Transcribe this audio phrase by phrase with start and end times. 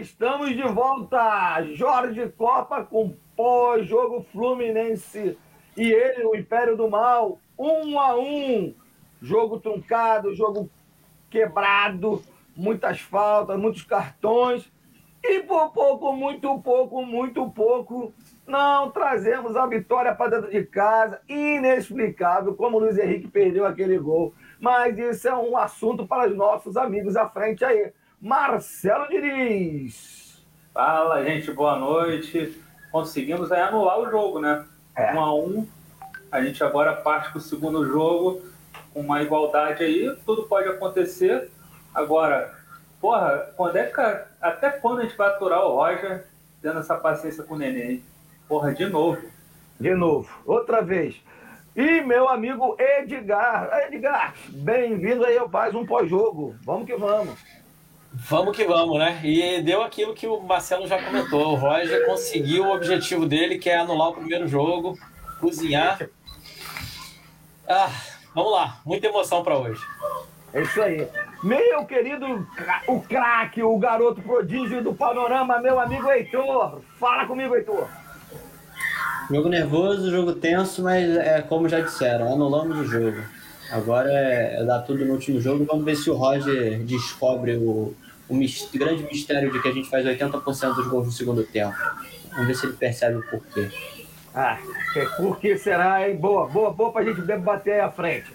[0.00, 1.62] estamos de volta.
[1.74, 5.36] Jorge Copa com pós-jogo Fluminense
[5.76, 8.74] e ele, o Império do Mal, um a um.
[9.20, 10.70] Jogo truncado, jogo
[11.28, 12.22] quebrado,
[12.56, 14.70] muitas faltas, muitos cartões.
[15.22, 18.12] E por pouco, muito pouco, muito pouco,
[18.46, 21.20] não trazemos a vitória para dentro de casa.
[21.28, 24.32] Inexplicável como o Luiz Henrique perdeu aquele gol.
[24.60, 27.92] Mas isso é um assunto para os nossos amigos à frente aí.
[28.20, 30.44] Marcelo Diniz.
[30.74, 32.60] Fala, gente, boa noite.
[32.90, 34.66] Conseguimos aí anular o jogo, né?
[34.96, 35.14] É.
[35.14, 35.68] Um a um.
[36.30, 38.42] A gente agora parte para o segundo jogo
[38.92, 40.16] com uma igualdade aí.
[40.26, 41.48] Tudo pode acontecer.
[41.94, 42.52] Agora,
[43.00, 44.00] porra, quando é que,
[44.40, 46.26] até quando a gente vai aturar o Roger
[46.60, 48.02] tendo essa paciência com o Neném?
[48.48, 49.22] Porra, de novo.
[49.78, 51.22] De novo, outra vez.
[51.76, 53.70] E meu amigo Edgar.
[53.86, 56.56] Edgar, bem-vindo aí ao Mais um Pós-Jogo.
[56.64, 57.38] Vamos que vamos.
[58.12, 59.20] Vamos que vamos, né?
[59.22, 61.52] E deu aquilo que o Marcelo já comentou.
[61.52, 64.98] O Roger conseguiu o objetivo dele, que é anular o primeiro jogo,
[65.40, 66.08] cozinhar.
[67.68, 67.90] Ah,
[68.34, 69.80] vamos lá, muita emoção para hoje.
[70.54, 71.06] É isso aí.
[71.42, 72.46] Meu querido,
[72.86, 76.80] o craque, o garoto prodígio do panorama, meu amigo Heitor.
[76.98, 77.86] Fala comigo, Heitor.
[79.30, 83.22] Jogo nervoso, jogo tenso, mas é como já disseram, anulamos o jogo.
[83.70, 85.64] Agora é, é dar tudo no último jogo.
[85.64, 87.94] Vamos ver se o Roger descobre o,
[88.28, 88.34] o
[88.74, 91.76] grande mistério de que a gente faz 80% dos gols no segundo tempo.
[92.30, 93.70] Vamos ver se ele percebe o porquê.
[94.34, 94.58] Ah,
[95.16, 96.16] por que será, hein?
[96.16, 98.32] Boa, boa, boa pra gente debater aí à frente.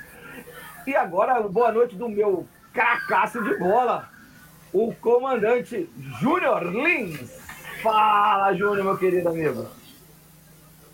[0.86, 4.10] E agora, boa noite do meu cracaço de bola,
[4.74, 7.32] o comandante Júnior Lins.
[7.82, 9.68] Fala, Júnior, meu querido amigo.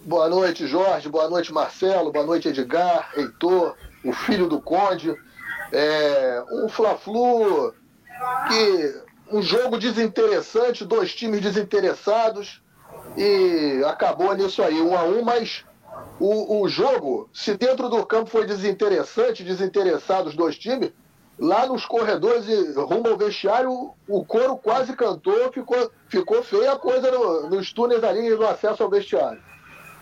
[0.06, 1.10] Boa noite, Jorge.
[1.10, 2.12] Boa noite, Marcelo.
[2.12, 5.16] Boa noite, Edgar, Heitor, o filho do Conde.
[5.72, 7.74] É, um Fla-Flu
[8.48, 12.62] que um jogo desinteressante, dois times desinteressados
[13.16, 15.64] e acabou nisso aí, um a um, mas
[16.20, 20.92] o, o jogo, se dentro do campo foi desinteressante, desinteressado os dois times,
[21.38, 26.80] lá nos corredores e rumo ao vestiário, o coro quase cantou, ficou, ficou feia a
[26.80, 29.42] coisa no, nos túneis ali no acesso ao vestiário.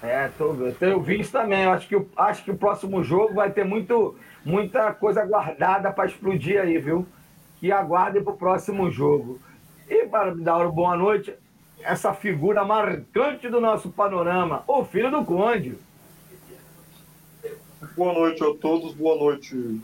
[0.02, 1.64] É, tô, eu vi isso também.
[1.64, 4.16] Eu acho que, acho que o próximo jogo vai ter muito,
[4.46, 7.06] muita coisa guardada para explodir aí, viu?
[7.60, 9.40] Que aguardem para o próximo jogo.
[9.90, 11.34] E para dar uma boa noite,
[11.82, 15.78] essa figura marcante do nosso panorama, o filho do Conde.
[17.96, 19.82] Boa noite a todos, boa noite,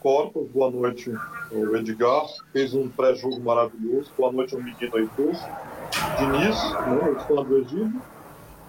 [0.00, 1.12] Corpo, boa noite
[1.50, 5.34] o Edgar, fez um pré-jogo maravilhoso, boa noite ao menino Heitor,
[6.18, 8.00] Diniz, né, o fã do Egídio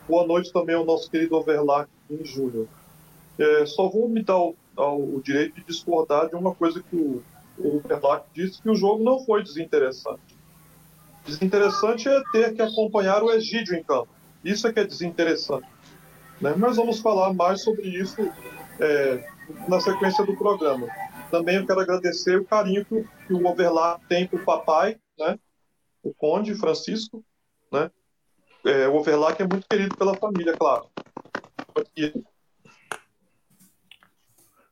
[0.07, 1.89] Boa noite também ao nosso querido Overlack
[2.23, 2.65] Júnior.
[3.37, 6.95] É, só vou me dar o, ao, o, direito de discordar de uma coisa que
[6.95, 7.21] o,
[7.57, 10.37] o Overlack disse, que o jogo não foi desinteressante.
[11.25, 14.07] Desinteressante é ter que acompanhar o Egídio em campo.
[14.45, 15.67] Isso é que é desinteressante.
[16.39, 16.55] Né?
[16.57, 18.21] Mas vamos falar mais sobre isso
[18.79, 19.27] é,
[19.67, 20.87] na sequência do programa.
[21.29, 25.37] Também eu quero agradecer o carinho que, o Overlack tem para o papai, né?
[26.01, 27.21] o Conde Francisco?
[28.65, 30.85] É, o Overlock é muito querido pela família, claro.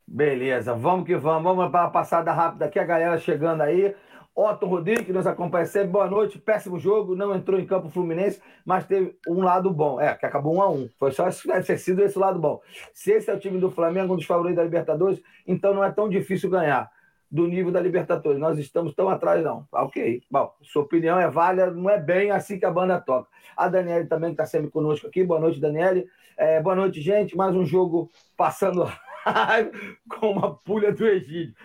[0.07, 1.43] Beleza, vamos que vamos.
[1.43, 3.95] Vamos para uma passada rápida aqui, a galera chegando aí.
[4.35, 5.87] Otto Rodrigues, que nos acompanha sempre.
[5.87, 6.37] Boa noite.
[6.37, 9.99] Péssimo jogo, não entrou em campo Fluminense, mas teve um lado bom.
[9.99, 10.89] É, que acabou um a um.
[10.99, 12.61] Foi só isso deve ter sido esse lado bom.
[12.93, 15.91] Se esse é o time do Flamengo, um dos favoritos da Libertadores, então não é
[15.91, 16.91] tão difícil ganhar
[17.29, 18.39] do nível da Libertadores.
[18.39, 19.67] Nós estamos tão atrás, não.
[19.71, 20.21] Ah, ok.
[20.29, 23.29] Bom, sua opinião é válida, não é bem assim que a banda toca.
[23.55, 25.23] A Daniele também está sempre conosco aqui.
[25.23, 26.07] Boa noite, Daniele.
[26.37, 27.35] É, boa noite, gente.
[27.35, 28.85] Mais um jogo passando
[30.09, 31.55] com uma pulha do Egídio.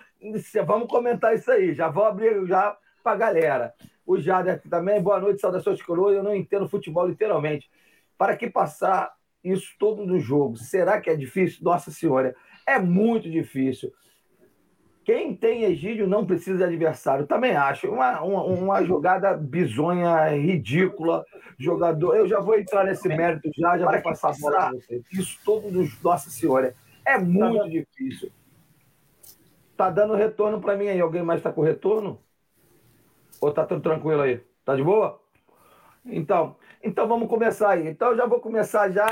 [0.66, 1.74] Vamos comentar isso aí.
[1.74, 3.74] Já vou abrir já para a galera.
[4.06, 5.00] O Jader aqui também.
[5.00, 6.16] Boa noite, saudações coroas.
[6.16, 7.70] Eu não entendo futebol literalmente.
[8.16, 10.56] Para que passar isso todo no jogo?
[10.56, 11.60] Será que é difícil?
[11.62, 12.34] Nossa Senhora,
[12.66, 13.92] é muito difícil.
[15.04, 17.26] Quem tem Egídio não precisa de adversário.
[17.26, 17.88] Também acho.
[17.88, 21.24] Uma, uma, uma, jogada bizonha, ridícula.
[21.58, 22.16] Jogador.
[22.16, 25.02] Eu já vou entrar nesse mérito já, já vou passar a bola para você.
[25.12, 26.74] Isso todo dos Nossa Senhora.
[27.04, 28.30] É muito tá difícil.
[29.76, 31.00] Tá dando retorno para mim aí.
[31.00, 32.20] Alguém mais está com retorno?
[33.40, 34.42] Ou tá tudo tranquilo aí?
[34.64, 35.20] Tá de boa?
[36.04, 37.88] Então, então vamos começar aí.
[37.88, 39.08] Então eu já vou começar já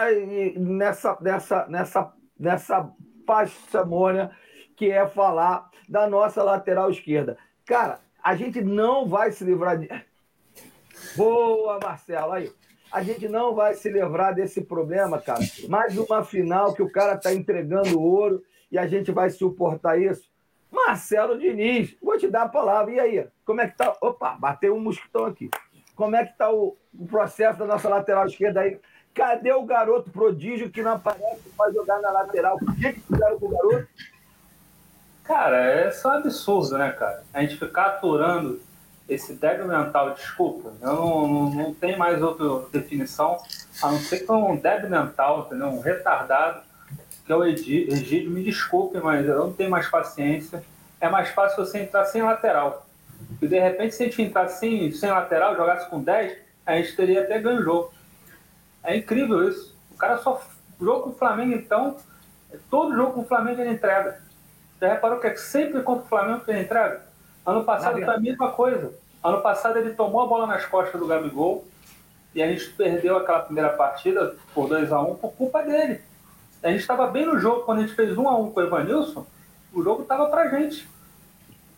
[0.56, 2.92] nessa nessa nessa nessa
[3.26, 4.30] passamônia
[4.78, 7.36] que é falar da nossa lateral esquerda.
[7.66, 9.88] Cara, a gente não vai se livrar de.
[11.16, 12.50] Boa, Marcelo, aí.
[12.90, 15.40] A gente não vai se livrar desse problema, cara.
[15.69, 20.30] Mais uma final que o cara tá entregando ouro e a gente vai suportar isso.
[20.70, 22.92] Marcelo Diniz, vou te dar a palavra.
[22.92, 23.94] E aí, como é que tá?
[24.00, 25.50] Opa, bateu um mosquitão aqui.
[25.94, 28.80] como é que está o, o, processo da nossa lateral esquerda aí?
[29.12, 32.56] Cadê o garoto prodígio que não aparece para jogar na lateral?
[32.56, 33.88] O que, que fizeram com o garoto?
[35.28, 37.22] Cara, é só absurdo, né, cara?
[37.34, 38.62] A gente ficar aturando
[39.06, 43.36] esse débil mental, desculpa, eu não, não, não tenho mais outra definição,
[43.82, 45.69] a não ser que um débil mental, entendeu?
[45.69, 46.62] Um retardado,
[47.26, 50.64] que é o Egídio, me desculpe, mas eu não tenho mais paciência.
[50.98, 52.86] É mais fácil você entrar sem lateral.
[53.42, 56.96] E de repente, se a gente entrar sem, sem lateral, jogasse com 10, a gente
[56.96, 57.92] teria até ganho jogo.
[58.82, 59.76] É incrível isso.
[59.90, 60.42] O cara só.
[60.80, 61.96] Jogo com o Flamengo, então,
[62.70, 64.26] todo jogo com o Flamengo ele entrega.
[64.80, 67.02] Já reparou que é sempre contra o Flamengo que ele entrega?
[67.44, 68.92] Ano passado foi a mesma coisa.
[69.22, 71.66] Ano passado ele tomou a bola nas costas do Gabigol
[72.34, 76.00] e a gente perdeu aquela primeira partida por 2 a 1 um, por culpa dele.
[76.62, 78.50] A gente estava bem no jogo quando a gente fez 1 um a 1 um
[78.50, 79.26] com o Evanilson,
[79.72, 80.88] o jogo estava pra gente.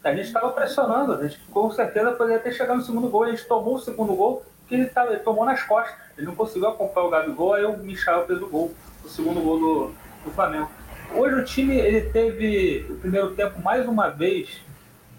[0.02, 3.24] A gente estava pressionando, a gente com certeza poderia ter chegado no segundo gol.
[3.24, 5.94] A gente tomou o segundo gol que ele, tava, ele tomou nas costas.
[6.16, 8.74] Ele não conseguiu acompanhar o Gabigol, aí o Michel fez o gol,
[9.04, 9.94] o segundo gol do,
[10.24, 10.70] do Flamengo.
[11.14, 14.60] Hoje o time ele teve o primeiro tempo mais uma vez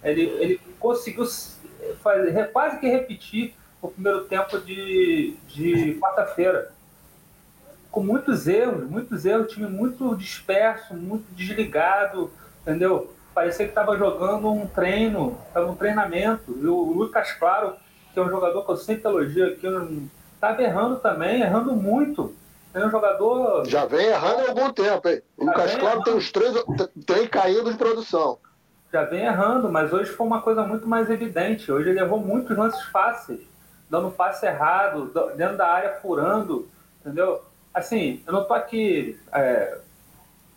[0.02, 1.24] ele, ele conseguiu
[2.02, 6.72] fazer, quase que repetir o primeiro tempo de, de quarta-feira.
[7.90, 12.30] Com muitos erros, muitos erros, time muito disperso, muito desligado,
[12.62, 13.14] entendeu?
[13.34, 16.56] Parecia que estava jogando um treino, estava um treinamento.
[16.60, 17.74] E o Lucas Claro,
[18.12, 19.66] que é um jogador que eu sempre elogio aqui,
[20.34, 22.34] estava errando também, errando muito.
[22.74, 23.66] É um jogador.
[23.66, 25.22] Já vem errando há algum tempo, hein?
[25.36, 26.54] O Lucas Claro tem uns três.
[27.06, 28.38] tem caído de produção
[28.92, 31.72] já vem errando, mas hoje foi uma coisa muito mais evidente.
[31.72, 33.40] Hoje ele errou muitos lances fáceis,
[33.88, 36.68] dando passe errado, dentro da área furando,
[37.00, 37.40] entendeu?
[37.72, 39.78] Assim, eu não tô aqui é,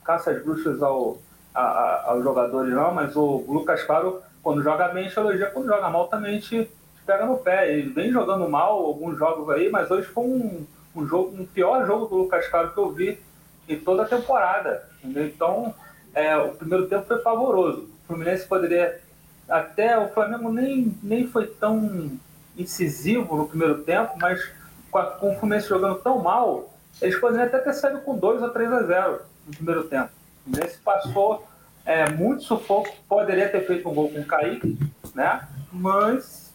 [0.04, 1.18] caça as bruxas ao,
[1.54, 5.68] a, a, aos jogadores não, mas o Lucas Claro, quando joga bem, te elogia, quando
[5.68, 7.72] joga mal também te, te, pega no pé.
[7.72, 11.86] Ele vem jogando mal alguns jogos aí, mas hoje foi um, um jogo, um pior
[11.86, 13.20] jogo do Lucas Claro que eu vi
[13.68, 14.88] em toda a temporada.
[15.04, 15.26] Entendeu?
[15.26, 15.74] Então,
[16.14, 17.82] é, o primeiro tempo foi favoroso.
[17.82, 19.02] O Fluminense poderia.
[19.48, 22.18] Até o Flamengo nem, nem foi tão
[22.58, 24.42] incisivo no primeiro tempo, mas
[24.90, 28.42] com, a, com o Fluminense jogando tão mal, eles poderiam até ter saído com 2
[28.42, 30.10] ou 3 a 0 no primeiro tempo.
[30.10, 31.48] O Fluminense passou
[31.86, 34.80] é, muito sufoco, poderia ter feito um gol com o Kaique,
[35.14, 35.48] né?
[35.72, 36.54] mas,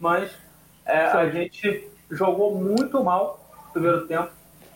[0.00, 0.30] mas
[0.84, 3.43] é, a gente jogou muito mal
[3.74, 4.30] primeiro tempo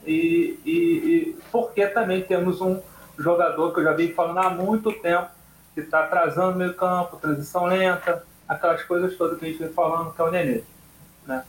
[0.06, 2.80] e, e, e porque também temos um
[3.18, 5.28] jogador que eu já vim falando há muito tempo,
[5.74, 9.72] que está atrasando o meio campo, transição lenta, aquelas coisas todas que a gente vem
[9.72, 10.62] falando, que é o Nenê.
[11.26, 11.44] Né?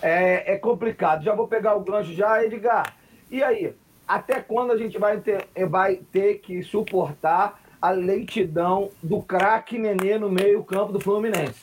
[0.00, 1.24] É, é complicado.
[1.24, 2.94] Já vou pegar o gancho já, Edgar.
[3.30, 3.74] E aí?
[4.06, 10.18] Até quando a gente vai ter, vai ter que suportar a lentidão do craque Nenê
[10.18, 11.60] no meio campo do Fluminense?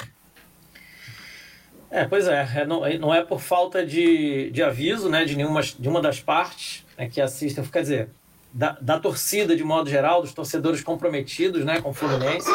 [1.89, 5.61] É, pois é, é não, não é por falta de, de aviso né, de nenhuma
[5.61, 8.09] de uma das partes né, que assistem, quer dizer,
[8.53, 12.49] da, da torcida de modo geral, dos torcedores comprometidos né, com o Fluminense,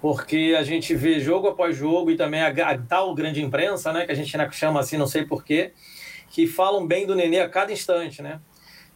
[0.00, 4.06] porque a gente vê jogo após jogo e também a, a tal grande imprensa, né,
[4.06, 5.72] que a gente chama assim, não sei porquê,
[6.30, 8.40] que falam bem do Nenê a cada instante, né?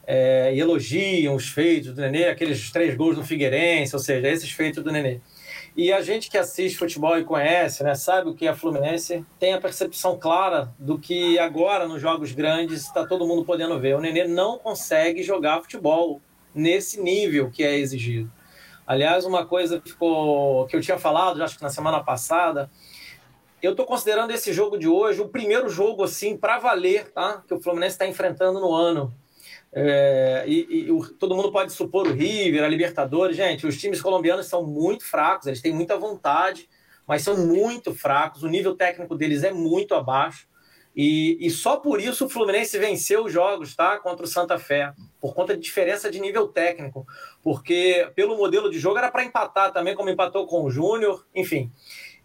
[0.06, 4.50] É, e elogiam os feitos do Nenê, aqueles três gols do Figueirense, ou seja, esses
[4.50, 5.20] feitos do Nenê.
[5.76, 9.52] E a gente que assiste futebol e conhece, né, sabe o que é Fluminense, tem
[9.52, 13.94] a percepção clara do que agora nos jogos grandes está todo mundo podendo ver.
[13.94, 16.18] O Nenê não consegue jogar futebol
[16.54, 18.32] nesse nível que é exigido.
[18.86, 22.70] Aliás, uma coisa que, ficou, que eu tinha falado, acho que na semana passada,
[23.62, 27.42] eu estou considerando esse jogo de hoje o primeiro jogo assim para valer, tá?
[27.46, 29.12] Que o Fluminense está enfrentando no ano.
[29.78, 33.36] É, e, e o, todo mundo pode supor o River, a Libertadores.
[33.36, 36.66] Gente, os times colombianos são muito fracos, eles têm muita vontade,
[37.06, 38.42] mas são muito fracos.
[38.42, 40.48] O nível técnico deles é muito abaixo.
[40.96, 44.94] E, e só por isso o Fluminense venceu os jogos tá, contra o Santa Fé,
[45.20, 47.06] por conta de diferença de nível técnico.
[47.42, 51.70] Porque pelo modelo de jogo era para empatar também, como empatou com o Júnior, enfim.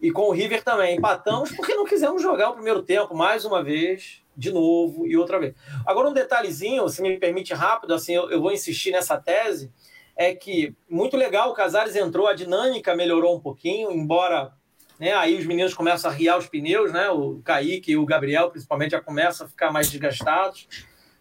[0.02, 0.96] E com o River também.
[0.96, 5.40] Empatamos porque não quisemos jogar o primeiro tempo mais uma vez de novo e outra
[5.40, 5.56] vez.
[5.86, 9.72] Agora, um detalhezinho, se me permite rápido, assim, eu, eu vou insistir nessa tese,
[10.16, 14.54] é que muito legal, o Casares entrou, a dinâmica melhorou um pouquinho, embora
[15.00, 18.52] né, aí os meninos começam a riar os pneus, né, o Kaique e o Gabriel,
[18.52, 20.68] principalmente, já começam a ficar mais desgastados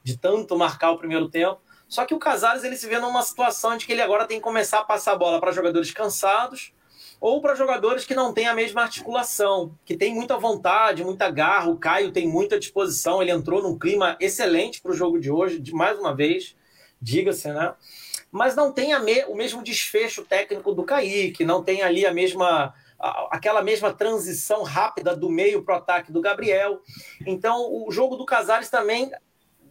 [0.02, 1.60] de tanto marcar o primeiro tempo.
[1.88, 4.44] Só que o Casares ele se vê numa situação de que ele agora tem que
[4.44, 6.72] começar a passar a bola para jogadores cansados,
[7.20, 11.68] ou para jogadores que não têm a mesma articulação, que tem muita vontade, muita garra.
[11.68, 15.58] O Caio tem muita disposição, ele entrou num clima excelente para o jogo de hoje,
[15.58, 16.56] de mais uma vez,
[17.00, 17.74] diga-se, né?
[18.32, 22.72] Mas não tem me, o mesmo desfecho técnico do Kaique, não tem ali a mesma
[23.30, 26.82] aquela mesma transição rápida do meio para o ataque do Gabriel.
[27.26, 29.10] Então, o jogo do Casares também,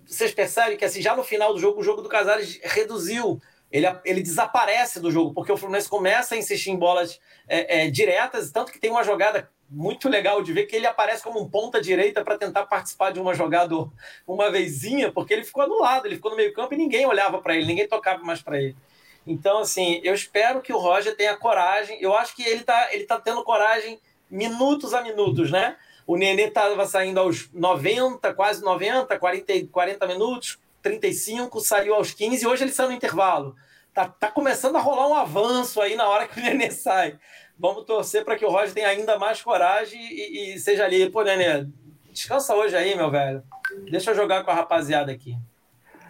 [0.03, 3.39] vocês percebem que assim, já no final do jogo, o jogo do Casares reduziu.
[3.71, 7.89] Ele, ele desaparece do jogo, porque o Fluminense começa a insistir em bolas é, é,
[7.89, 11.47] diretas, tanto que tem uma jogada muito legal de ver que ele aparece como um
[11.47, 13.75] ponta direita para tentar participar de uma jogada
[14.27, 17.55] uma vezinha, porque ele ficou anulado, ele ficou no meio campo e ninguém olhava para
[17.55, 18.75] ele, ninguém tocava mais para ele.
[19.27, 22.01] Então, assim, eu espero que o Roger tenha coragem.
[22.01, 23.99] Eu acho que ele está ele tá tendo coragem
[24.29, 25.77] minutos a minutos, né?
[26.07, 32.43] O Nenê estava saindo aos 90, quase 90, 40, 40 minutos, 35, saiu aos 15
[32.43, 33.55] e hoje ele saiu no intervalo.
[33.93, 37.17] Tá, tá começando a rolar um avanço aí na hora que o Nenê sai.
[37.57, 41.09] Vamos torcer para que o Roger tenha ainda mais coragem e, e seja ali.
[41.09, 41.67] Pô, Nenê,
[42.11, 43.43] descansa hoje aí, meu velho.
[43.91, 45.35] Deixa eu jogar com a rapaziada aqui.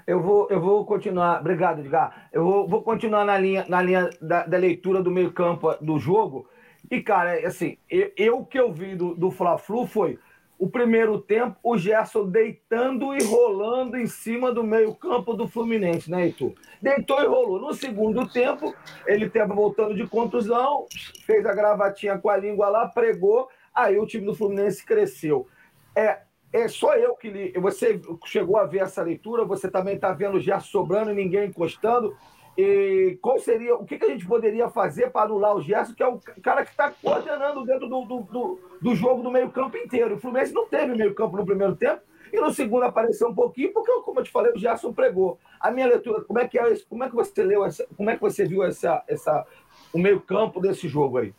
[0.06, 1.40] Eu vou, eu vou continuar.
[1.40, 2.30] Obrigado, Edgar.
[2.32, 6.48] Eu vou, vou continuar na linha, na linha da, da leitura do meio-campo do jogo.
[6.90, 10.18] E, cara, assim, eu, o que eu vi do, do Fla-Flu foi
[10.60, 16.26] o primeiro tempo, o Gerson deitando e rolando em cima do meio-campo do Fluminense, né,
[16.26, 16.54] Heitor?
[16.82, 17.62] Deitou e rolou.
[17.62, 18.76] No segundo tempo,
[19.08, 20.86] ele estava voltando de contusão,
[21.26, 25.48] fez a gravatinha com a língua lá, pregou, aí o time do Fluminense cresceu.
[25.96, 26.20] É,
[26.52, 27.54] é só eu que li.
[27.54, 31.48] Você chegou a ver essa leitura, você também está vendo o Gerson sobrando e ninguém
[31.48, 32.14] encostando.
[32.62, 36.04] E qual seria, o que, que a gente poderia fazer para anular o Gerson, que
[36.04, 40.16] é o cara que está coordenando dentro do, do, do, do jogo do meio-campo inteiro?
[40.16, 42.02] O Fluminense não teve meio-campo no primeiro tempo,
[42.34, 45.40] e no segundo apareceu um pouquinho, porque, como eu te falei, o Gerson pregou.
[45.58, 48.16] A minha leitura, como é que é como é que você leu essa, como é
[48.16, 49.48] que você viu essa, essa,
[49.94, 51.34] o meio-campo desse jogo aí?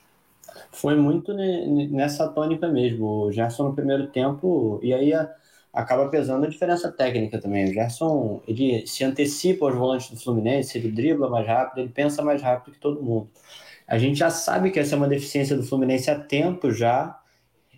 [0.72, 3.26] Foi muito nessa tônica mesmo.
[3.26, 5.12] O Gerson no primeiro tempo, e aí
[5.72, 7.70] acaba pesando a diferença técnica também.
[7.70, 12.22] O Gerson ele se antecipa aos volantes do Fluminense, ele dribla mais rápido, ele pensa
[12.22, 13.30] mais rápido que todo mundo.
[13.86, 17.18] A gente já sabe que essa é uma deficiência do Fluminense há tempo já,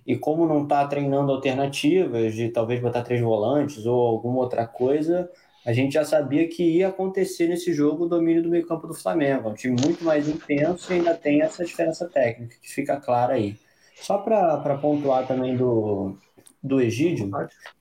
[0.06, 5.30] e como não está treinando alternativas de talvez botar três volantes ou alguma outra coisa,
[5.64, 9.48] a gente já sabia que ia acontecer nesse jogo o domínio do meio-campo do Flamengo.
[9.48, 13.34] É um time muito mais intenso e ainda tem essa diferença técnica que fica clara
[13.34, 13.56] aí.
[13.94, 16.16] Só para pontuar também do,
[16.62, 17.30] do Egídio,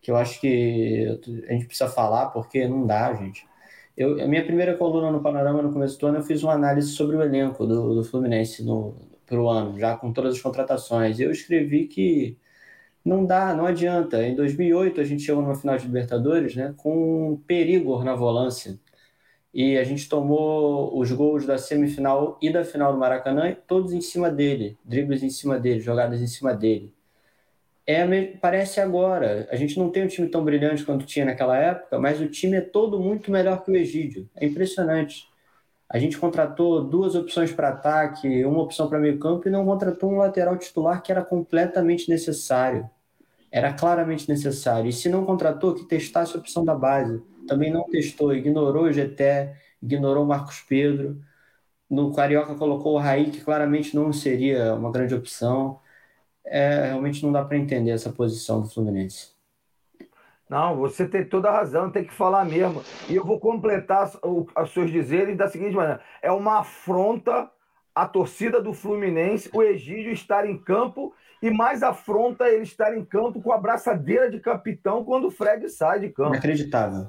[0.02, 3.46] que eu acho que a gente precisa falar, porque não dá, gente.
[3.96, 6.90] Eu, a minha primeira coluna no Panorama no começo do ano, eu fiz uma análise
[6.90, 8.64] sobre o elenco do, do Fluminense
[9.26, 11.20] para o ano, já com todas as contratações.
[11.20, 12.38] Eu escrevi que
[13.04, 14.26] não dá, não adianta.
[14.26, 18.80] Em 2008 a gente chegou numa final de Libertadores, né, com um perigo na volância.
[19.54, 24.02] E a gente tomou os gols da semifinal e da final do Maracanã, todos em
[24.02, 26.94] cima dele, dribles em cima dele, jogadas em cima dele.
[27.86, 28.06] É,
[28.38, 29.48] parece agora.
[29.52, 32.58] A gente não tem um time tão brilhante quanto tinha naquela época, mas o time
[32.58, 34.30] é todo muito melhor que o Egídio.
[34.36, 35.28] É impressionante.
[35.90, 40.10] A gente contratou duas opções para ataque, uma opção para meio campo e não contratou
[40.12, 42.90] um lateral titular que era completamente necessário.
[43.52, 44.90] Era claramente necessário.
[44.90, 47.22] E se não contratou, que testasse a opção da base.
[47.48, 51.22] Também não testou, ignorou o GT, ignorou o Marcos Pedro.
[51.90, 55.80] No Carioca colocou o Raí, que claramente não seria uma grande opção.
[56.46, 59.32] É, realmente não dá para entender essa posição do Fluminense.
[60.50, 62.84] Não, você tem toda a razão, tem que falar mesmo.
[63.08, 67.50] E eu vou completar os seus dizeres da seguinte maneira: é uma afronta
[67.96, 73.06] à torcida do Fluminense, o Egídio estar em campo, e mais afronta ele estar em
[73.06, 76.32] campo com a braçadeira de capitão quando o Fred sai de campo.
[76.32, 77.08] Inacreditável.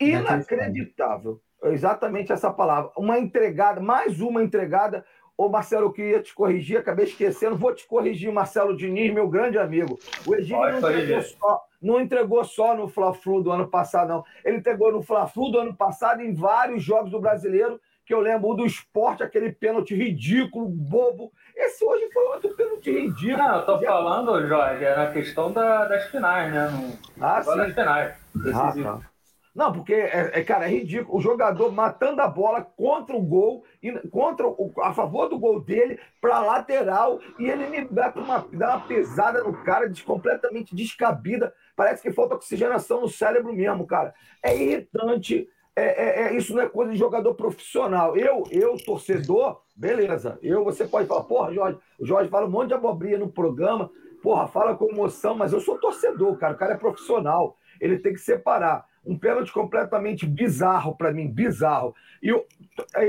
[0.00, 1.40] Inacreditável.
[1.62, 2.90] Exatamente essa palavra.
[2.96, 5.04] Uma entregada, mais uma entregada
[5.40, 7.56] Ô, Marcelo, eu queria te corrigir, acabei esquecendo.
[7.56, 9.98] Vou te corrigir, Marcelo Diniz, meu grande amigo.
[10.26, 14.24] O Egídio não entregou, só, não entregou só no Fla-Flu do ano passado, não.
[14.44, 18.52] Ele entregou no Fla-Flu do ano passado em vários jogos do Brasileiro, que eu lembro
[18.52, 21.32] do esporte, aquele pênalti ridículo, bobo.
[21.56, 23.38] Esse hoje foi outro pênalti ridículo.
[23.38, 23.92] Não, eu tô Já...
[23.92, 26.68] falando, Jorge, era a questão da, das finais, né?
[26.68, 26.98] No...
[27.18, 27.56] Ah, sim.
[27.56, 28.14] Das finais.
[28.54, 29.09] Ah, tá.
[29.54, 31.18] Não, porque, é, é, cara, é ridículo.
[31.18, 33.64] O jogador matando a bola contra o gol,
[34.10, 38.76] contra o, a favor do gol dele, para lateral, e ele me dá uma, dá
[38.76, 41.52] uma pesada no cara, completamente descabida.
[41.74, 44.14] Parece que falta oxigenação no cérebro mesmo, cara.
[44.42, 45.48] É irritante.
[45.74, 48.16] É, é, é, isso não é coisa de jogador profissional.
[48.16, 50.38] Eu, eu, torcedor, beleza.
[50.42, 53.90] Eu, você pode falar, porra, Jorge, o Jorge fala um monte de abobrinha no programa,
[54.22, 56.54] porra, fala com emoção, mas eu sou torcedor, cara.
[56.54, 57.56] O cara é profissional.
[57.80, 61.94] Ele tem que separar um pênalti completamente bizarro para mim, bizarro.
[62.22, 62.46] E eu,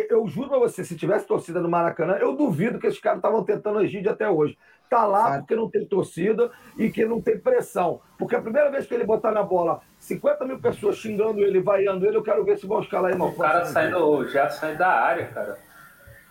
[0.10, 3.44] eu juro para você, se tivesse torcida no Maracanã, eu duvido que esses caras estavam
[3.44, 4.58] tentando Egídio até hoje.
[4.90, 8.02] Tá lá porque não tem torcida e que não tem pressão.
[8.18, 12.06] Porque a primeira vez que ele botar na bola 50 mil pessoas xingando ele, vaiando
[12.06, 15.28] ele, eu quero ver se vão escalar aí, O cara saindo, já sai da área,
[15.28, 15.58] cara.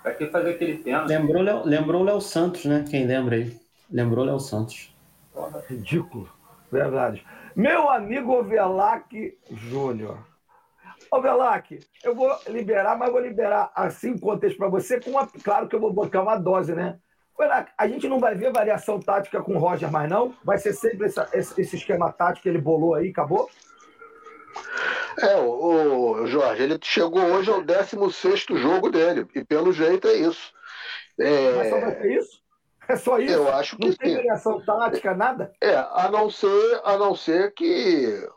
[0.02, 1.08] Pra que fazer aquele pênalti?
[1.08, 2.84] Lembrou, Léo, lembrou o Léo Santos, né?
[2.88, 3.58] Quem lembra aí?
[3.90, 4.94] Lembrou o Léo Santos.
[5.68, 6.28] Ridículo.
[6.70, 7.24] Verdade.
[7.54, 10.18] Meu amigo Ovelac Júnior.
[11.10, 15.74] Ovelac, eu vou liberar, mas vou liberar assim contexto para você, com uma, claro que
[15.74, 16.98] eu vou botar uma dose, né?
[17.34, 20.34] Ovelac, a gente não vai ver variação tática com o Roger mais não?
[20.44, 23.50] Vai ser sempre essa, esse, esquema tático que ele bolou aí, acabou?
[25.18, 30.14] É, o, o, Jorge, ele chegou hoje ao 16 jogo dele, e pelo jeito é
[30.14, 30.52] isso.
[31.18, 31.52] É...
[31.56, 32.39] Mas só vai ser isso?
[32.90, 33.32] É só isso?
[33.32, 35.52] Eu acho que Não tem variação tática, nada?
[35.62, 38.28] É, a não ser, a não ser que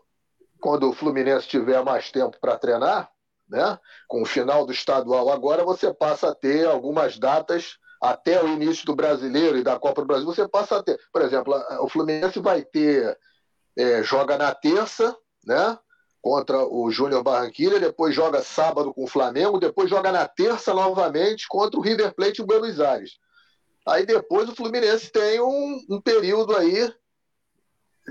[0.61, 3.09] quando o Fluminense tiver mais tempo para treinar,
[3.49, 8.47] né, com o final do estadual agora, você passa a ter algumas datas até o
[8.47, 10.99] início do brasileiro e da Copa do Brasil, você passa a ter.
[11.11, 13.17] Por exemplo, o Fluminense vai ter.
[13.75, 15.79] É, joga na terça, né?
[16.21, 21.45] contra o Júnior Barranquilla, depois joga sábado com o Flamengo, depois joga na terça novamente
[21.49, 23.17] contra o River Plate em Buenos Aires.
[23.85, 26.93] Aí depois o Fluminense tem um, um período aí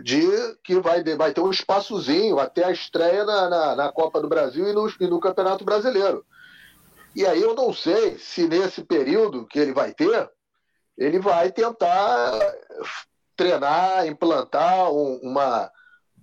[0.02, 0.23] de
[0.64, 4.69] que vai, vai ter um espaçozinho até a estreia na, na, na Copa do Brasil
[4.69, 6.25] e no, e no Campeonato Brasileiro.
[7.14, 10.31] E aí eu não sei se nesse período que ele vai ter,
[10.97, 12.38] ele vai tentar
[13.37, 15.71] treinar, implantar um, uma,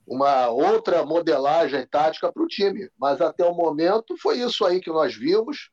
[0.07, 2.89] uma outra modelagem tática para o time.
[2.99, 5.69] Mas até o momento foi isso aí que nós vimos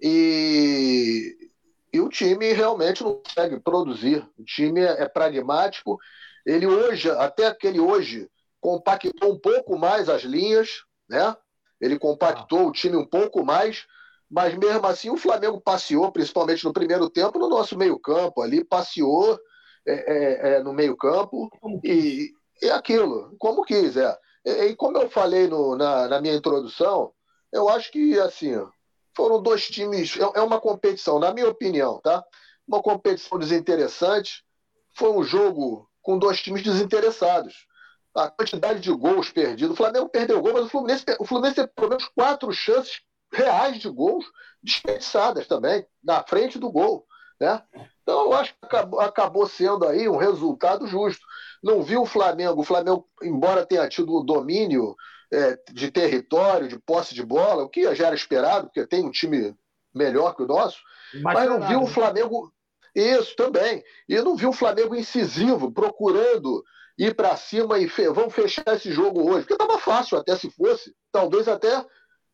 [0.00, 1.51] e,
[1.92, 4.26] e o time realmente não consegue produzir.
[4.38, 5.98] O time é, é pragmático.
[6.46, 8.28] Ele hoje, até aquele hoje,
[8.60, 11.36] compactou um pouco mais as linhas, né?
[11.80, 12.66] Ele compactou ah.
[12.66, 13.86] o time um pouco mais,
[14.30, 19.38] mas mesmo assim o Flamengo passeou, principalmente no primeiro tempo, no nosso meio-campo ali, passeou
[19.86, 21.50] é, é, é no meio-campo
[21.84, 22.32] e,
[22.62, 24.16] e aquilo, como quis, é.
[24.44, 27.12] E, e como eu falei no, na, na, minha introdução,
[27.52, 28.54] eu acho que, assim,
[29.14, 32.24] foram dois times, é, é uma competição, na minha opinião, tá?
[32.66, 34.44] Uma competição desinteressante,
[34.94, 37.66] foi um jogo com dois times desinteressados.
[38.14, 41.68] A quantidade de gols perdidos, o Flamengo perdeu gol, mas o Fluminense, o Fluminense teve
[41.68, 43.00] pelo menos quatro chances
[43.32, 44.24] reais de gols
[44.62, 47.06] desperdiçadas também, na frente do gol,
[47.40, 47.62] né?
[48.02, 51.24] Então, eu acho que acabou, acabou sendo aí um resultado justo.
[51.62, 52.60] Não viu o Flamengo.
[52.60, 54.94] O Flamengo, embora tenha tido o domínio
[55.32, 59.10] é, de território, de posse de bola, o que já era esperado, porque tem um
[59.10, 59.54] time
[59.94, 60.78] melhor que o nosso,
[61.22, 62.52] mas, mas não viu o Flamengo.
[62.94, 63.82] Isso também.
[64.06, 66.62] E não viu o Flamengo incisivo, procurando
[66.98, 68.08] ir para cima e fe...
[68.10, 69.46] vamos fechar esse jogo hoje.
[69.46, 71.84] Porque estava fácil, até se fosse, talvez até.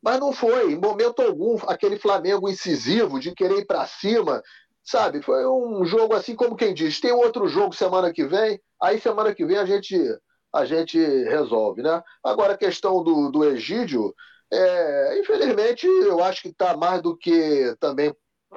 [0.03, 4.43] Mas não foi, em momento algum, aquele Flamengo incisivo de querer ir para cima,
[4.89, 8.99] Sabe, foi um jogo assim como quem diz, tem outro jogo semana que vem, aí
[8.99, 9.95] semana que vem a gente
[10.53, 12.03] a gente resolve, né?
[12.23, 14.15] Agora a questão do, do Egídio,
[14.53, 18.15] é, infelizmente eu acho que está mais do que também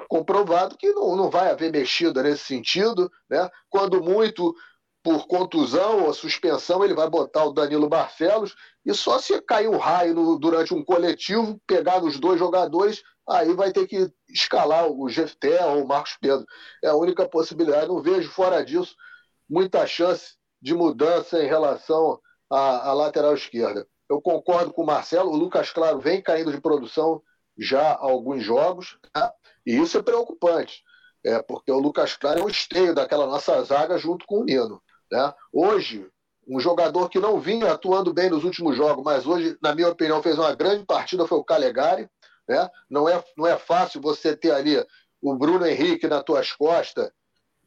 [0.08, 3.50] comprovado que não, não vai haver mexida nesse sentido, né?
[3.70, 4.56] Quando muito
[5.04, 9.78] por contusão ou suspensão, ele vai botar o Danilo Barcelos e só se cair um
[9.78, 15.10] raio no, durante um coletivo, pegar nos dois jogadores, aí vai ter que escalar o
[15.10, 16.46] Jefté ou o Marcos Pedro.
[16.84, 17.88] É a única possibilidade.
[17.88, 18.96] Não vejo fora disso
[19.50, 22.20] muita chance de mudança em relação
[22.50, 23.88] à, à lateral esquerda.
[24.10, 27.22] Eu concordo com o Marcelo, o Lucas Claro vem caindo de produção
[27.58, 29.34] já alguns jogos, tá?
[29.66, 30.84] e isso é preocupante,
[31.26, 34.82] é, porque o Lucas Claro é um esteio daquela nossa zaga junto com o Nino.
[35.12, 35.34] Né?
[35.54, 36.10] Hoje,
[36.48, 40.22] um jogador que não vinha atuando bem nos últimos jogos, mas hoje, na minha opinião,
[40.22, 42.10] fez uma grande partida, foi o Calegari.
[42.48, 42.70] Né?
[42.90, 44.84] Não, é, não é fácil você ter ali
[45.22, 47.12] o Bruno Henrique nas tuas costas,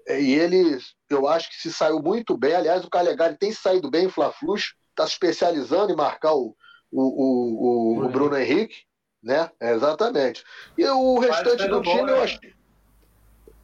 [0.08, 2.54] e ele, eu acho que se saiu muito bem.
[2.54, 6.54] Aliás, o Calegari tem saído bem em Fla-Flus, está se especializando em marcar o,
[6.90, 8.76] o, o, o, o Bruno Henrique,
[9.22, 9.50] né?
[9.60, 10.44] É, exatamente.
[10.76, 12.22] E o restante do time, eu né?
[12.22, 12.38] acho.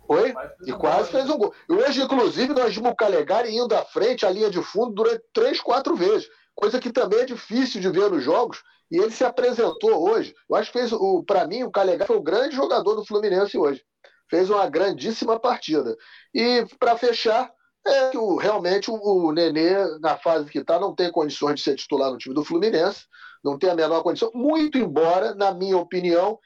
[0.09, 0.35] Oi?
[0.67, 1.55] E quase fez um gol.
[1.69, 5.61] Hoje, inclusive, nós vimos o Calegari indo à frente, a linha de fundo, durante três,
[5.61, 6.29] quatro vezes.
[6.53, 8.61] Coisa que também é difícil de ver nos jogos.
[8.91, 10.35] E ele se apresentou hoje.
[10.49, 10.91] Eu acho que fez,
[11.27, 13.85] para mim, o Calegari foi o grande jogador do Fluminense hoje.
[14.31, 15.97] Fez uma grandíssima partida.
[16.33, 17.53] E, para fechar,
[17.87, 21.63] é que o, realmente o, o Nenê, na fase que está, não tem condições de
[21.63, 23.07] ser titular no time do Fluminense.
[23.43, 24.31] Não tem a menor condição.
[24.35, 26.39] Muito embora, na minha opinião,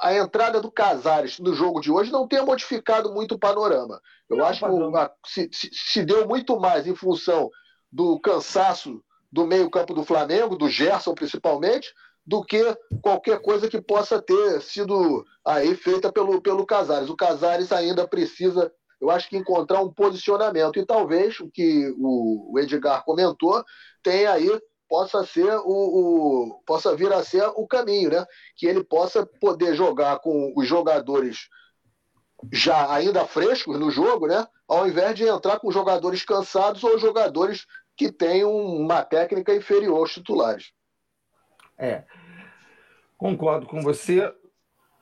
[0.00, 4.00] a entrada do Casares no jogo de hoje não tenha modificado muito o panorama.
[4.28, 7.50] Eu não, acho que se, se, se, deu muito mais em função
[7.92, 11.92] do cansaço do meio-campo do Flamengo, do Gerson principalmente,
[12.30, 12.62] do que
[13.02, 17.10] qualquer coisa que possa ter sido aí feita pelo, pelo Casares.
[17.10, 20.78] O Casares ainda precisa, eu acho que, encontrar um posicionamento.
[20.78, 23.64] E talvez o que o Edgar comentou
[24.00, 24.48] tenha aí
[24.88, 28.24] possa ser o, o, possa vir a ser o caminho, né?
[28.54, 31.48] Que ele possa poder jogar com os jogadores
[32.52, 34.46] já ainda frescos no jogo, né?
[34.68, 37.66] Ao invés de entrar com jogadores cansados ou jogadores
[37.96, 40.70] que tenham uma técnica inferior aos titulares.
[41.76, 42.04] É,
[43.20, 44.32] concordo com você.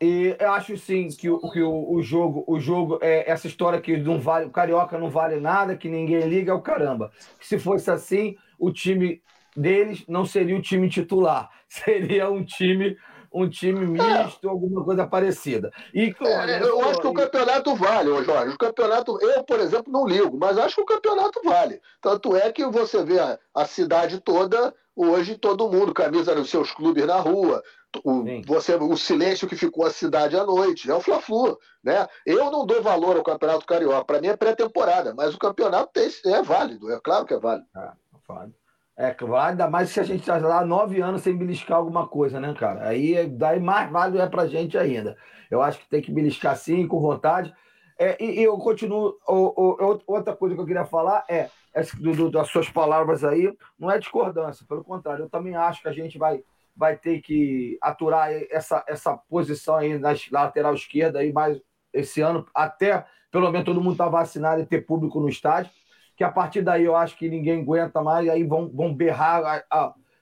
[0.00, 3.80] E eu acho sim que, o, que o, o, jogo, o jogo é essa história
[3.80, 7.10] que não vale, o carioca não vale nada, que ninguém liga, é o caramba.
[7.40, 9.22] Se fosse assim, o time
[9.56, 12.96] deles não seria o time titular, seria um time
[13.32, 14.50] um time misto, é.
[14.50, 15.70] alguma coisa parecida.
[15.92, 18.54] E, é, eu acho que o campeonato vale, Jorge.
[18.54, 21.78] O campeonato, eu, por exemplo, não ligo, mas acho que o campeonato vale.
[22.00, 26.72] Tanto é que você vê a, a cidade toda, hoje, todo mundo, camisa nos seus
[26.72, 27.62] clubes na rua.
[28.04, 32.06] O, você, o silêncio que ficou a cidade à noite, é o Fla-Flu, né?
[32.26, 36.10] Eu não dou valor ao Campeonato Carioca, para mim é pré-temporada, mas o campeonato tem,
[36.26, 37.66] é válido, é claro que é válido.
[37.74, 37.90] É,
[38.28, 38.54] válido.
[38.98, 42.52] É, ainda mais se a gente está lá nove anos sem beliscar alguma coisa, né,
[42.52, 42.88] cara?
[42.88, 45.16] Aí daí mais válido é pra gente ainda.
[45.48, 47.54] Eu acho que tem que beliscar sim, com vontade.
[47.98, 49.16] É, e, e, eu continuo.
[49.26, 53.24] O, o, outra coisa que eu queria falar é, é do, do, das suas palavras
[53.24, 56.42] aí, não é discordância, pelo contrário, eu também acho que a gente vai,
[56.78, 61.60] vai ter que aturar essa, essa posição aí na lateral esquerda aí mais
[61.92, 65.70] esse ano, até pelo menos todo mundo estar tá vacinado e ter público no estádio
[66.18, 69.64] que a partir daí eu acho que ninguém aguenta mais, e aí vão, vão berrar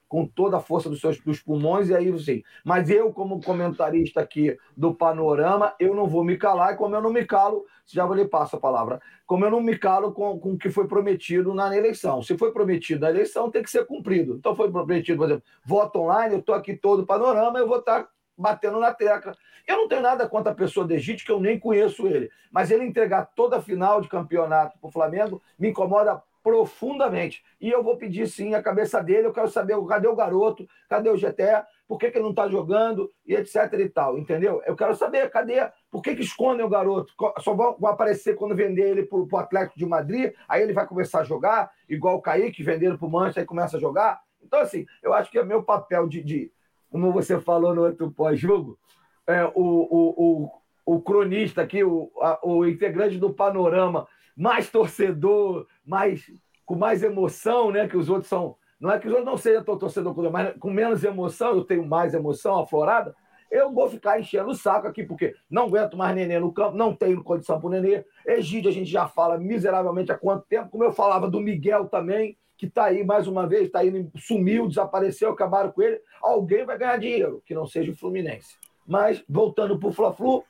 [0.07, 2.43] com toda a força dos seus dos pulmões, e aí sim.
[2.63, 7.01] Mas eu, como comentarista aqui do Panorama, eu não vou me calar, e como eu
[7.01, 10.53] não me calo, já lhe passo a palavra, como eu não me calo com, com
[10.53, 12.21] o que foi prometido na eleição.
[12.21, 14.35] Se foi prometido na eleição, tem que ser cumprido.
[14.35, 18.03] Então foi prometido, por exemplo, voto online, eu estou aqui todo Panorama, eu vou estar
[18.03, 19.35] tá batendo na tecla.
[19.67, 22.71] Eu não tenho nada contra a pessoa de Egito, que eu nem conheço ele, mas
[22.71, 27.43] ele entregar toda a final de campeonato para o Flamengo me incomoda profundamente.
[27.59, 31.09] E eu vou pedir sim a cabeça dele, eu quero saber cadê o garoto, cadê
[31.09, 34.61] o GTE, por que, que ele não está jogando, e etc e tal, entendeu?
[34.65, 37.13] Eu quero saber, cadê, por que, que escondem o garoto?
[37.39, 41.19] Só vão, aparecer quando vender ele para o Atlético de Madrid, aí ele vai começar
[41.19, 44.21] a jogar, igual o Kaique, venderam para o Manchester, aí começa a jogar.
[44.41, 46.49] Então, assim, eu acho que é meu papel de, de
[46.89, 48.79] como você falou no outro pós-jogo,
[49.27, 54.07] é, o, o, o, o, cronista aqui, o, a, o integrante do panorama,
[54.37, 56.31] mais torcedor, mais,
[56.65, 57.87] com mais emoção, né?
[57.87, 58.55] Que os outros são.
[58.79, 62.13] Não é que os outros não sejam torcedor, mas com menos emoção, eu tenho mais
[62.13, 63.15] emoção aflorada.
[63.49, 66.93] Eu vou ficar enchendo o saco aqui, porque não aguento mais nenê no campo, não
[66.93, 68.05] tenho condição para o nenê.
[68.25, 72.37] Egídio, a gente já fala miseravelmente há quanto tempo, como eu falava do Miguel também
[72.57, 76.01] que está aí mais uma vez, está aí, sumiu, desapareceu, acabaram com ele.
[76.21, 78.57] Alguém vai ganhar dinheiro, que não seja o Fluminense.
[78.85, 80.43] Mas, voltando para o Fla-Flu,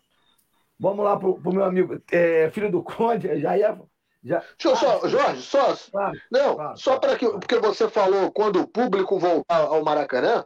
[0.79, 3.77] vamos lá para o meu amigo, é, filho do Conde, já ia.
[4.23, 4.39] Já...
[4.39, 5.75] Deixa eu só, ah, Jorge, só.
[5.91, 7.27] Claro, não, claro, só para que.
[7.27, 10.45] Porque você falou quando o público voltar ao Maracanã,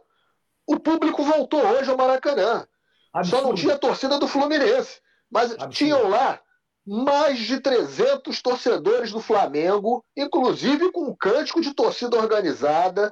[0.66, 2.66] o público voltou hoje ao Maracanã.
[3.12, 3.42] Absurdo.
[3.42, 5.00] Só não tinha torcida do Fluminense.
[5.30, 5.74] Mas Absurdo.
[5.74, 6.40] tinham lá
[6.86, 13.08] mais de 300 torcedores do Flamengo, inclusive com um cântico de torcida organizada.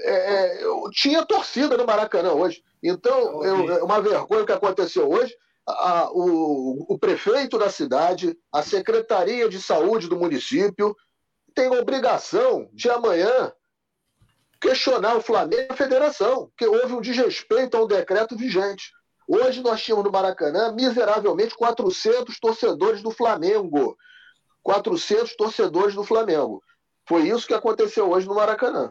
[0.00, 2.62] É, é tinha torcida no Maracanã hoje.
[2.82, 5.34] Então, eu, é uma vergonha o que aconteceu hoje.
[5.66, 10.96] A, o, o prefeito da cidade, a Secretaria de Saúde do município,
[11.54, 13.52] tem a obrigação de amanhã
[14.60, 18.92] questionar o Flamengo e a federação, que houve um desrespeito ao decreto vigente.
[19.28, 23.96] Hoje nós tínhamos no Maracanã, miseravelmente, 400 torcedores do Flamengo.
[24.62, 26.62] 400 torcedores do Flamengo.
[27.08, 28.90] Foi isso que aconteceu hoje no Maracanã.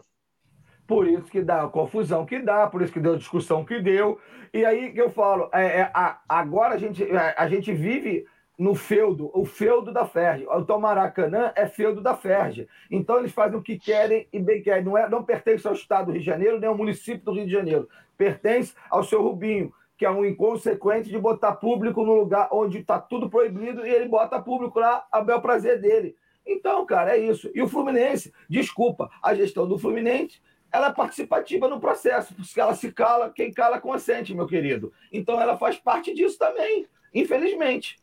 [0.86, 3.80] Por isso que dá a confusão que dá, por isso que deu a discussão que
[3.80, 4.20] deu.
[4.52, 7.72] E aí que eu falo, é, é a, agora a gente, a, é, a gente
[7.72, 8.26] vive
[8.58, 10.46] no feudo, o feudo da Ferge.
[10.46, 12.68] O Maracanã é feudo da Ferge.
[12.90, 14.84] Então eles fazem o que querem e bem querem.
[14.84, 17.46] Não, é, não pertence ao Estado do Rio de Janeiro, nem ao município do Rio
[17.46, 17.88] de Janeiro.
[18.16, 23.00] Pertence ao seu Rubinho que é um inconsequente de botar público no lugar onde está
[23.00, 26.14] tudo proibido e ele bota público lá a bel prazer dele.
[26.46, 27.50] Então, cara, é isso.
[27.54, 30.40] E o Fluminense, desculpa, a gestão do Fluminense,
[30.76, 34.92] ela é participativa no processo, porque ela se cala, quem cala consente, meu querido.
[35.12, 37.96] Então ela faz parte disso também, infelizmente.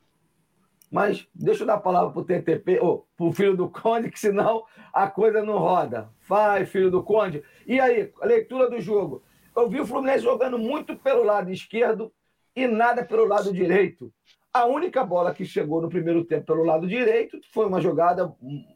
[0.92, 4.12] Mas deixa eu dar a palavra para o TTP, ou para o filho do Conde,
[4.12, 6.10] que senão a coisa não roda.
[6.28, 7.44] Vai, filho do Conde.
[7.66, 9.24] E aí, a leitura do jogo.
[9.56, 12.12] Eu vi o Fluminense jogando muito pelo lado esquerdo
[12.56, 14.12] e nada pelo lado direito.
[14.52, 18.32] A única bola que chegou no primeiro tempo pelo lado direito foi uma jogada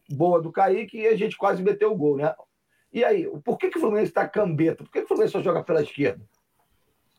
[0.09, 2.33] boa do Kaique e a gente quase meteu o gol, né?
[2.91, 4.83] E aí, por que, que o Fluminense está cambeta?
[4.83, 6.23] Por que, que o Fluminense só joga pela esquerda?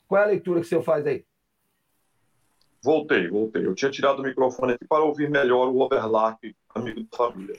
[0.06, 1.24] Qual é a leitura que o senhor faz aí?
[2.82, 3.66] Voltei, voltei.
[3.66, 6.38] Eu tinha tirado o microfone aqui para ouvir melhor o overlap,
[6.74, 7.56] amigo da família.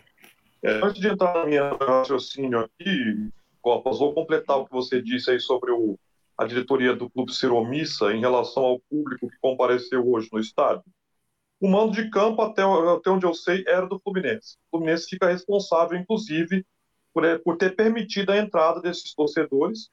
[0.63, 5.31] É, antes de entrar na minha raciocínio aqui, Copas, vou completar o que você disse
[5.31, 5.97] aí sobre o,
[6.37, 10.83] a diretoria do clube ser omissa em relação ao público que compareceu hoje no estádio.
[11.61, 14.55] O mando de campo, até, até onde eu sei, era do Fluminense.
[14.67, 16.65] O Fluminense fica responsável, inclusive,
[17.13, 19.89] por, é, por ter permitido a entrada desses torcedores,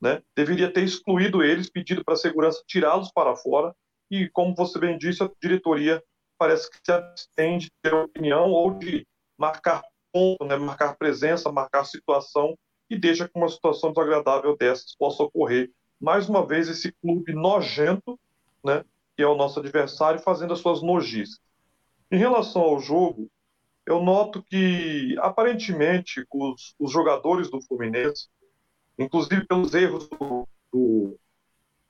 [0.00, 0.22] né?
[0.36, 3.74] deveria ter excluído eles, pedido para a segurança tirá-los para fora,
[4.10, 6.02] e, como você bem disse, a diretoria
[6.38, 10.56] parece que se abstém de ter opinião ou de marcar ponto, né?
[10.56, 12.56] marcar presença, marcar situação,
[12.88, 15.70] e deixa que uma situação desagradável dessas possa ocorrer.
[16.00, 18.18] Mais uma vez, esse clube nojento,
[18.62, 18.84] né?
[19.16, 21.40] que é o nosso adversário, fazendo as suas nojices.
[22.10, 23.28] Em relação ao jogo,
[23.86, 28.28] eu noto que, aparentemente, os, os jogadores do Fluminense,
[28.98, 31.18] inclusive pelos erros do, do,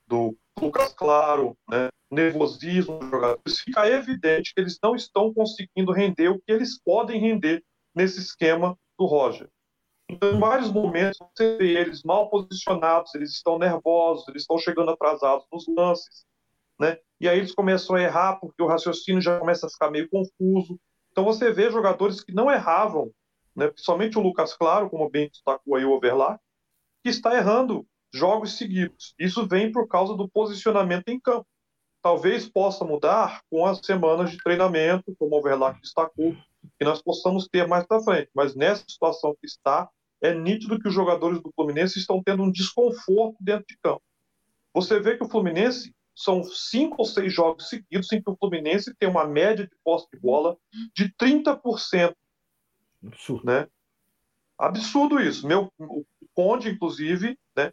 [0.07, 6.29] do Lucas Claro, né, nervosismo dos jogadores, fica evidente que eles não estão conseguindo render
[6.29, 9.49] o que eles podem render nesse esquema do Roger.
[10.09, 14.91] Então, em vários momentos, você vê eles mal posicionados, eles estão nervosos, eles estão chegando
[14.91, 16.25] atrasados nos lances,
[16.79, 16.99] né?
[17.19, 20.79] E aí eles começam a errar porque o raciocínio já começa a ficar meio confuso.
[21.15, 23.09] Então você vê jogadores que não erravam,
[23.55, 26.37] né, principalmente o Lucas Claro, como bem destacou aí o Overlar,
[27.01, 29.15] que está errando jogos seguidos.
[29.17, 31.47] Isso vem por causa do posicionamento em campo.
[32.01, 36.35] Talvez possa mudar com as semanas de treinamento, como o Overlar destacou,
[36.77, 38.29] que nós possamos ter mais para frente.
[38.35, 39.89] Mas nessa situação que está,
[40.21, 44.03] é nítido que os jogadores do Fluminense estão tendo um desconforto dentro de campo.
[44.73, 48.95] Você vê que o Fluminense são cinco ou seis jogos seguidos em que o Fluminense
[48.95, 50.57] tem uma média de posse de bola
[50.93, 52.15] de 30%.
[53.05, 53.45] Absurdo.
[53.45, 53.67] Né?
[54.57, 55.45] Absurdo isso.
[55.45, 57.71] Meu, o Conde, inclusive, né,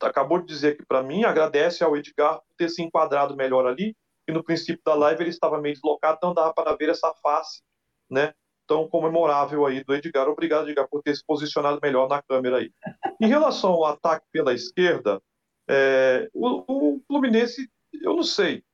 [0.00, 3.96] acabou de dizer aqui para mim, agradece ao Edgar por ter se enquadrado melhor ali,
[4.26, 7.62] e no princípio da live ele estava meio deslocado, então dava para ver essa face
[8.10, 8.32] né,
[8.66, 10.28] tão comemorável aí do Edgar.
[10.28, 12.72] Obrigado, Edgar, por ter se posicionado melhor na câmera aí.
[13.20, 15.20] Em relação ao ataque pela esquerda,
[15.68, 17.68] é, o, o Fluminense
[18.02, 18.64] eu não sei.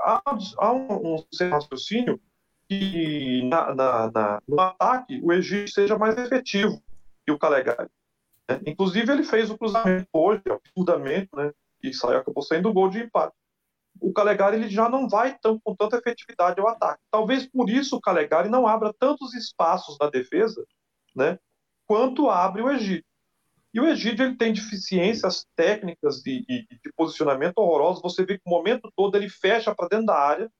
[0.00, 0.22] Há,
[0.58, 2.20] há um, um raciocínio
[2.68, 6.82] que na, na, na, no ataque o Egito seja mais efetivo
[7.24, 7.90] que o Calegari.
[8.48, 8.60] Né?
[8.66, 11.52] Inclusive, ele fez o cruzamento hoje, absurdamente, né?
[11.82, 13.34] e saiu, acabou saindo gol de empate.
[14.00, 17.02] O Calegari ele já não vai tão, com tanta efetividade ao ataque.
[17.10, 20.64] Talvez por isso o Calegari não abra tantos espaços na defesa
[21.14, 21.38] né?
[21.86, 23.06] quanto abre o Egito.
[23.74, 28.02] E o Egídio ele tem deficiências técnicas e de, de, posicionamento horrorosos.
[28.02, 30.50] Você vê que o momento todo ele fecha para dentro da área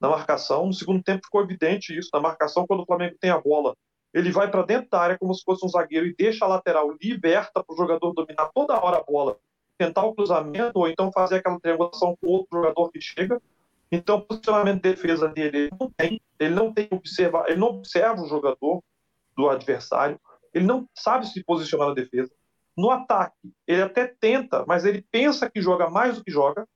[0.00, 0.66] na marcação.
[0.66, 2.08] No segundo tempo ficou evidente isso.
[2.12, 3.76] Na marcação, quando o Flamengo tem a bola,
[4.14, 6.90] ele vai para dentro da área como se fosse um zagueiro e deixa a lateral
[7.02, 9.36] liberta para o jogador dominar toda hora a bola,
[9.76, 13.42] tentar o cruzamento ou então fazer aquela triangulação com outro jogador que chega.
[13.92, 17.68] Então, o posicionamento de defesa dele ele não tem, ele não tem observa, ele não
[17.68, 18.82] observa o jogador
[19.36, 20.18] do adversário,
[20.52, 22.32] ele não sabe se posicionar na defesa.
[22.76, 26.66] No ataque, ele até tenta, mas ele pensa que joga mais do que joga.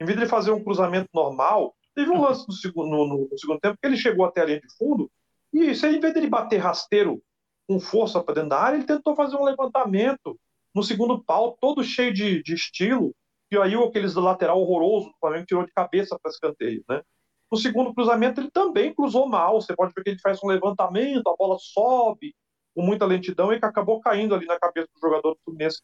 [0.00, 3.38] Em vez de ele fazer um cruzamento normal, teve um lance no segundo, no, no
[3.38, 5.10] segundo tempo que ele chegou até a linha de fundo
[5.52, 7.22] e se em vez de ele bater rasteiro
[7.68, 10.38] com força para dentro da área, ele tentou fazer um levantamento
[10.74, 13.14] no segundo pau, todo cheio de, de estilo,
[13.50, 17.02] e aí aqueles lateral horroroso o Flamengo tirou de cabeça para escanteio, né?
[17.50, 19.60] No segundo cruzamento, ele também cruzou mal.
[19.60, 22.32] Você pode ver que ele faz um levantamento, a bola sobe,
[22.74, 25.82] com muita lentidão e que acabou caindo ali na cabeça do jogador do Fluminense,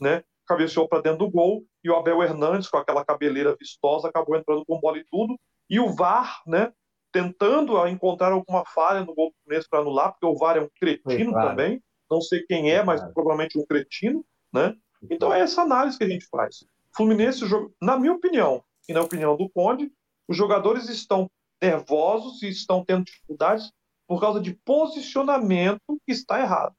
[0.00, 0.22] né?
[0.46, 4.64] Cabeceou para dentro do gol e o Abel Hernandes, com aquela cabeleira vistosa, acabou entrando
[4.64, 5.38] com bola e tudo.
[5.68, 6.72] E o VAR, né?
[7.12, 10.70] Tentando encontrar alguma falha no gol do Fluminense para anular, porque o VAR é um
[10.78, 11.48] cretino claro.
[11.48, 11.82] também.
[12.10, 14.74] Não sei quem é, mas provavelmente um cretino, né?
[15.10, 16.64] Então é essa análise que a gente faz.
[16.96, 17.44] Fluminense,
[17.80, 19.92] na minha opinião, e na opinião do Conde,
[20.28, 23.72] os jogadores estão nervosos e estão tendo dificuldades
[24.06, 26.74] por causa de posicionamento que está errado.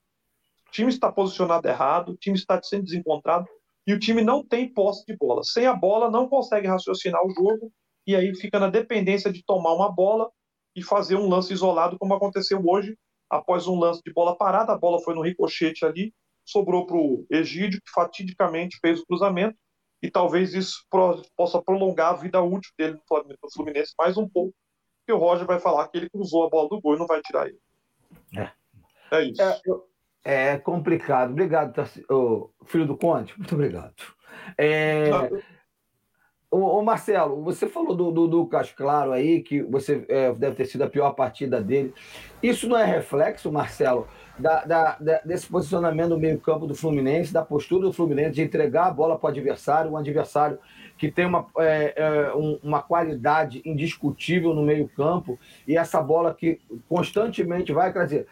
[0.67, 3.47] O time está posicionado errado, o time está sendo desencontrado
[3.85, 5.43] e o time não tem posse de bola.
[5.43, 7.71] Sem a bola, não consegue raciocinar o jogo
[8.05, 10.29] e aí fica na dependência de tomar uma bola
[10.75, 12.97] e fazer um lance isolado, como aconteceu hoje,
[13.29, 14.73] após um lance de bola parada.
[14.73, 16.13] A bola foi no ricochete ali,
[16.45, 19.57] sobrou para o Egídio, que fatidicamente fez o cruzamento
[20.01, 20.85] e talvez isso
[21.35, 24.53] possa prolongar a vida útil dele no Fluminense mais um pouco
[25.07, 27.21] que o Roger vai falar que ele cruzou a bola do gol e não vai
[27.21, 27.57] tirar ele.
[28.35, 28.49] É,
[29.09, 29.41] é isso.
[30.25, 31.31] É, é complicado.
[31.31, 31.73] Obrigado,
[32.09, 33.33] oh, filho do Conte.
[33.37, 33.93] Muito obrigado.
[34.57, 35.09] É,
[36.51, 40.83] ô, Marcelo, você falou do, do, do Claro aí, que você é, deve ter sido
[40.83, 41.93] a pior partida dele.
[42.43, 47.45] Isso não é reflexo, Marcelo, da, da, da, desse posicionamento no meio-campo do Fluminense, da
[47.45, 50.59] postura do Fluminense de entregar a bola para o adversário, um adversário
[50.97, 56.59] que tem uma, é, é, um, uma qualidade indiscutível no meio-campo, e essa bola que
[56.89, 58.27] constantemente vai, dizer,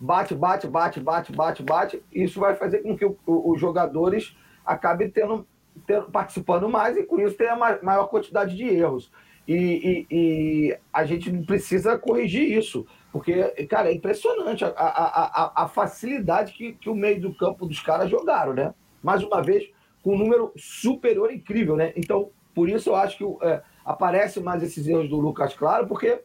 [0.00, 2.02] bate, bate, bate, bate, bate, bate.
[2.12, 4.36] Isso vai fazer com que o, o, os jogadores
[4.66, 5.46] acabem tendo,
[5.86, 9.10] tendo, participando mais e com isso tenha maior quantidade de erros.
[9.46, 15.64] E, e, e, a gente precisa corrigir isso, porque, cara, é impressionante a, a, a,
[15.64, 18.72] a facilidade que, que o meio do campo dos caras jogaram, né?
[19.02, 19.68] Mais uma vez,
[20.02, 21.92] com um número superior incrível, né?
[21.96, 26.20] Então, por isso eu acho que é, aparece mais esses erros do Lucas Claro, porque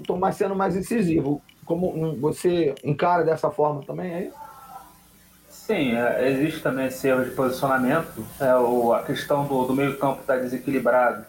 [0.00, 1.40] estão mais sendo mais incisivos.
[1.64, 4.32] Como você encara dessa forma também aí?
[5.48, 8.24] Sim, é, existe também esse erro de posicionamento.
[8.40, 11.26] É, o, a questão do, do meio campo estar tá desequilibrado.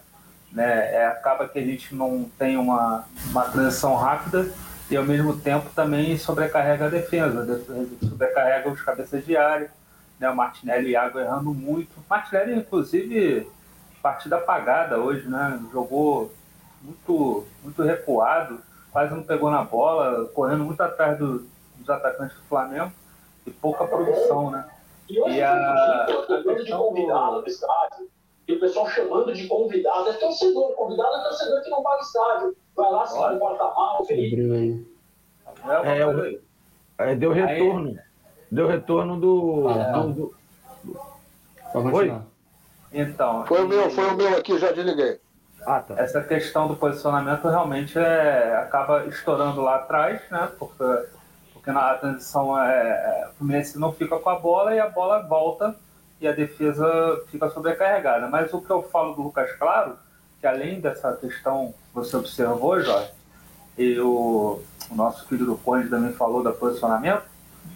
[0.52, 0.94] Né?
[0.94, 4.48] É, acaba que a gente não tem uma, uma transição rápida
[4.90, 7.62] e ao mesmo tempo também sobrecarrega a defesa,
[8.00, 9.70] sobrecarrega os cabeças de área.
[10.18, 10.28] Né?
[10.28, 11.96] O Martinelli e o Iago errando muito.
[11.98, 13.50] O Martinelli, inclusive,
[14.02, 15.60] partida apagada hoje, né?
[15.72, 16.32] Jogou
[16.82, 22.42] muito, muito recuado, quase não pegou na bola, correndo muito atrás do, dos atacantes do
[22.44, 22.92] Flamengo
[23.46, 24.68] e pouca produção, né?
[25.08, 27.40] E hoje e a, a questão de convidado do...
[27.42, 28.08] no estádio,
[28.46, 32.56] e o pessoal chamando de convidado, é torcedor, convidado é torcedor que não paga estádio.
[32.74, 34.86] Vai lá, se comporta mal, Felipe.
[36.98, 37.90] É, é, deu retorno.
[37.90, 38.07] Aí,
[38.50, 39.68] deu retorno do.
[39.68, 40.34] Ah, do, do,
[41.72, 41.94] do...
[41.94, 42.14] Oi?
[42.92, 43.44] Então.
[43.46, 45.20] Foi o meu, foi o meu aqui, já desliguei.
[45.66, 45.94] Ah, tá.
[45.98, 50.48] Essa questão do posicionamento realmente é, acaba estourando lá atrás, né?
[50.58, 50.84] Porque,
[51.52, 55.20] porque na transição é, é, o Fluminense não fica com a bola e a bola
[55.20, 55.76] volta
[56.20, 58.28] e a defesa fica sobrecarregada.
[58.28, 59.96] Mas o que eu falo do Lucas Claro,
[60.40, 63.10] que além dessa questão que você observou, Jorge,
[63.76, 67.24] e o, o nosso filho do Conde também falou do posicionamento,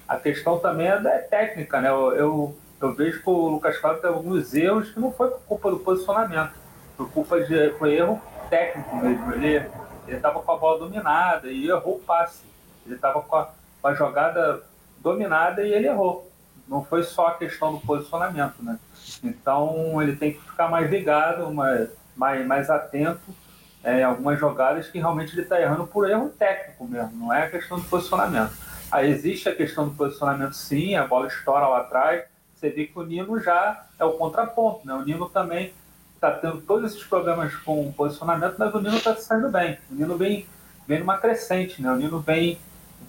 [0.06, 1.88] a questão também é da técnica, né?
[1.88, 5.40] Eu, eu, eu vejo que o Lucas Claro tem alguns erros que não foi por
[5.40, 6.62] culpa do posicionamento
[6.96, 9.32] por culpa de foi erro técnico mesmo.
[9.34, 9.68] Ele
[10.08, 12.44] estava com a bola dominada e errou o passe.
[12.84, 13.46] Ele estava com,
[13.80, 14.62] com, a jogada
[15.00, 16.30] dominada e ele errou.
[16.68, 18.78] Não foi só a questão do posicionamento, né?
[19.22, 23.34] Então ele tem que ficar mais ligado, mais, mais, mais atento
[23.84, 27.50] é, algumas jogadas que realmente ele está errando por erro técnico mesmo, não é a
[27.50, 28.52] questão do posicionamento.
[28.92, 32.24] Aí existe a questão do posicionamento sim, a bola estoura lá atrás,
[32.54, 34.92] você vê que o Nino já é o contraponto, né?
[34.92, 35.72] O Nino também
[36.14, 39.78] está tendo todos esses problemas com o posicionamento, mas o Nino está saindo bem.
[39.90, 40.46] O Nino vem,
[40.86, 41.90] vem numa crescente, né?
[41.90, 42.60] O Nino vem,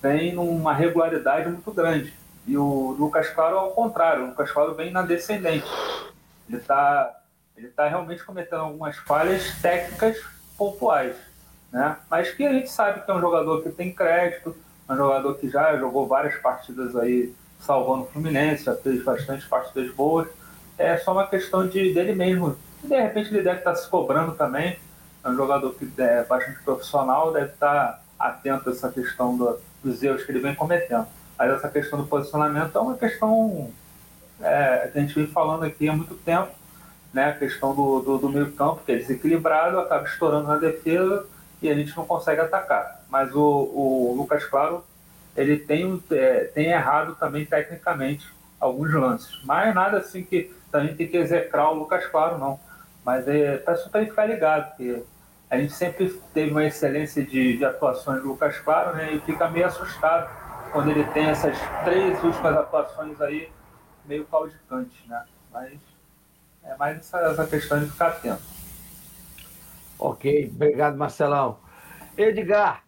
[0.01, 2.13] vem numa regularidade muito grande.
[2.47, 5.67] E o Lucas Claro ao contrário, o Lucas Claro vem na descendente.
[6.47, 7.19] Ele está
[7.55, 10.17] ele tá realmente cometendo algumas falhas técnicas
[10.57, 11.15] pontuais,
[11.71, 11.97] né?
[12.09, 14.55] Mas que a gente sabe que é um jogador que tem crédito,
[14.89, 19.93] um jogador que já jogou várias partidas aí salvando o Fluminense, já fez bastante partidas
[19.93, 20.27] boas.
[20.77, 24.33] É só uma questão de dele mesmo e de repente ele deve estar se cobrando
[24.33, 24.77] também.
[25.23, 30.03] É um jogador que é bastante profissional, deve estar atento a essa questão do, dos
[30.03, 31.07] erros que ele vem cometendo.
[31.37, 33.71] Mas essa questão do posicionamento é uma questão
[34.41, 36.51] é, que a gente vem falando aqui há muito tempo.
[37.13, 37.29] Né?
[37.29, 41.25] A questão do, do, do meio campo, que é desequilibrado, acaba estourando na defesa
[41.61, 43.02] e a gente não consegue atacar.
[43.13, 44.83] Mas o, o Lucas Claro
[45.37, 48.27] ele tem, é, tem errado também tecnicamente
[48.59, 49.39] alguns lances.
[49.45, 52.59] Mas nada assim que gente tem que execrar o Lucas Claro, não.
[53.05, 55.03] Mas é para só para ficar ligado, porque
[55.47, 59.13] a gente sempre teve uma excelência de, de atuações do Lucas Claro, né?
[59.13, 60.27] E fica meio assustado
[60.71, 63.47] quando ele tem essas três últimas atuações aí
[64.05, 65.23] meio claudicantes, né?
[65.51, 65.79] Mas
[66.63, 68.41] é mais essa, essa questão de ficar atento.
[69.99, 71.59] Ok, obrigado, Marcelão.
[72.17, 72.83] Edgar,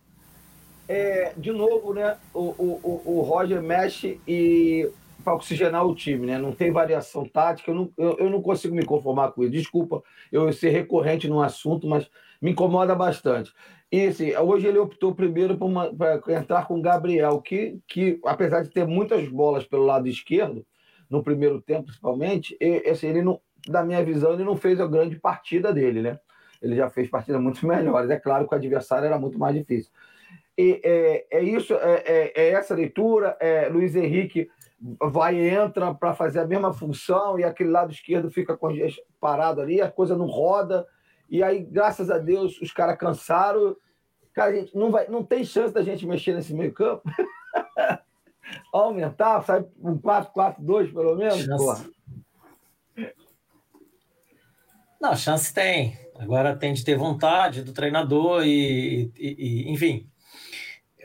[0.87, 2.17] é, de novo, né?
[2.33, 4.89] O, o, o Roger mexe e
[5.23, 6.37] para oxigenar o time, né?
[6.37, 9.51] Não tem variação tática, eu não, eu, eu não consigo me conformar com isso.
[9.51, 12.07] Desculpa eu ser recorrente no assunto, mas
[12.39, 13.51] me incomoda bastante.
[13.91, 15.57] E assim, hoje ele optou primeiro
[15.97, 20.65] para entrar com o Gabriel, que, que apesar de ter muitas bolas pelo lado esquerdo,
[21.09, 24.87] no primeiro tempo principalmente, e, assim, ele não, da minha visão, ele não fez a
[24.87, 26.19] grande partida dele, né?
[26.61, 28.09] Ele já fez partidas muito melhores.
[28.09, 29.91] É claro que o adversário era muito mais difícil.
[30.57, 33.37] E, é, é isso, é, é, é essa leitura.
[33.39, 34.49] É, Luiz Henrique
[35.01, 38.57] vai e entra para fazer a mesma função e aquele lado esquerdo fica
[39.19, 40.85] parado ali, a coisa não roda.
[41.29, 43.75] E aí, graças a Deus, os caras cansaram.
[44.33, 47.03] Cara, a gente não, vai, não tem chance da gente mexer nesse meio campo.
[48.71, 51.47] Aumentar, sai um 4-4-2 pelo menos?
[55.01, 55.97] Não, chance tem.
[56.17, 59.35] Agora tem de ter vontade do treinador e, e,
[59.67, 60.07] e enfim.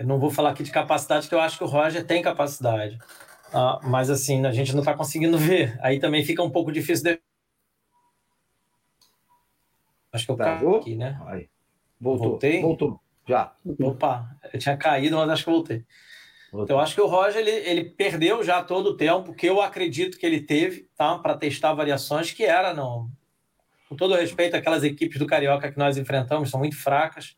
[0.00, 2.98] Eu não vou falar aqui de capacidade, que eu acho que o Roger tem capacidade.
[3.52, 5.78] Ah, mas assim, a gente não está conseguindo ver.
[5.82, 7.20] Aí também fica um pouco difícil de.
[10.10, 11.20] Acho que eu caí aqui, né?
[11.26, 11.50] Aí.
[12.00, 12.30] Voltou.
[12.30, 12.62] Voltei?
[12.62, 12.98] Voltou.
[13.28, 13.52] Já.
[13.78, 15.84] Opa, eu tinha caído, mas acho que voltei.
[16.48, 19.60] Então, eu acho que o Roger ele, ele perdeu já todo o tempo que eu
[19.60, 23.10] acredito que ele teve tá, para testar variações, que era, não,
[23.86, 27.36] com todo respeito àquelas equipes do Carioca que nós enfrentamos, são muito fracas.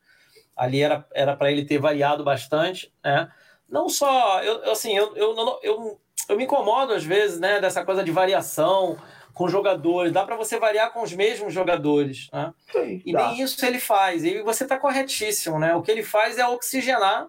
[0.62, 2.92] Ali era para ele ter variado bastante.
[3.04, 3.28] Né?
[3.68, 7.84] Não só, eu, assim, eu, eu, eu, eu, eu me incomodo às vezes né, dessa
[7.84, 8.96] coisa de variação
[9.34, 12.28] com jogadores, dá para você variar com os mesmos jogadores.
[12.32, 12.52] Né?
[12.70, 13.28] Sim, e dá.
[13.28, 14.24] nem isso ele faz.
[14.24, 15.58] E você está corretíssimo.
[15.58, 15.74] Né?
[15.74, 17.28] O que ele faz é oxigenar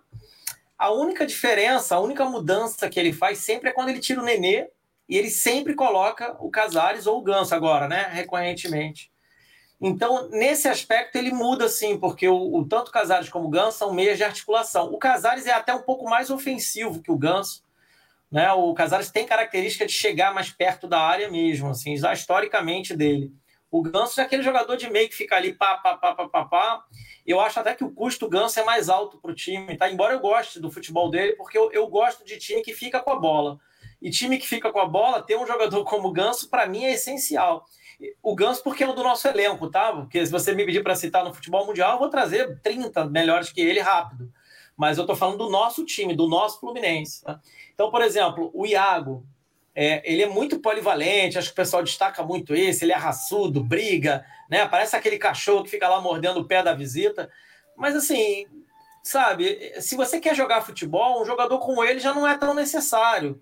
[0.78, 4.26] a única diferença, a única mudança que ele faz sempre é quando ele tira o
[4.26, 4.68] Nenê
[5.08, 8.10] e ele sempre coloca o Casares ou o Ganso agora, né?
[8.12, 9.13] Recorrentemente.
[9.82, 13.94] Então, nesse aspecto, ele muda sim, porque o, o tanto Casares como o Ganso são
[13.94, 14.94] meias de articulação.
[14.94, 17.64] O Casares é até um pouco mais ofensivo que o Ganso.
[18.32, 18.52] Né?
[18.54, 23.32] O Casares tem característica de chegar mais perto da área mesmo, assim, já historicamente dele.
[23.70, 26.46] O Ganso é aquele jogador de meio que fica ali pá, pá, pá, pá, pá,
[26.46, 26.86] pá.
[27.26, 29.90] Eu acho até que o custo do Ganso é mais alto para o time, tá?
[29.90, 33.12] Embora eu goste do futebol dele, porque eu, eu gosto de time que fica com
[33.12, 33.60] a bola.
[34.02, 36.84] E time que fica com a bola, ter um jogador como o Ganso, para mim,
[36.84, 37.66] é essencial.
[38.22, 39.94] O Ganso, porque é o do nosso elenco, tá?
[39.94, 43.52] Porque se você me pedir para citar no futebol mundial, eu vou trazer 30 melhores
[43.52, 44.32] que ele rápido.
[44.76, 47.24] Mas eu estou falando do nosso time, do nosso Fluminense.
[47.24, 47.40] Tá?
[47.74, 49.26] Então, por exemplo, o Iago,
[49.76, 53.64] é, ele é muito polivalente, acho que o pessoal destaca muito esse, ele é raçudo,
[53.64, 54.68] briga, né?
[54.68, 57.30] Parece aquele cachorro que fica lá mordendo o pé da visita.
[57.76, 58.46] Mas assim,
[59.04, 63.40] sabe, se você quer jogar futebol, um jogador como ele já não é tão necessário,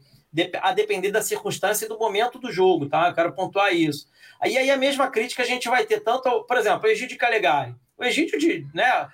[0.61, 3.09] a depender da circunstância e do momento do jogo, tá?
[3.09, 4.07] Eu quero pontuar isso.
[4.41, 7.75] Aí, aí a mesma crítica a gente vai ter tanto, por exemplo, o Egídio Calegari.
[7.95, 9.07] O Egídio, de, né?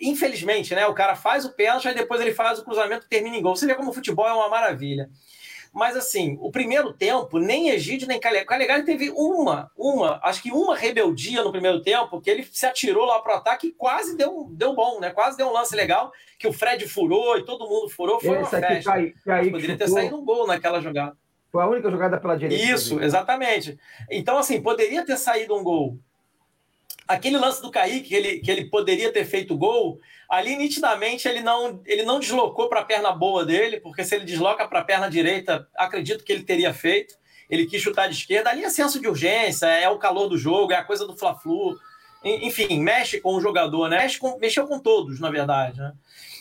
[0.00, 0.86] Infelizmente, né?
[0.86, 3.56] O cara faz o pênalti, aí depois ele faz o cruzamento e termina em gol.
[3.56, 5.10] Você vê como o futebol é uma maravilha.
[5.72, 8.46] Mas assim, o primeiro tempo, nem Egídio, nem Calegari.
[8.46, 13.04] Calegari teve uma, uma, acho que uma rebeldia no primeiro tempo, que ele se atirou
[13.04, 15.10] lá pro ataque e quase deu, deu bom, né?
[15.10, 18.20] Quase deu um lance legal, que o Fred furou e todo mundo furou.
[18.20, 18.92] Foi Esse uma festa.
[18.92, 21.16] Cai, cai, poderia ter saído um gol naquela jogada.
[21.54, 22.64] Foi a única jogada pela direita.
[22.64, 23.78] Isso, exatamente.
[24.10, 26.00] Então, assim, poderia ter saído um gol.
[27.06, 31.42] Aquele lance do Kaique, que ele, que ele poderia ter feito gol, ali nitidamente ele
[31.42, 34.84] não, ele não deslocou para a perna boa dele, porque se ele desloca para a
[34.84, 37.14] perna direita, acredito que ele teria feito.
[37.48, 40.72] Ele quis chutar de esquerda, ali é senso de urgência, é o calor do jogo,
[40.72, 41.78] é a coisa do Fla-Flu.
[42.24, 43.98] Enfim, mexe com o jogador, né?
[43.98, 45.78] Mexe com, mexeu com todos, na verdade.
[45.78, 45.92] Né?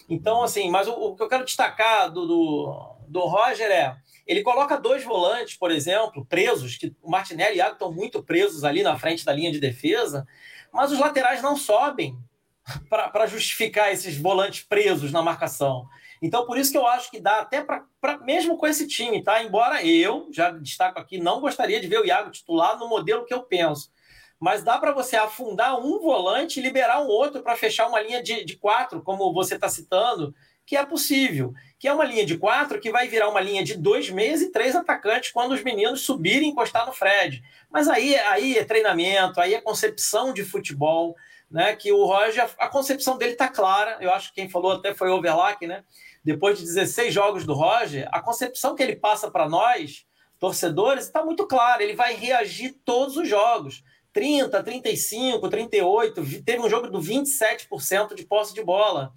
[0.09, 3.95] Então, assim, mas o, o que eu quero destacar do, do, do Roger é
[4.25, 8.23] ele coloca dois volantes, por exemplo, presos, que o Martinelli e o Iago estão muito
[8.23, 10.25] presos ali na frente da linha de defesa,
[10.71, 12.17] mas os laterais não sobem
[12.89, 15.87] para justificar esses volantes presos na marcação.
[16.21, 17.85] Então, por isso que eu acho que dá até para,
[18.21, 19.43] mesmo com esse time, tá?
[19.43, 23.33] Embora eu, já destaco aqui, não gostaria de ver o Iago titular no modelo que
[23.33, 23.91] eu penso.
[24.39, 28.23] Mas dá para você afundar um volante e liberar um outro para fechar uma linha
[28.23, 30.33] de, de quatro, como você está citando,
[30.65, 31.53] que é possível.
[31.83, 34.53] Que é uma linha de quatro que vai virar uma linha de dois meias e
[34.53, 37.43] três atacantes quando os meninos subirem e encostar no Fred.
[37.69, 41.13] Mas aí, aí é treinamento, aí é concepção de futebol,
[41.51, 41.75] né?
[41.75, 43.97] Que o Roger, a concepção dele está clara.
[43.99, 45.83] Eu acho que quem falou até foi o Overlack, né?
[46.23, 50.05] Depois de 16 jogos do Roger, a concepção que ele passa para nós,
[50.39, 51.83] torcedores, está muito clara.
[51.83, 53.83] Ele vai reagir todos os jogos.
[54.13, 59.11] 30, 35, 38, teve um jogo do 27% de posse de bola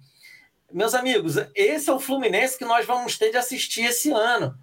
[0.71, 4.57] meus amigos, esse é o Fluminense que nós vamos ter de assistir esse ano.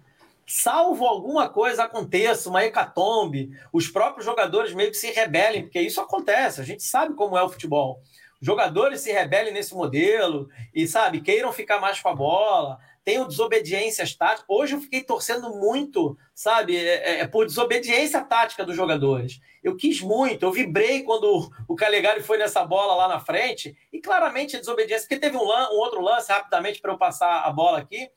[0.47, 5.99] Salvo alguma coisa aconteça, uma hecatombe, os próprios jogadores meio que se rebelem, porque isso
[5.99, 7.99] acontece, a gente sabe como é o futebol.
[8.39, 13.27] Os jogadores se rebelem nesse modelo e, sabe, queiram ficar mais com a bola, tenho
[13.27, 14.43] desobediências táticas.
[14.49, 19.39] Hoje eu fiquei torcendo muito, sabe, é, é, é, por desobediência tática dos jogadores.
[19.63, 24.01] Eu quis muito, eu vibrei quando o Calegari foi nessa bola lá na frente, e
[24.01, 27.77] claramente a desobediência, porque teve um, um outro lance, rapidamente, para eu passar a bola
[27.77, 28.09] aqui.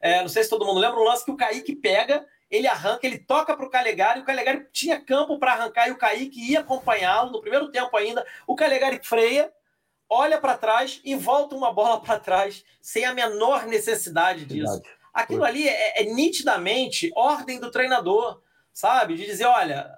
[0.00, 3.04] É, não sei se todo mundo lembra, um lance que o Kaique pega, ele arranca,
[3.04, 6.60] ele toca para o Calegari, o Calegari tinha campo para arrancar e o Kaique ia
[6.60, 8.24] acompanhá-lo no primeiro tempo ainda.
[8.46, 9.50] O Calegari freia,
[10.08, 14.72] olha para trás e volta uma bola para trás, sem a menor necessidade disso.
[14.72, 14.96] Verdade.
[15.12, 15.48] Aquilo Foi.
[15.48, 18.42] ali é, é, nitidamente ordem do treinador,
[18.72, 19.14] sabe?
[19.14, 19.90] De dizer, olha,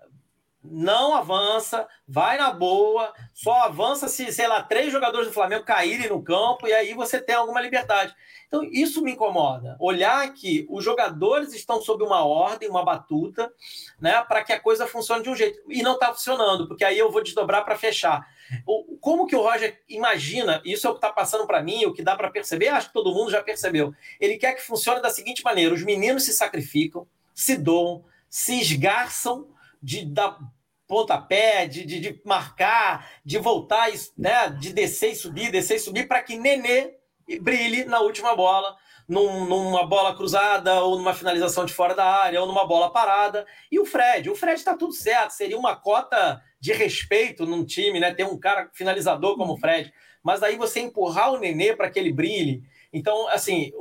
[0.62, 6.08] não avança, vai na boa, só avança se, sei lá, três jogadores do Flamengo caírem
[6.08, 8.14] no campo e aí você tem alguma liberdade.
[8.46, 9.76] Então, isso me incomoda.
[9.80, 13.52] Olhar que os jogadores estão sob uma ordem, uma batuta,
[14.00, 15.60] né, para que a coisa funcione de um jeito.
[15.68, 18.26] E não está funcionando, porque aí eu vou desdobrar para fechar.
[19.00, 22.02] Como que o Roger imagina, isso é o que está passando para mim, o que
[22.02, 23.94] dá para perceber, acho que todo mundo já percebeu.
[24.20, 29.48] Ele quer que funcione da seguinte maneira: os meninos se sacrificam, se doam, se esgarçam
[29.82, 30.38] de dar
[30.86, 36.08] pontapé, de, de, de marcar, de voltar, né, de descer e subir, descer e subir,
[36.08, 36.97] para que Nenê
[37.36, 38.76] brilhe na última bola
[39.08, 43.46] num, numa bola cruzada, ou numa finalização de fora da área, ou numa bola parada.
[43.72, 47.98] E o Fred, o Fred está tudo certo, seria uma cota de respeito num time,
[47.98, 48.12] né?
[48.12, 49.92] Ter um cara finalizador como o Fred.
[50.22, 52.62] Mas aí você empurrar o Nenê para que ele brilhe.
[52.92, 53.72] Então, assim,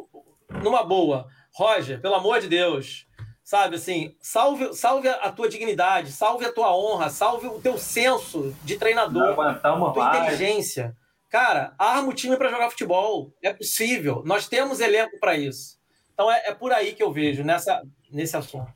[0.63, 3.05] numa boa, Roger, pelo amor de Deus,
[3.43, 8.55] sabe assim, salve, salve a tua dignidade, salve a tua honra, salve o teu senso
[8.63, 10.95] de treinador, a tua inteligência.
[11.29, 13.33] Cara, arma o time para jogar futebol.
[13.41, 14.23] É possível.
[14.25, 15.77] Nós temos elenco para isso.
[16.13, 18.71] Então é, é, por aí que eu vejo nessa, nesse assunto.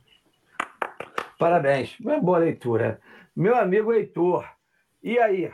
[1.38, 1.98] Parabéns.
[1.98, 3.00] Uma boa leitura.
[3.34, 4.46] Meu amigo Heitor,
[5.02, 5.50] e aí?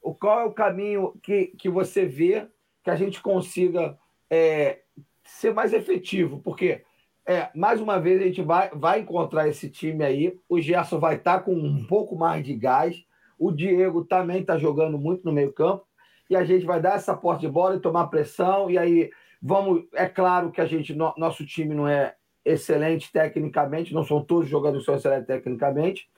[0.00, 2.46] O, qual é o caminho que, que você vê
[2.84, 3.98] que a gente consiga
[4.28, 4.82] é,
[5.24, 6.40] ser mais efetivo?
[6.40, 6.84] Porque,
[7.26, 10.38] é, mais uma vez, a gente vai, vai encontrar esse time aí.
[10.48, 13.02] O Gerson vai estar tá com um pouco mais de gás.
[13.38, 15.86] O Diego também está jogando muito no meio-campo
[16.32, 18.70] e a gente vai dar essa porta de bola e tomar pressão.
[18.70, 19.10] E aí
[19.40, 19.84] vamos.
[19.92, 24.44] É claro que a gente, no, nosso time não é excelente tecnicamente, não são todos
[24.44, 26.10] os jogadores são excelentes tecnicamente.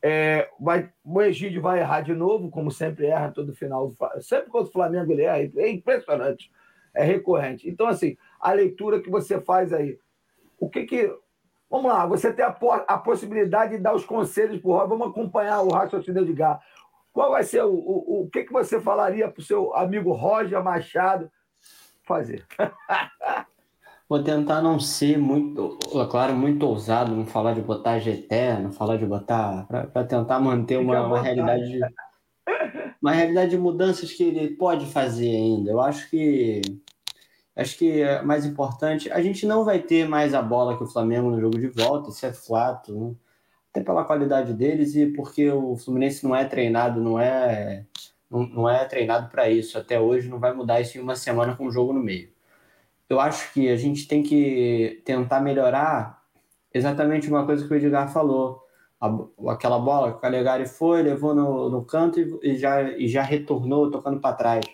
[0.00, 3.94] É, vai, o Egídio vai errar de novo, como sempre erra todo final.
[4.22, 6.50] Sempre quando o Flamengo ele erra, é impressionante,
[6.94, 7.68] é recorrente.
[7.68, 9.98] Então, assim, a leitura que você faz aí.
[10.58, 11.14] O que que.
[11.68, 12.56] Vamos lá, você tem a,
[12.88, 14.88] a possibilidade de dar os conselhos para o.
[14.88, 16.58] Vamos acompanhar o raciocínio de Edgar.
[17.18, 20.62] Qual vai ser o, o, o que, que você falaria para o seu amigo Roger
[20.62, 21.28] Machado
[22.04, 22.46] fazer?
[24.08, 25.76] Vou tentar não ser muito,
[26.12, 29.66] claro, muito ousado, não falar de botar GT, não falar de botar.
[29.66, 31.80] para tentar manter uma, uma realidade.
[33.02, 35.72] Uma realidade de mudanças que ele pode fazer ainda.
[35.72, 36.62] Eu acho que.
[37.56, 39.10] Acho que é mais importante.
[39.10, 42.10] A gente não vai ter mais a bola que o Flamengo no jogo de volta,
[42.10, 42.94] isso é fato.
[42.94, 43.14] Né?
[43.70, 47.84] Até pela qualidade deles e porque o Fluminense não é treinado, não é
[48.30, 49.78] não, não é treinado para isso.
[49.78, 52.30] Até hoje não vai mudar isso em uma semana com o jogo no meio.
[53.08, 56.22] Eu acho que a gente tem que tentar melhorar
[56.72, 58.62] exatamente uma coisa que o Edgar falou.
[59.00, 59.08] A,
[59.52, 63.22] aquela bola que o Calegari foi, levou no, no canto e, e, já, e já
[63.22, 64.64] retornou tocando para trás.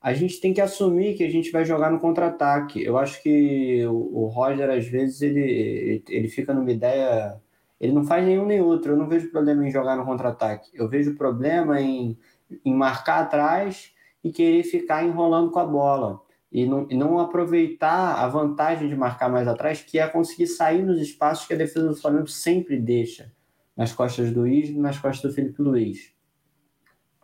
[0.00, 2.84] A gente tem que assumir que a gente vai jogar no contra-ataque.
[2.84, 7.40] Eu acho que o, o Roger, às vezes, ele, ele fica numa ideia
[7.80, 8.92] ele não faz nenhum nem outro.
[8.92, 10.70] Eu não vejo problema em jogar no contra-ataque.
[10.74, 12.18] Eu vejo problema em,
[12.64, 13.92] em marcar atrás
[14.24, 16.20] e querer ficar enrolando com a bola.
[16.50, 20.82] E não, e não aproveitar a vantagem de marcar mais atrás, que é conseguir sair
[20.82, 23.32] nos espaços que a defesa do Flamengo sempre deixa.
[23.76, 26.14] Nas costas do Ismo, nas costas do Felipe Luiz.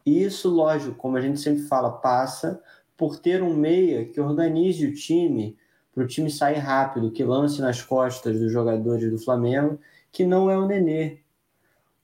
[0.04, 2.60] E isso, lógico, como a gente sempre fala, passa
[2.96, 5.56] por ter um meia que organize o time
[5.94, 9.78] para o time sair rápido, que lance nas costas dos jogadores do Flamengo
[10.12, 11.18] que não é o Nenê.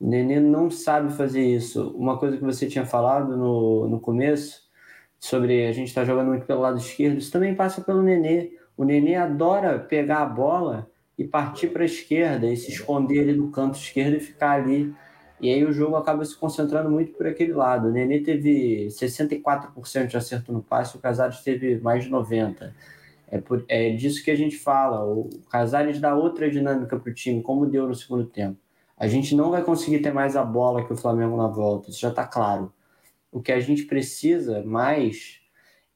[0.00, 1.90] O Nenê não sabe fazer isso.
[1.90, 4.68] Uma coisa que você tinha falado no, no começo,
[5.20, 8.52] sobre a gente estar tá jogando muito pelo lado esquerdo, isso também passa pelo Nenê.
[8.76, 13.32] O Nenê adora pegar a bola e partir para a esquerda e se esconder ali
[13.34, 14.94] no canto esquerdo e ficar ali.
[15.40, 17.88] E aí o jogo acaba se concentrando muito por aquele lado.
[17.88, 22.72] O Nenê teve 64% de acerto no passe, o Casares teve mais de 90%.
[23.30, 25.04] É, por, é disso que a gente fala.
[25.04, 28.58] O Casares dá outra dinâmica para o time, como deu no segundo tempo.
[28.96, 32.00] A gente não vai conseguir ter mais a bola que o Flamengo na volta, isso
[32.00, 32.72] já está claro.
[33.30, 35.40] O que a gente precisa mais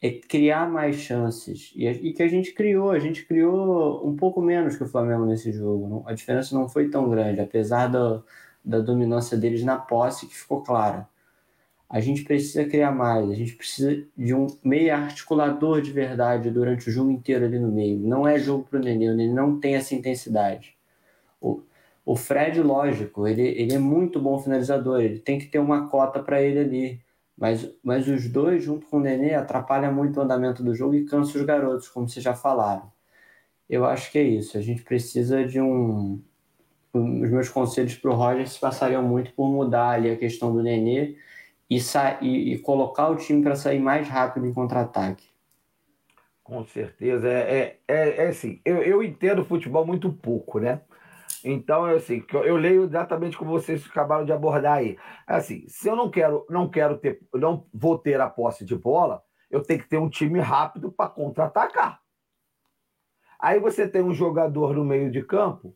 [0.01, 1.73] é criar mais chances.
[1.75, 5.25] E, e, que a gente criou, a gente criou um pouco menos que o Flamengo
[5.27, 6.05] nesse jogo.
[6.07, 8.23] A diferença não foi tão grande, apesar da,
[8.65, 11.09] da dominância deles na posse, que ficou clara
[11.93, 16.89] a gente precisa criar mais, a gente precisa de um meio articulador de verdade durante
[16.89, 17.99] o jogo inteiro ali no meio.
[17.99, 20.75] Não é jogo para o Nenê, o Nenê não tem essa intensidade.
[21.39, 21.61] O,
[22.07, 26.23] o Fred, lógico, ele, ele é muito bom finalizador, ele tem que ter uma cota
[26.23, 27.01] para ele ali.
[27.37, 31.05] Mas, mas os dois, junto com o Nenê, atrapalham muito o andamento do jogo e
[31.05, 32.91] cansam os garotos, como vocês já falaram.
[33.69, 34.57] Eu acho que é isso.
[34.57, 36.23] A gente precisa de um.
[36.95, 40.63] Os meus conselhos para o Roger se passariam muito por mudar ali a questão do
[40.63, 41.17] Nenê
[41.77, 45.33] e, e, e colocar o time para sair mais rápido em contra-ataque.
[46.43, 47.29] Com certeza.
[47.29, 50.81] É, é, é, é assim, eu, eu entendo futebol muito pouco, né?
[51.45, 54.97] Então, é assim, eu leio exatamente como vocês acabaram de abordar aí.
[55.29, 58.77] É assim, se eu não quero, não quero ter, não vou ter a posse de
[58.77, 62.01] bola, eu tenho que ter um time rápido para contra-atacar.
[63.41, 65.75] Aí você tem um jogador no meio de campo,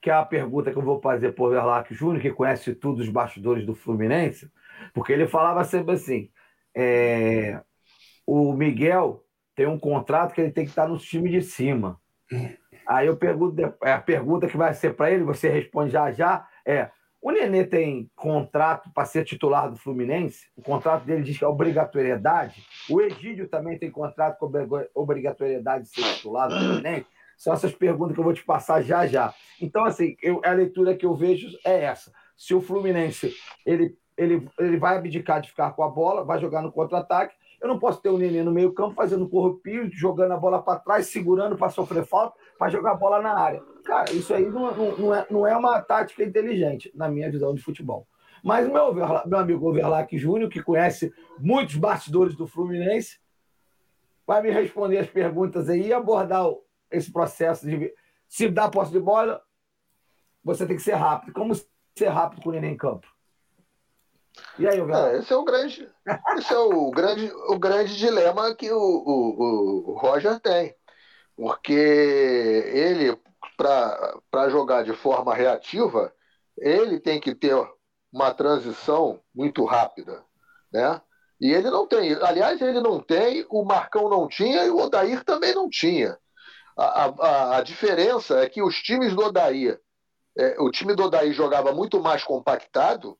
[0.00, 3.00] que é a pergunta que eu vou fazer para o Verlac Júnior, que conhece tudo
[3.00, 4.50] os bastidores do Fluminense.
[4.92, 6.30] Porque ele falava sempre assim:
[6.74, 7.60] é,
[8.26, 9.24] o Miguel
[9.54, 12.00] tem um contrato que ele tem que estar no time de cima.
[12.86, 16.48] Aí eu pergunto, é a pergunta que vai ser para ele, você responde já já,
[16.66, 20.46] é O Nenê tem contrato para ser titular do Fluminense?
[20.56, 22.64] O contrato dele diz que é obrigatoriedade.
[22.88, 24.50] O Egídio também tem contrato com
[24.94, 27.06] obrigatoriedade de ser titular do Fluminense?
[27.36, 29.34] São essas perguntas que eu vou te passar já já.
[29.60, 32.12] Então, assim, eu, a leitura que eu vejo é essa.
[32.36, 36.60] Se o Fluminense ele, ele, ele vai abdicar de ficar com a bola, vai jogar
[36.60, 40.62] no contra-ataque, eu não posso ter o Nenê no meio-campo fazendo corrupio, jogando a bola
[40.62, 43.62] para trás, segurando para sofrer falta, para jogar a bola na área.
[43.82, 47.54] Cara, isso aí não, não, não, é, não é uma tática inteligente, na minha visão
[47.54, 48.06] de futebol.
[48.44, 53.18] Mas o meu, meu amigo Overlac Júnior, que conhece muitos bastidores do Fluminense,
[54.26, 56.46] vai me responder as perguntas aí e abordar
[56.90, 57.92] esse processo de
[58.28, 59.42] se dá posse de bola,
[60.44, 61.32] você tem que ser rápido.
[61.32, 63.06] Como ser rápido com o Nenê em campo?
[64.58, 65.88] E aí, é, esse é o grande,
[66.36, 70.74] esse é o grande, o grande dilema que o, o, o Roger tem.
[71.36, 73.18] Porque ele,
[73.56, 76.12] para jogar de forma reativa,
[76.58, 77.56] ele tem que ter
[78.12, 80.22] uma transição muito rápida.
[80.72, 81.00] Né?
[81.40, 82.12] E ele não tem.
[82.22, 86.18] Aliás, ele não tem, o Marcão não tinha e o Odair também não tinha.
[86.76, 89.80] A, a, a diferença é que os times do Odair,
[90.36, 93.18] é, o time do Odair jogava muito mais compactado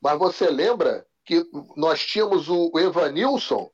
[0.00, 1.44] mas você lembra que
[1.76, 3.68] nós tínhamos o Evanilson,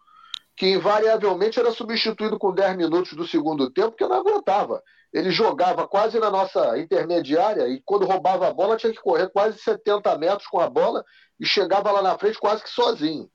[0.57, 4.83] que invariavelmente era substituído com 10 minutos do segundo tempo, porque não aguentava.
[5.13, 9.59] Ele jogava quase na nossa intermediária e quando roubava a bola tinha que correr quase
[9.59, 11.05] 70 metros com a bola
[11.39, 13.31] e chegava lá na frente quase que sozinho.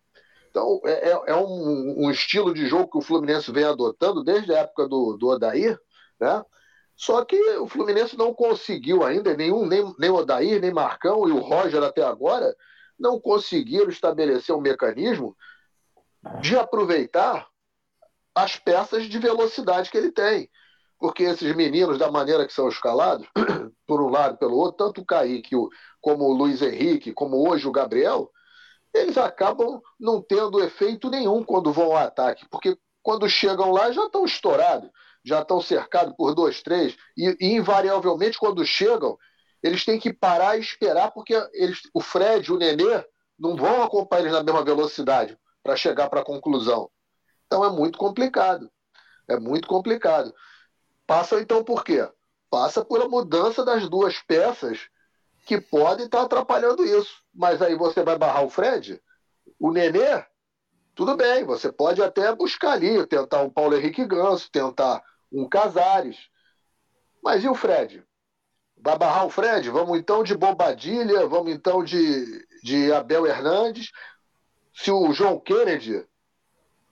[0.49, 4.53] Então é, é, é um, um, estilo de jogo que o Fluminense vem adotando desde
[4.53, 5.79] a época do, do Odair,
[6.19, 6.43] né?
[6.95, 11.39] Só que o Fluminense não conseguiu ainda, nenhum, nem, nem Odair, nem Marcão e o
[11.39, 12.53] Roger até agora,
[12.99, 15.35] não conseguiram estabelecer um mecanismo
[16.41, 17.47] de aproveitar
[18.35, 20.49] as peças de velocidade que ele tem.
[20.97, 23.27] Porque esses meninos, da maneira que são escalados,
[23.87, 25.55] por um lado pelo outro, tanto o Kaique
[26.01, 28.29] como o Luiz Henrique, como hoje o Gabriel,
[28.93, 34.05] eles acabam não tendo efeito nenhum quando vão ao ataque, porque quando chegam lá já
[34.05, 34.89] estão estourados,
[35.23, 39.17] já estão cercados por dois, três, e, e invariavelmente quando chegam,
[39.61, 43.03] eles têm que parar e esperar, porque eles, o Fred, o Nenê,
[43.37, 46.89] não vão acompanhar eles na mesma velocidade para chegar para a conclusão.
[47.45, 48.71] Então é muito complicado.
[49.27, 50.33] É muito complicado.
[51.05, 52.07] Passa então por quê?
[52.49, 54.89] Passa por a mudança das duas peças
[55.45, 57.23] que podem estar atrapalhando isso.
[57.33, 59.01] Mas aí você vai barrar o Fred?
[59.59, 60.23] O Nenê?
[60.95, 65.01] Tudo bem, você pode até buscar ali, tentar um Paulo Henrique Ganso, tentar
[65.31, 66.17] um Casares.
[67.23, 68.03] Mas e o Fred?
[68.81, 69.69] Vai barrar o Fred?
[69.69, 73.91] Vamos então de Bobadilha, vamos então de, de Abel Hernandes.
[74.73, 76.05] Se o João Kennedy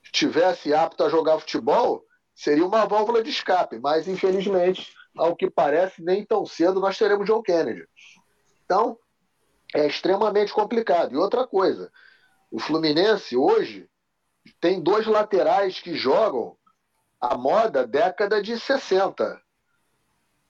[0.04, 2.04] estivesse apto a jogar futebol,
[2.36, 7.26] seria uma válvula de escape, mas infelizmente, ao que parece, nem tão cedo nós teremos
[7.26, 7.88] João Kennedy.
[8.66, 9.00] Então,
[9.74, 11.14] é extremamente complicado.
[11.14, 11.92] E outra coisa,
[12.52, 13.90] o Fluminense hoje
[14.60, 16.58] tem dois laterais que jogam
[17.20, 19.42] a moda década de 60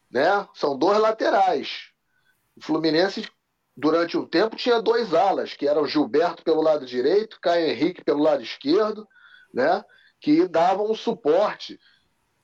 [0.09, 0.47] né?
[0.53, 1.89] São dois laterais.
[2.55, 3.29] O Fluminense,
[3.75, 8.23] durante um tempo, tinha dois alas, que eram Gilberto pelo lado direito, Caio Henrique pelo
[8.23, 9.07] lado esquerdo,
[9.53, 9.83] né?
[10.19, 11.79] Que davam um suporte.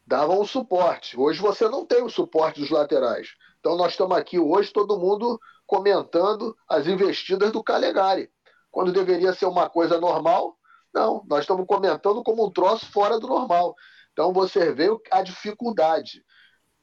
[0.06, 1.18] Davam suporte.
[1.18, 3.30] Hoje você não tem o suporte dos laterais.
[3.60, 8.30] Então nós estamos aqui hoje, todo mundo comentando as investidas do Calegari.
[8.70, 10.58] Quando deveria ser uma coisa normal,
[10.94, 13.76] não, nós estamos comentando como um troço fora do normal.
[14.12, 16.24] Então você vê a dificuldade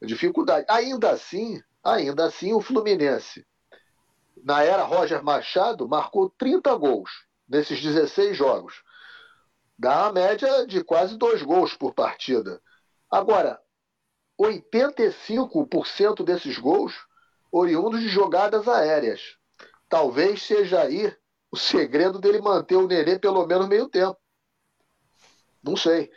[0.06, 0.66] dificuldade.
[0.68, 3.46] Ainda assim, ainda assim, o Fluminense,
[4.42, 7.10] na era Roger Machado, marcou 30 gols
[7.48, 8.82] nesses 16 jogos.
[9.78, 12.60] Dá uma média de quase dois gols por partida.
[13.10, 13.60] Agora,
[14.40, 16.94] 85% desses gols
[17.50, 19.36] oriundos de jogadas aéreas.
[19.88, 21.14] Talvez seja aí
[21.50, 24.18] o segredo dele manter o Nenê pelo menos meio tempo.
[25.62, 26.10] Não sei.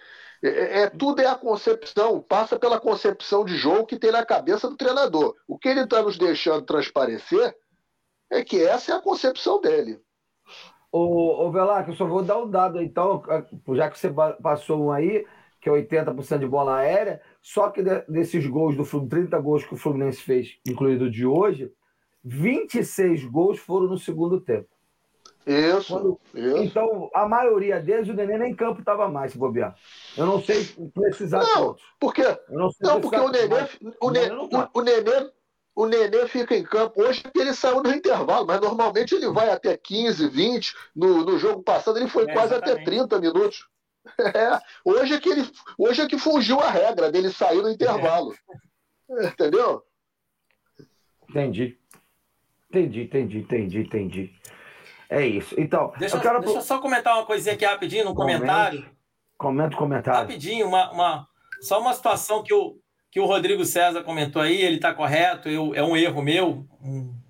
[0.44, 4.26] É, é, é, tudo é a concepção, passa pela concepção de jogo que tem na
[4.26, 5.36] cabeça do treinador.
[5.48, 7.56] O que ele está nos deixando transparecer
[8.30, 10.02] é que essa é a concepção dele.
[10.92, 13.24] Ô, ô Velar, eu só vou dar um dado, então,
[13.74, 15.26] já que você passou um aí,
[15.62, 19.74] que é 80% de bola aérea, só que desses gols do Fluminense, 30 gols que
[19.74, 21.72] o Fluminense fez, incluído de hoje,
[22.24, 24.73] 26 gols foram no segundo tempo.
[25.46, 26.20] Isso, Quando...
[26.34, 29.76] isso, Então, a maioria deles, o Nenê nem em campo estava mais, se bobear.
[30.18, 31.84] Eu não sei precisar não, todos.
[32.00, 33.68] Porque, não, não porque o Nenê,
[34.00, 35.32] o, Nenê, o, o, Nenê,
[35.76, 39.50] o Nenê fica em campo hoje porque ele saiu no intervalo, mas normalmente ele vai
[39.50, 40.76] até 15, 20.
[40.96, 42.82] No, no jogo passado ele foi é, quase exatamente.
[42.82, 43.68] até 30 minutos.
[44.20, 48.36] É, hoje, é que ele, hoje é que fugiu a regra dele sair no intervalo.
[49.10, 49.28] É.
[49.28, 49.82] Entendeu?
[51.30, 51.80] Entendi.
[52.70, 54.34] Entendi, entendi, entendi, entendi.
[55.14, 55.54] É isso.
[55.60, 56.40] Então, deixa eu, quero...
[56.40, 58.84] deixa eu só comentar uma coisinha aqui rapidinho no comentário.
[59.38, 60.22] Comenta o comentário.
[60.22, 61.28] Rapidinho, uma, uma,
[61.62, 62.80] só uma situação que o,
[63.12, 66.66] que o Rodrigo César comentou aí, ele está correto, eu, é um erro meu,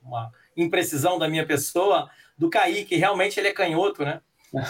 [0.01, 4.21] uma imprecisão da minha pessoa, do Kaique, realmente ele é canhoto, né?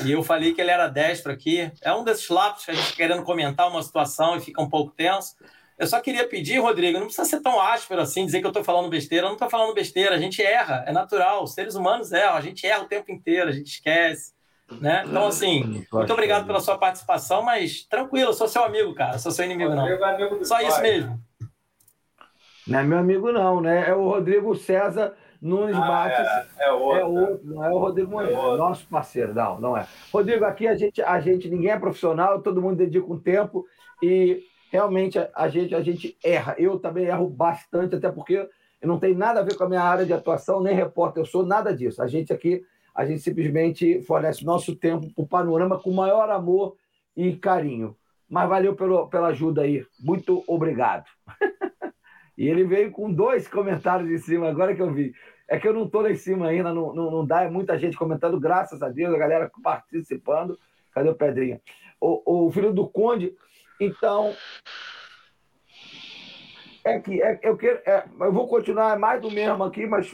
[0.04, 1.72] E eu falei que ele era destro aqui.
[1.82, 4.92] É um desses lápis que a gente querendo comentar uma situação e fica um pouco
[4.96, 5.36] tenso.
[5.78, 8.64] Eu só queria pedir, Rodrigo, não precisa ser tão áspero assim, dizer que eu estou
[8.64, 9.26] falando besteira.
[9.26, 11.44] Eu não estou falando besteira, a gente erra, é natural.
[11.44, 14.34] Os seres humanos erram, a gente erra o tempo inteiro, a gente esquece.
[14.80, 15.04] Né?
[15.06, 19.32] Então, assim, muito obrigado pela sua participação, mas tranquilo, eu sou seu amigo, cara, sou
[19.32, 19.88] seu inimigo, não.
[19.88, 21.20] É só isso mesmo.
[22.68, 23.90] Não é meu amigo, não, né?
[23.90, 26.18] É o Rodrigo César Nunes ah, Matos.
[26.58, 27.00] É, é, outro.
[27.00, 29.86] É outro, não é o Rodrigo Moreira, é nosso parceiro, não, não é.
[30.12, 33.66] Rodrigo, aqui a gente, a gente, ninguém é profissional, todo mundo dedica um tempo
[34.02, 34.42] e
[34.74, 36.56] realmente a, gente, a gente erra.
[36.58, 38.50] Eu também erro bastante, até porque
[38.82, 41.46] não tem nada a ver com a minha área de atuação, nem repórter, eu sou
[41.46, 42.02] nada disso.
[42.02, 42.66] A gente aqui,
[42.96, 46.76] a gente simplesmente fornece nosso tempo para o panorama com maior amor
[47.16, 47.96] e carinho.
[48.28, 49.86] Mas valeu pelo, pela ajuda aí.
[50.00, 51.06] Muito obrigado.
[52.36, 55.14] e ele veio com dois comentários em cima, agora que eu vi.
[55.48, 57.78] É que eu não estou lá em cima ainda, não, não, não dá, é muita
[57.78, 60.58] gente comentando, graças a Deus, a galera participando.
[60.92, 61.62] Cadê o Pedrinha?
[62.02, 63.36] O, o filho do Conde
[63.80, 64.36] então,
[66.84, 70.14] é que é, eu, quero, é, eu vou continuar mais do mesmo aqui, mas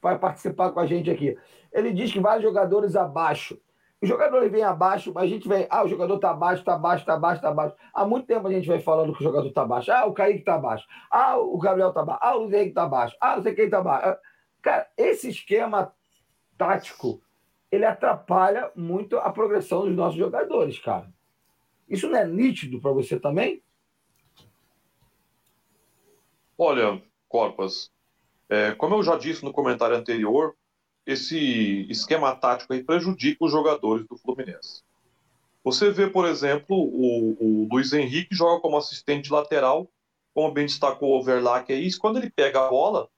[0.00, 1.36] para participar com a gente aqui.
[1.72, 3.60] Ele diz que vários jogadores abaixo.
[4.00, 7.14] Os jogadores vêm abaixo, a gente vem, ah, o jogador está abaixo, está abaixo, está
[7.14, 7.74] abaixo, está abaixo.
[7.92, 9.90] Há muito tempo a gente vem falando que o jogador está abaixo.
[9.90, 10.86] Ah, o Kaique está abaixo.
[11.10, 12.20] Ah, o Gabriel está abaixo.
[12.22, 13.16] Ah, o Zé está abaixo.
[13.20, 14.06] Ah, não sei quem está abaixo.
[14.06, 14.18] Ah,
[14.62, 15.92] cara, esse esquema
[16.56, 17.20] tático,
[17.72, 21.12] ele atrapalha muito a progressão dos nossos jogadores, cara.
[21.88, 23.62] Isso não é nítido para você também?
[26.56, 27.90] Olha, Corpas,
[28.48, 30.56] é, como eu já disse no comentário anterior,
[31.06, 34.82] esse esquema tático aí prejudica os jogadores do Fluminense.
[35.64, 39.88] Você vê, por exemplo, o, o Luiz Henrique joga como assistente lateral,
[40.34, 43.08] como bem destacou o Overlack aí, quando ele pega a bola,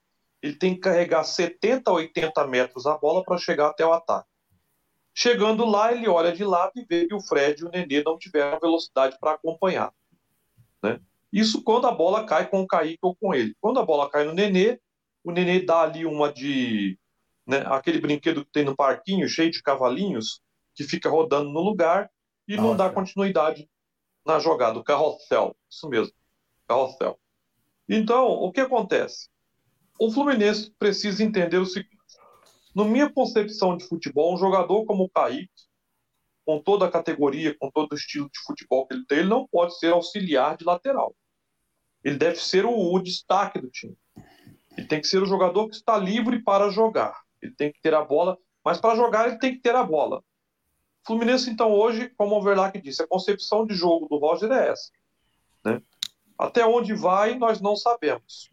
[0.42, 4.28] ele tem que carregar 70, 80 metros a bola para chegar até o ataque.
[5.22, 8.16] Chegando lá, ele olha de lado e vê que o Fred e o Nenê não
[8.16, 9.92] tiveram velocidade para acompanhar.
[10.82, 10.98] Né?
[11.30, 13.54] Isso quando a bola cai com o Kaique ou com ele.
[13.60, 14.80] Quando a bola cai no Nenê,
[15.22, 16.98] o Nenê dá ali uma de.
[17.46, 20.40] Né, aquele brinquedo que tem no parquinho, cheio de cavalinhos,
[20.74, 22.10] que fica rodando no lugar
[22.48, 22.68] e Nossa.
[22.68, 23.68] não dá continuidade
[24.24, 24.78] na jogada.
[24.78, 25.54] O carrossel.
[25.68, 26.14] Isso mesmo.
[26.66, 27.20] Carrossel.
[27.86, 29.28] Então, o que acontece?
[29.98, 31.99] O Fluminense precisa entender o seguinte
[32.74, 35.50] no minha concepção de futebol, um jogador como o Kaique,
[36.44, 39.46] com toda a categoria, com todo o estilo de futebol que ele tem, ele não
[39.46, 41.14] pode ser auxiliar de lateral.
[42.02, 43.96] Ele deve ser o, o destaque do time.
[44.76, 47.20] Ele tem que ser o jogador que está livre para jogar.
[47.42, 50.22] Ele tem que ter a bola, mas para jogar ele tem que ter a bola.
[51.06, 54.90] Fluminense, então, hoje, como o Overlack disse, a concepção de jogo do Roger é essa.
[55.64, 55.82] Né?
[56.38, 58.50] Até onde vai, nós não sabemos.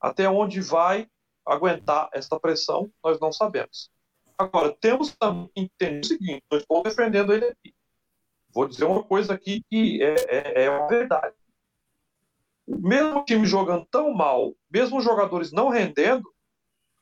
[0.00, 1.08] Até onde vai,
[1.46, 3.90] aguentar essa pressão, nós não sabemos.
[4.38, 7.74] Agora, temos também que entender o seguinte: eu estou defendendo ele aqui.
[8.50, 11.34] Vou dizer uma coisa aqui que é, é, é uma verdade.
[12.66, 16.28] Mesmo o time jogando tão mal, mesmo os jogadores não rendendo,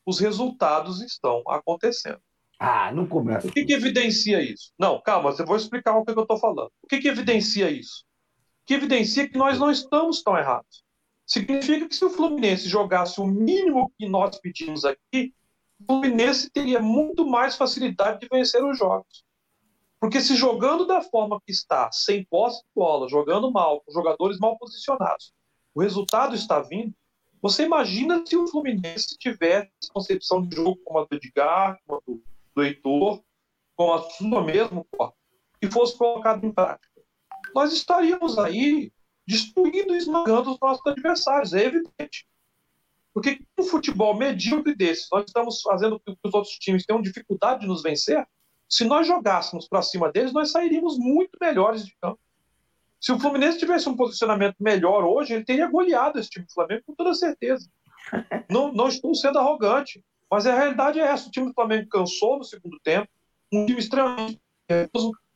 [0.04, 2.20] os resultados estão acontecendo.
[2.58, 3.46] Ah, não começa.
[3.48, 4.72] O que, que evidencia isso?
[4.78, 6.70] Não, calma, eu vou explicar o que, que eu estou falando.
[6.82, 8.04] O que, que evidencia isso?
[8.66, 10.83] Que evidencia que nós não estamos tão errados.
[11.26, 15.34] Significa que se o Fluminense jogasse o mínimo que nós pedimos aqui,
[15.80, 19.24] o Fluminense teria muito mais facilidade de vencer os jogos.
[19.98, 24.38] Porque se jogando da forma que está, sem posse de bola, jogando mal, com jogadores
[24.38, 25.32] mal posicionados,
[25.74, 26.94] o resultado está vindo,
[27.40, 32.02] você imagina se o Fluminense tivesse concepção de jogo como a do Edgar, como a
[32.06, 32.22] do,
[32.54, 33.22] do Heitor,
[33.76, 34.86] como a sua mesmo,
[35.60, 37.02] que fosse colocado em prática.
[37.54, 38.92] Nós estaríamos aí
[39.26, 42.26] destruindo e esmagando os nossos adversários, é evidente.
[43.12, 47.60] Porque um futebol medíocre desse, nós estamos fazendo com que os outros times tenham dificuldade
[47.60, 48.26] de nos vencer,
[48.68, 52.18] se nós jogássemos para cima deles, nós sairíamos muito melhores de campo.
[53.00, 56.82] Se o Fluminense tivesse um posicionamento melhor hoje, ele teria goleado esse time do Flamengo
[56.86, 57.68] com toda certeza.
[58.50, 61.26] Não, não estou sendo arrogante, mas a realidade é essa.
[61.26, 63.08] O time do Flamengo cansou no segundo tempo,
[63.50, 64.40] um time extremamente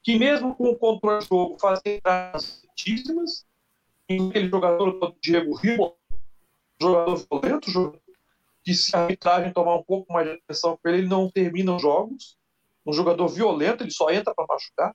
[0.03, 3.47] que mesmo com o controle do jogo fazia entradas altíssimas,
[4.14, 5.94] aquele jogador do Diego Rio,
[6.80, 8.00] jogador violento,
[8.64, 11.82] que se a arbitragem tomar um pouco mais de atenção ele, ele não termina os
[11.82, 12.36] jogos.
[12.86, 14.94] Um jogador violento, ele só entra para machucar.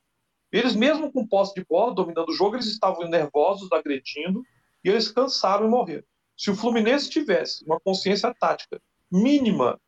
[0.50, 4.42] Eles, mesmo com posse de bola, dominando o jogo, eles estavam nervosos, agredindo,
[4.84, 6.04] e eles cansaram e morreram.
[6.36, 9.80] Se o Fluminense tivesse uma consciência tática mínima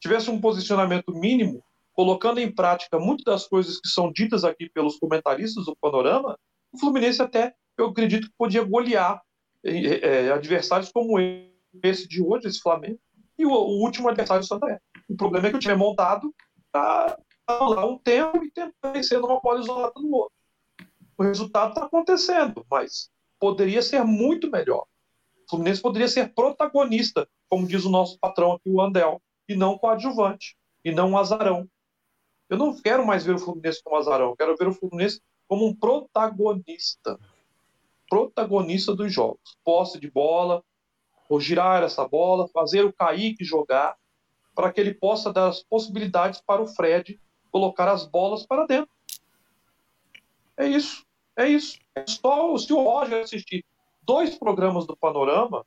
[0.00, 1.62] tivesse um posicionamento mínimo,
[1.92, 6.38] colocando em prática muitas das coisas que são ditas aqui pelos comentaristas do Panorama,
[6.72, 9.20] o Fluminense até, eu acredito que podia golear
[9.64, 11.18] é, adversários como
[11.82, 12.98] esse de hoje, esse Flamengo,
[13.38, 14.80] e o, o último adversário do Santa Fé.
[15.08, 16.34] O problema é que o time é montado
[16.72, 17.16] para
[17.48, 20.34] lá um tempo e tentar vencer numa bola isolada no outro.
[21.18, 24.86] O resultado está acontecendo, mas poderia ser muito melhor.
[25.46, 29.78] O Fluminense poderia ser protagonista, como diz o nosso patrão aqui, o Andel, e não
[29.78, 31.68] coadjuvante, e não um azarão.
[32.48, 35.66] Eu não quero mais ver o Fluminense como azarão, eu quero ver o Fluminense como
[35.66, 37.18] um protagonista.
[38.08, 39.56] Protagonista dos jogos.
[39.64, 40.62] Posse de bola,
[41.28, 43.96] ou girar essa bola, fazer o Kaique jogar,
[44.54, 48.90] para que ele possa dar as possibilidades para o Fred colocar as bolas para dentro.
[50.56, 51.04] É isso.
[51.36, 51.78] É isso.
[51.94, 53.64] É só se o Roger assistir
[54.02, 55.66] dois programas do Panorama,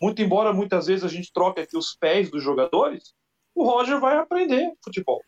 [0.00, 3.14] muito embora muitas vezes a gente troque aqui os pés dos jogadores,
[3.54, 5.20] o Roger vai aprender futebol.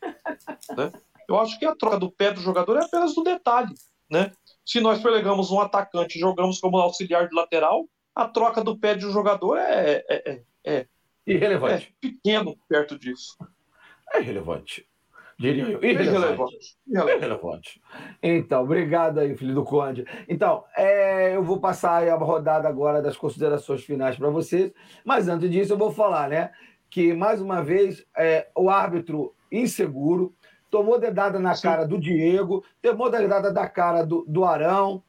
[0.76, 0.92] Né?
[1.28, 3.74] Eu acho que a troca do pé do jogador é apenas do detalhe.
[4.08, 4.32] Né?
[4.70, 8.94] Se nós pegamos um atacante e jogamos como auxiliar de lateral, a troca do pé
[8.94, 10.86] de um jogador é, é, é, é
[11.26, 11.92] irrelevante.
[12.00, 13.36] É pequeno perto disso.
[14.12, 14.86] É irrelevante.
[15.36, 15.82] Diria eu.
[15.82, 16.76] Irrelevante.
[16.86, 17.82] Irrelevante.
[18.22, 20.04] Então, obrigado aí, filho do Conde.
[20.28, 24.72] Então, é, eu vou passar a rodada agora das considerações finais para vocês,
[25.04, 26.52] mas antes disso eu vou falar, né?
[26.88, 30.32] Que, mais uma vez, é, o árbitro inseguro
[30.70, 31.62] tomou dedada na Sim.
[31.62, 35.02] cara do Diego, tomou dedada da cara do, do Arão,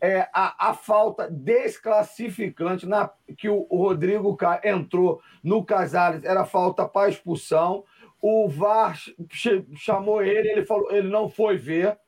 [0.00, 6.86] é, a, a, falta desclassificante na, que o, o Rodrigo entrou no Casares era falta
[6.86, 7.84] para expulsão.
[8.20, 8.98] O VAR
[9.74, 11.98] chamou ele, ele falou, ele não foi ver,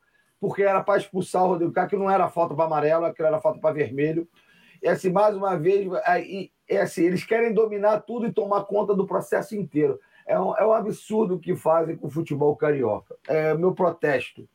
[0.41, 3.41] porque era para expulsar o Rodrigo Caio, que não era falta para amarelo, aquilo era
[3.41, 4.29] falta para vermelho.
[4.83, 8.95] E assim, mais uma vez, aí, é assim, eles querem dominar tudo e tomar conta
[8.95, 9.99] do processo inteiro.
[10.29, 13.17] É um, é um absurdo o que fazem com o futebol carioca.
[13.27, 14.49] É meu protesto.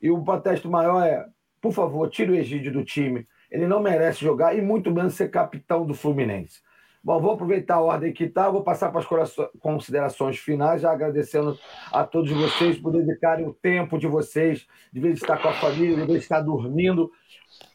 [0.00, 1.26] E o protesto maior é
[1.60, 3.26] por favor, tire o Egídio do time.
[3.50, 6.60] Ele não merece jogar e muito menos ser capitão do Fluminense.
[7.02, 11.58] Bom, vou aproveitar a ordem que está, vou passar para as considerações finais, já agradecendo
[11.92, 15.96] a todos vocês por dedicarem o tempo de vocês, de vez estar com a família,
[15.96, 17.10] de vez estar dormindo,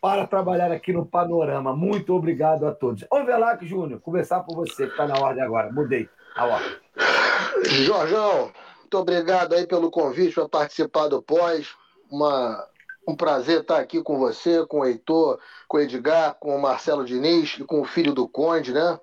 [0.01, 1.75] para trabalhar aqui no Panorama.
[1.75, 3.05] Muito obrigado a todos.
[3.09, 5.71] Ovelac Júnior, começar por você, que está na ordem agora.
[5.71, 7.22] Mudei a ordem.
[7.65, 11.69] Jorjão, muito obrigado aí pelo convite para participar do pós.
[12.11, 12.67] Uma
[13.07, 17.03] um prazer estar aqui com você, com o Heitor, com o Edgar, com o Marcelo
[17.03, 18.99] Diniz e com o filho do Conde, né?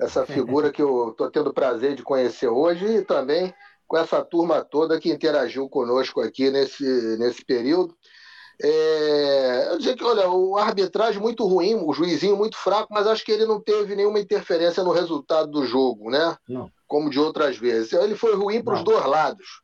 [0.00, 3.52] Essa figura que eu estou tendo o prazer de conhecer hoje e também
[3.86, 6.84] com essa turma toda que interagiu conosco aqui nesse,
[7.18, 7.94] nesse período.
[8.64, 13.24] É, eu dizer que, olha, o arbitragem muito ruim, o juizinho muito fraco, mas acho
[13.24, 16.36] que ele não teve nenhuma interferência no resultado do jogo, né?
[16.48, 16.70] Não.
[16.86, 17.92] Como de outras vezes.
[17.92, 19.62] Ele foi ruim para os dois lados.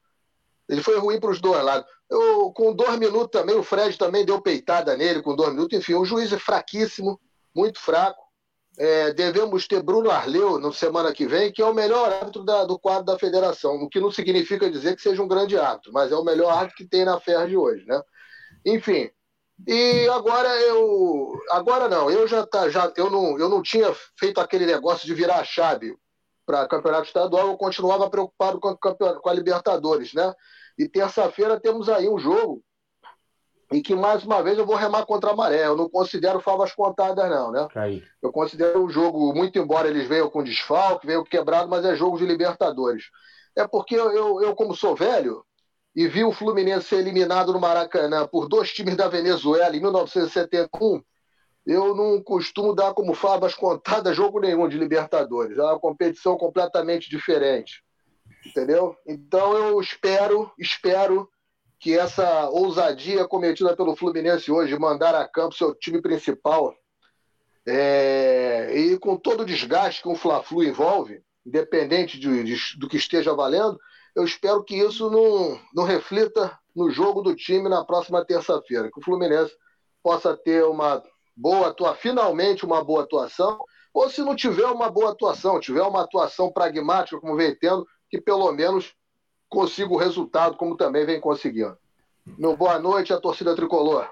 [0.69, 1.89] Ele foi ruim para os dois lados.
[2.11, 5.79] Eu, com dois minutos também, o Fred também deu peitada nele com dois minutos.
[5.79, 7.21] Enfim, o juiz é fraquíssimo,
[7.55, 8.21] muito fraco.
[8.77, 12.65] É, devemos ter Bruno Arleu na semana que vem, que é o melhor árbitro da,
[12.65, 16.13] do quadro da federação, o que não significa dizer que seja um grande árbitro, mas
[16.13, 18.01] é o melhor árbitro que tem na Ferra de hoje, né?
[18.75, 19.11] Enfim,
[19.67, 21.33] e agora eu.
[21.51, 25.15] Agora não, eu já, tá, já eu, não, eu não tinha feito aquele negócio de
[25.15, 25.97] virar a chave
[26.47, 30.33] para campeonato estadual, eu continuava preocupado com, com a Libertadores, né?
[30.79, 32.63] E terça-feira temos aí um jogo
[33.71, 35.67] em que, mais uma vez, eu vou remar contra a maré.
[35.67, 37.69] Eu não considero favas contadas, não, né?
[37.75, 38.03] Aí.
[38.23, 42.17] Eu considero um jogo, muito embora eles venham com desfalque, venham quebrado, mas é jogo
[42.17, 43.05] de Libertadores.
[43.55, 45.45] É porque eu, eu, eu, como sou velho,
[45.99, 51.03] e vi o Fluminense ser eliminado no Maracanã por dois times da Venezuela em 1971,
[51.67, 55.59] eu não costumo dar como favas contadas jogo nenhum de Libertadores.
[55.59, 57.83] É uma competição completamente diferente
[58.45, 58.97] entendeu?
[59.07, 61.29] Então eu espero, espero
[61.79, 66.75] que essa ousadia cometida pelo Fluminense hoje, mandar a campo seu time principal,
[67.67, 72.97] é, e com todo o desgaste que um Fla-Flu envolve, independente de, de, do que
[72.97, 73.79] esteja valendo,
[74.19, 78.99] eu espero que isso não, não reflita no jogo do time na próxima terça-feira, que
[78.99, 79.55] o Fluminense
[80.03, 81.01] possa ter uma
[81.37, 83.65] boa atuação, finalmente uma boa atuação,
[83.95, 88.21] ou se não tiver uma boa atuação, tiver uma atuação pragmática, como vem tendo, que
[88.21, 88.93] pelo menos
[89.49, 91.79] consiga o resultado, como também vem conseguindo.
[92.27, 94.11] Meu boa noite à torcida tricolor.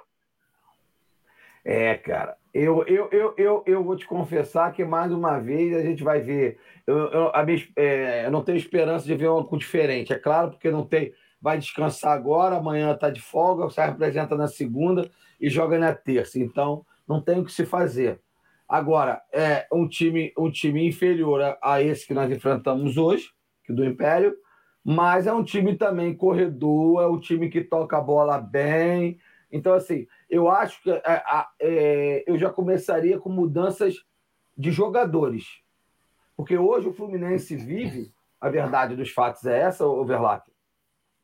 [1.64, 5.82] É, cara, eu, eu, eu, eu, eu vou te confessar que mais uma vez a
[5.82, 6.58] gente vai ver.
[6.86, 10.50] Eu, eu, a minha, é, eu não tenho esperança de ver algo diferente, é claro,
[10.50, 11.12] porque não tem.
[11.40, 16.40] Vai descansar agora, amanhã está de folga, se representa na segunda e joga na terça.
[16.40, 18.20] Então, não tem o que se fazer.
[18.66, 23.28] Agora, é um time, um time inferior a, a esse que nós enfrentamos hoje,
[23.68, 24.34] do Império,
[24.82, 29.18] mas é um time também corredor, é um time que toca a bola bem.
[29.56, 31.02] Então, assim, eu acho que é,
[31.60, 33.96] é, eu já começaria com mudanças
[34.56, 35.44] de jogadores.
[36.36, 40.46] Porque hoje o Fluminense vive, a verdade dos fatos é essa, Overlap.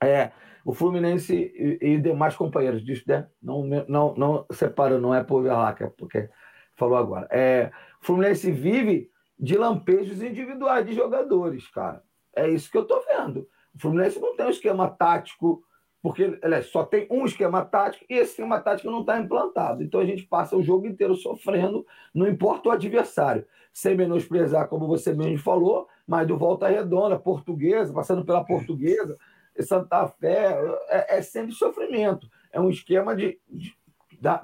[0.03, 0.33] É,
[0.65, 3.29] o Fluminense e, e demais companheiros disso, né?
[3.41, 6.29] Não, não, não separa, não é por Overlap, é porque
[6.75, 7.29] falou agora.
[7.31, 7.71] É,
[8.01, 12.03] o Fluminense vive de lampejos individuais de jogadores, cara.
[12.35, 13.47] É isso que eu tô vendo.
[13.75, 15.63] O Fluminense não tem um esquema tático
[16.03, 19.85] porque ele só tem um esquema tático e esse esquema tático não está implantado.
[19.85, 23.47] Então a gente passa o jogo inteiro sofrendo, não importa o adversário.
[23.73, 29.17] Sem menosprezar, como você mesmo falou, mas do Volta Redonda, Portuguesa, passando pela Portuguesa,
[29.61, 32.29] Santa Fé, é, é sempre sofrimento.
[32.53, 33.73] É um esquema de, de,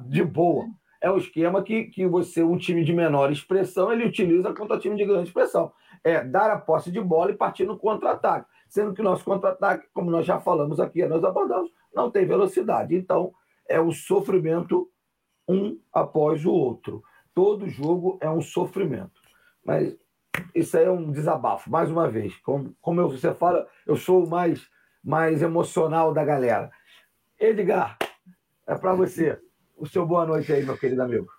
[0.01, 0.67] de boa.
[1.01, 4.97] É um esquema que, que você, um time de menor expressão, ele utiliza contra time
[4.97, 5.73] de grande expressão.
[6.03, 10.11] É dar a posse de bola e partir no contra-ataque sendo que nosso contra-ataque, como
[10.11, 12.95] nós já falamos aqui, nós abordamos, não tem velocidade.
[12.95, 13.33] Então,
[13.69, 14.91] é o sofrimento
[15.49, 17.03] um após o outro.
[17.35, 19.21] Todo jogo é um sofrimento.
[19.65, 19.97] Mas
[20.55, 22.37] isso aí é um desabafo, mais uma vez.
[22.39, 24.69] Como, como você fala, eu sou o mais,
[25.03, 26.71] mais emocional da galera.
[27.39, 27.97] Edgar,
[28.67, 29.41] é para você.
[29.77, 31.38] O seu boa noite aí, meu querido amigo.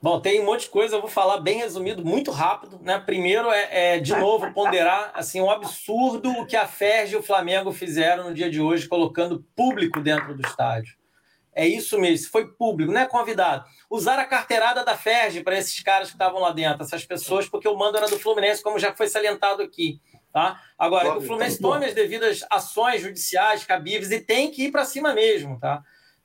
[0.00, 2.78] Bom, tem um monte de coisa, eu vou falar bem resumido, muito rápido.
[2.82, 2.98] Né?
[2.98, 7.22] Primeiro é, é de novo, ponderar assim, um absurdo o que a Ferg e o
[7.22, 10.96] Flamengo fizeram no dia de hoje, colocando público dentro do estádio.
[11.54, 13.64] É isso mesmo, foi público, não é convidado.
[13.90, 17.68] Usar a carteirada da Ferg para esses caras que estavam lá dentro, essas pessoas, porque
[17.68, 20.00] o mando era do Fluminense, como já foi salientado aqui.
[20.32, 20.62] Tá?
[20.78, 24.86] Agora, que o Fluminense tome as devidas ações judiciais cabíveis e tem que ir para
[24.86, 25.60] cima mesmo.
[25.60, 25.82] Tá?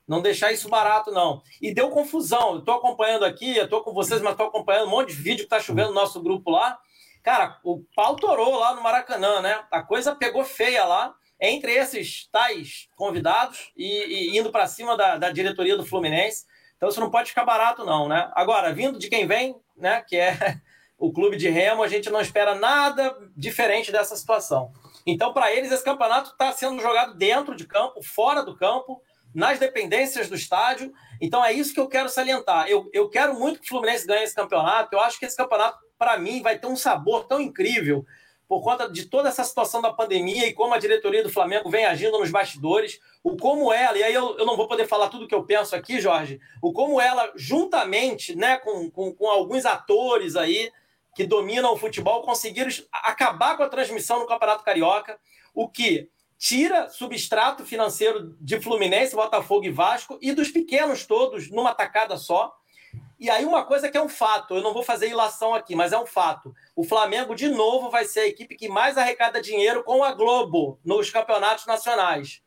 [0.08, 1.42] Não deixar isso barato, não.
[1.62, 2.54] E deu confusão.
[2.54, 5.40] Eu estou acompanhando aqui, eu estou com vocês, mas estou acompanhando um monte de vídeo
[5.40, 6.80] que está chovendo no nosso grupo lá.
[7.22, 9.66] Cara, o pau torou lá no Maracanã, né?
[9.70, 15.18] A coisa pegou feia lá, entre esses tais convidados e, e indo para cima da,
[15.18, 16.46] da diretoria do Fluminense.
[16.78, 18.32] Então isso não pode ficar barato, não, né?
[18.34, 20.02] Agora, vindo de quem vem, né?
[20.08, 20.38] Que é
[20.98, 24.72] o clube de Remo, a gente não espera nada diferente dessa situação.
[25.06, 29.02] Então, para eles, esse campeonato está sendo jogado dentro de campo, fora do campo
[29.34, 30.92] nas dependências do estádio.
[31.22, 32.68] Então é isso que eu quero salientar.
[32.68, 34.96] Eu, eu quero muito que o Fluminense ganhe esse campeonato.
[34.96, 38.06] Eu acho que esse campeonato, para mim, vai ter um sabor tão incrível
[38.48, 41.86] por conta de toda essa situação da pandemia e como a diretoria do Flamengo vem
[41.86, 45.28] agindo nos bastidores, o como ela, e aí eu, eu não vou poder falar tudo
[45.28, 50.38] que eu penso aqui, Jorge, o como ela, juntamente né, com, com, com alguns atores
[50.38, 50.72] aí
[51.14, 55.20] que dominam o futebol, conseguiram acabar com a transmissão no Campeonato Carioca,
[55.54, 61.74] o que tira substrato financeiro de Fluminense, Botafogo e Vasco e dos pequenos todos numa
[61.74, 62.56] tacada só.
[63.20, 65.92] E aí uma coisa que é um fato, eu não vou fazer ilação aqui, mas
[65.92, 66.54] é um fato.
[66.76, 70.80] O Flamengo de novo vai ser a equipe que mais arrecada dinheiro com a Globo
[70.86, 72.44] nos campeonatos nacionais.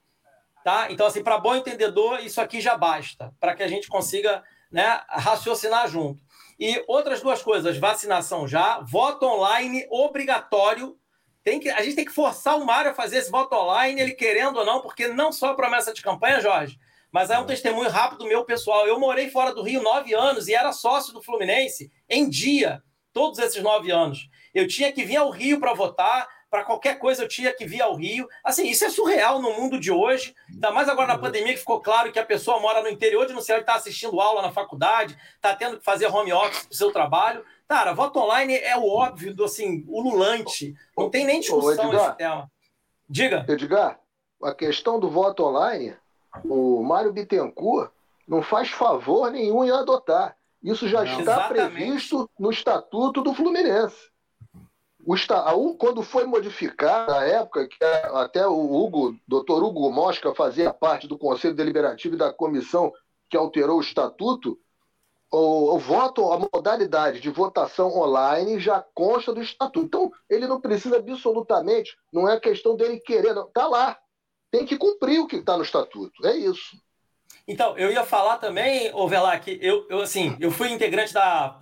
[0.62, 0.86] Tá?
[0.92, 5.02] Então assim, para bom entendedor, isso aqui já basta, para que a gente consiga, né,
[5.08, 6.22] raciocinar junto.
[6.58, 10.99] E outras duas coisas, vacinação já, voto online obrigatório
[11.42, 14.12] tem que, a gente tem que forçar o Mário a fazer esse voto online, ele
[14.12, 16.78] querendo ou não, porque não só a promessa de campanha, Jorge,
[17.10, 18.86] mas é um testemunho rápido meu pessoal.
[18.86, 22.82] Eu morei fora do Rio nove anos e era sócio do Fluminense em dia,
[23.12, 24.28] todos esses nove anos.
[24.54, 27.80] Eu tinha que vir ao Rio para votar, para qualquer coisa eu tinha que vir
[27.80, 28.28] ao Rio.
[28.44, 31.80] Assim, isso é surreal no mundo de hoje, ainda mais agora na pandemia que ficou
[31.80, 34.52] claro que a pessoa mora no interior de não sei onde, está assistindo aula na
[34.52, 37.44] faculdade, está tendo que fazer home office para o seu trabalho.
[37.70, 40.74] Cara, voto online é o óbvio, do, assim, ululante.
[40.98, 42.50] Não tem nem discussão esse tema.
[43.08, 43.46] Diga.
[43.48, 44.00] Edgar,
[44.42, 45.96] a questão do voto online,
[46.42, 47.92] o Mário Bittencourt
[48.26, 50.36] não faz favor nenhum em adotar.
[50.60, 51.70] Isso já não, está exatamente.
[51.70, 54.10] previsto no Estatuto do Fluminense.
[55.06, 61.06] O quando foi modificado, na época, que até o Hugo, doutor Hugo Mosca fazia parte
[61.06, 62.92] do Conselho Deliberativo e da comissão
[63.28, 64.58] que alterou o Estatuto,
[65.30, 69.86] o, o, voto, a modalidade de votação online já consta do estatuto.
[69.86, 73.46] Então, ele não precisa absolutamente, não é questão dele querer, não.
[73.46, 73.96] Está lá.
[74.50, 76.26] Tem que cumprir o que está no estatuto.
[76.26, 76.76] É isso.
[77.46, 81.60] Então, eu ia falar também, Ovelac, eu, eu assim, eu fui integrante da,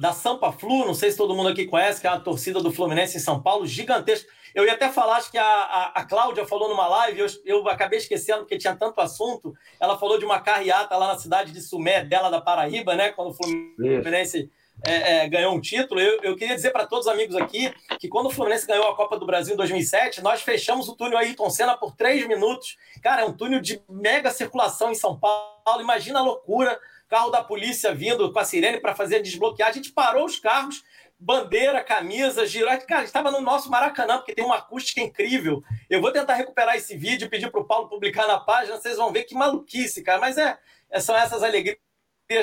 [0.00, 2.72] da Sampa Flu, não sei se todo mundo aqui conhece, que é a torcida do
[2.72, 4.30] Fluminense em São Paulo, gigantesca.
[4.54, 7.68] Eu ia até falar, acho que a, a, a Cláudia falou numa live, eu, eu
[7.68, 9.54] acabei esquecendo porque tinha tanto assunto.
[9.80, 13.10] Ela falou de uma carreata lá na cidade de Sumé, dela da Paraíba, né?
[13.10, 14.50] Quando o Fluminense
[14.84, 16.00] é, é, ganhou um título.
[16.00, 18.96] Eu, eu queria dizer para todos os amigos aqui que quando o Fluminense ganhou a
[18.96, 22.76] Copa do Brasil em 2007, nós fechamos o túnel Ayrton Senna por três minutos.
[23.02, 25.80] Cara, é um túnel de mega circulação em São Paulo.
[25.80, 26.78] Imagina a loucura
[27.12, 29.68] carro da polícia vindo com a sirene para fazer desbloquear.
[29.68, 30.82] A gente parou os carros,
[31.22, 32.76] bandeira, camisa, girou.
[32.80, 35.62] Cara, estava no nosso Maracanã, porque tem uma acústica incrível.
[35.88, 39.12] Eu vou tentar recuperar esse vídeo pedir para o Paulo publicar na página, vocês vão
[39.12, 40.18] ver que maluquice, cara.
[40.20, 40.58] Mas é,
[40.90, 41.78] é são essas alegrias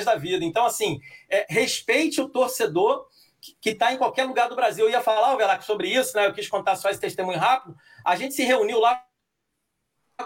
[0.04, 0.44] da vida.
[0.44, 3.06] Então, assim, é, respeite o torcedor
[3.60, 4.86] que está em qualquer lugar do Brasil.
[4.86, 6.26] Eu ia falar, Velac, sobre isso, né?
[6.26, 7.76] Eu quis contar só esse testemunho rápido.
[8.04, 9.04] A gente se reuniu lá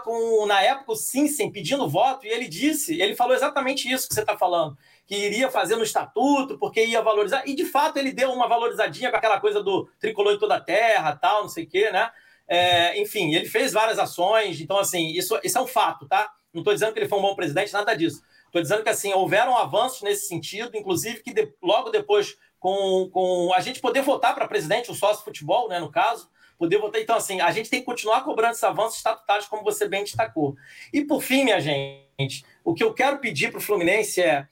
[0.03, 4.15] com, na época, o Sinsen pedindo voto, e ele disse, ele falou exatamente isso que
[4.15, 4.77] você está falando,
[5.07, 9.11] que iria fazer no estatuto, porque ia valorizar, e de fato ele deu uma valorizadinha
[9.11, 12.11] com aquela coisa do tricolor em toda a terra, tal, não sei o quê, né?
[12.47, 16.31] É, enfim, ele fez várias ações, então, assim, isso, isso é um fato, tá?
[16.53, 18.23] Não estou dizendo que ele foi um bom presidente, nada disso.
[18.47, 23.53] Estou dizendo que, assim, houveram avanços nesse sentido, inclusive que de, logo depois, com, com
[23.55, 27.01] a gente poder votar para presidente, o sócio futebol, né, no caso, poder votar.
[27.01, 30.55] Então, assim, a gente tem que continuar cobrando esses avanços estatutários, como você bem destacou.
[30.93, 34.47] E, por fim, minha gente, o que eu quero pedir para o Fluminense é: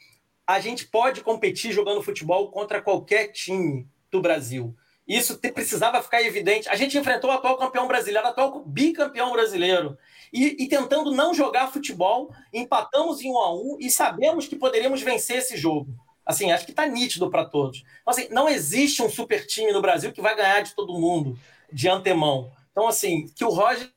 [0.46, 4.74] a gente pode competir jogando futebol contra qualquer time do Brasil.
[5.06, 6.68] Isso te, precisava ficar evidente.
[6.68, 9.98] A gente enfrentou o atual campeão brasileiro, o atual bicampeão brasileiro.
[10.32, 15.02] E, e, tentando não jogar futebol, empatamos em um a um e sabemos que poderíamos
[15.02, 15.94] vencer esse jogo.
[16.24, 17.84] Assim, acho que está nítido para todos.
[18.00, 21.38] Então, assim, não existe um super time no Brasil que vai ganhar de todo mundo
[21.70, 22.50] de antemão.
[22.70, 23.90] Então, assim, que o Roger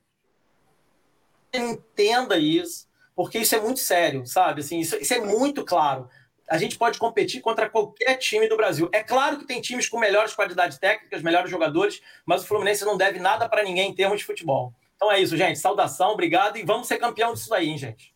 [1.54, 4.60] entenda isso, porque isso é muito sério, sabe?
[4.60, 6.10] Assim, isso, isso é muito claro.
[6.48, 8.88] A gente pode competir contra qualquer time do Brasil.
[8.92, 12.96] É claro que tem times com melhores qualidades técnicas, melhores jogadores, mas o Fluminense não
[12.96, 14.72] deve nada para ninguém em termos de futebol.
[14.94, 15.58] Então é isso, gente.
[15.58, 18.14] Saudação, obrigado e vamos ser campeão disso daí, hein, gente.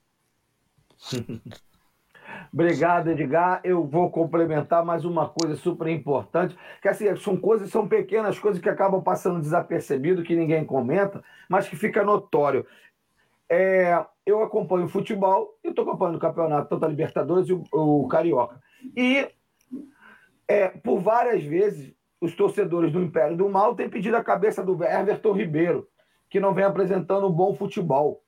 [2.52, 3.60] Obrigado, Edgar.
[3.62, 8.60] Eu vou complementar mais uma coisa super importante, que assim, são coisas, são pequenas coisas
[8.60, 12.66] que acabam passando desapercebido, que ninguém comenta, mas que fica notório.
[13.50, 17.64] É, eu acompanho o futebol e estou acompanhando o campeonato, tanto a Libertadores e o,
[17.72, 18.60] o Carioca.
[18.96, 19.28] E
[20.46, 24.82] é, por várias vezes os torcedores do Império do Mal têm pedido a cabeça do
[24.84, 25.88] Everton Ribeiro,
[26.28, 28.22] que não vem apresentando um bom futebol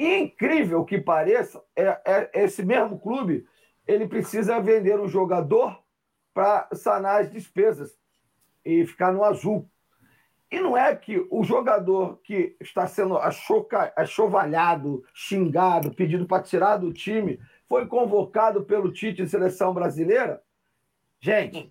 [0.00, 3.46] incrível que pareça, é, é, esse mesmo clube
[3.86, 5.78] ele precisa vender um jogador
[6.32, 7.98] para sanar as despesas
[8.64, 9.68] e ficar no azul.
[10.50, 16.76] E não é que o jogador que está sendo achoca, achovalhado, xingado, pedido para tirar
[16.76, 17.38] do time,
[17.68, 20.42] foi convocado pelo Tite de seleção brasileira?
[21.20, 21.70] Gente,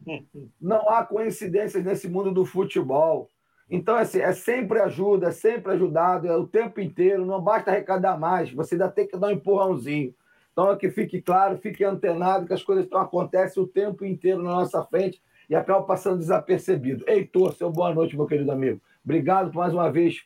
[0.62, 3.30] não há coincidências nesse mundo do futebol.
[3.70, 8.18] Então, assim, é sempre ajuda, é sempre ajudado, é o tempo inteiro, não basta arrecadar
[8.18, 10.16] mais, você ainda tem que dar um empurrãozinho.
[10.52, 14.42] Então, é que fique claro, fique antenado que as coisas estão acontecem o tempo inteiro
[14.42, 17.04] na nossa frente e acabam passando desapercebido.
[17.08, 18.80] Heitor, seu boa noite, meu querido amigo.
[19.04, 20.24] Obrigado mais uma vez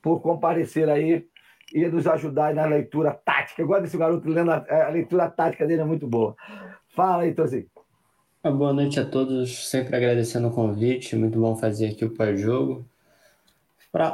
[0.00, 1.26] por comparecer aí
[1.74, 3.60] e nos ajudar na leitura tática.
[3.60, 6.36] Eu gosto desse garoto lendo a, a leitura tática dele, é muito boa.
[6.94, 7.66] Fala, Heitorzinho.
[8.42, 12.86] Boa noite a todos, sempre agradecendo o convite, muito bom fazer aqui o pós-jogo.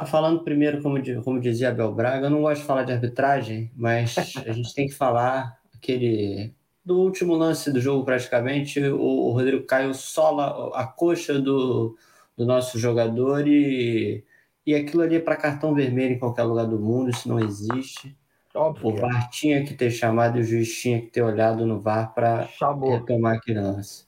[0.07, 4.15] Falando primeiro, como, como dizia Abel Braga, eu não gosto de falar de arbitragem, mas
[4.45, 6.53] a gente tem que falar aquele
[6.87, 11.97] do último lance do jogo praticamente, o, Rodrigo Caio sola a coxa do,
[12.37, 14.23] do nosso jogador e,
[14.65, 18.17] e aquilo ali é para cartão vermelho em qualquer lugar do mundo, isso não existe.
[18.55, 18.87] Óbvio.
[18.87, 22.13] O VAR tinha que ter chamado e o juiz tinha que ter olhado no VAR
[22.13, 22.47] para
[22.89, 24.07] retomar aquele lance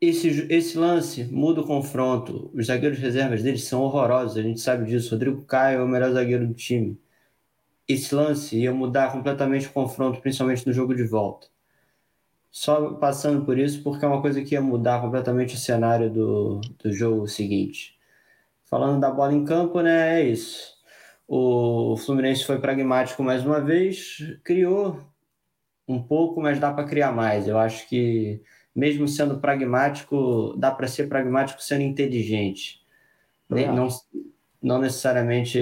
[0.00, 2.50] esse, esse lance muda o confronto.
[2.54, 5.12] Os zagueiros reservas deles são horrorosos, a gente sabe disso.
[5.12, 6.98] Rodrigo Caio é o melhor zagueiro do time.
[7.88, 11.48] Esse lance ia mudar completamente o confronto, principalmente no jogo de volta.
[12.50, 16.60] Só passando por isso, porque é uma coisa que ia mudar completamente o cenário do,
[16.82, 17.98] do jogo seguinte.
[18.64, 20.20] Falando da bola em campo, né?
[20.20, 20.74] É isso.
[21.28, 24.98] O Fluminense foi pragmático mais uma vez, criou
[25.86, 27.46] um pouco, mas dá para criar mais.
[27.48, 28.42] Eu acho que
[28.74, 32.84] mesmo sendo pragmático, dá para ser pragmático sendo inteligente.
[33.48, 33.88] Nem, não,
[34.62, 35.58] não necessariamente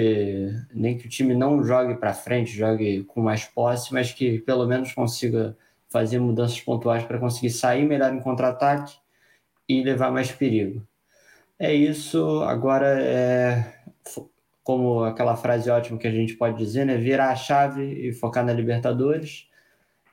[0.73, 4.65] nem que o time não jogue para frente, jogue com mais posse, mas que pelo
[4.65, 5.57] menos consiga
[5.89, 8.95] fazer mudanças pontuais para conseguir sair melhor em contra-ataque
[9.67, 10.85] e levar mais perigo.
[11.57, 12.41] É isso.
[12.43, 13.73] Agora é
[14.63, 16.97] como aquela frase ótima que a gente pode dizer, né?
[16.97, 19.47] Virar a chave e focar na Libertadores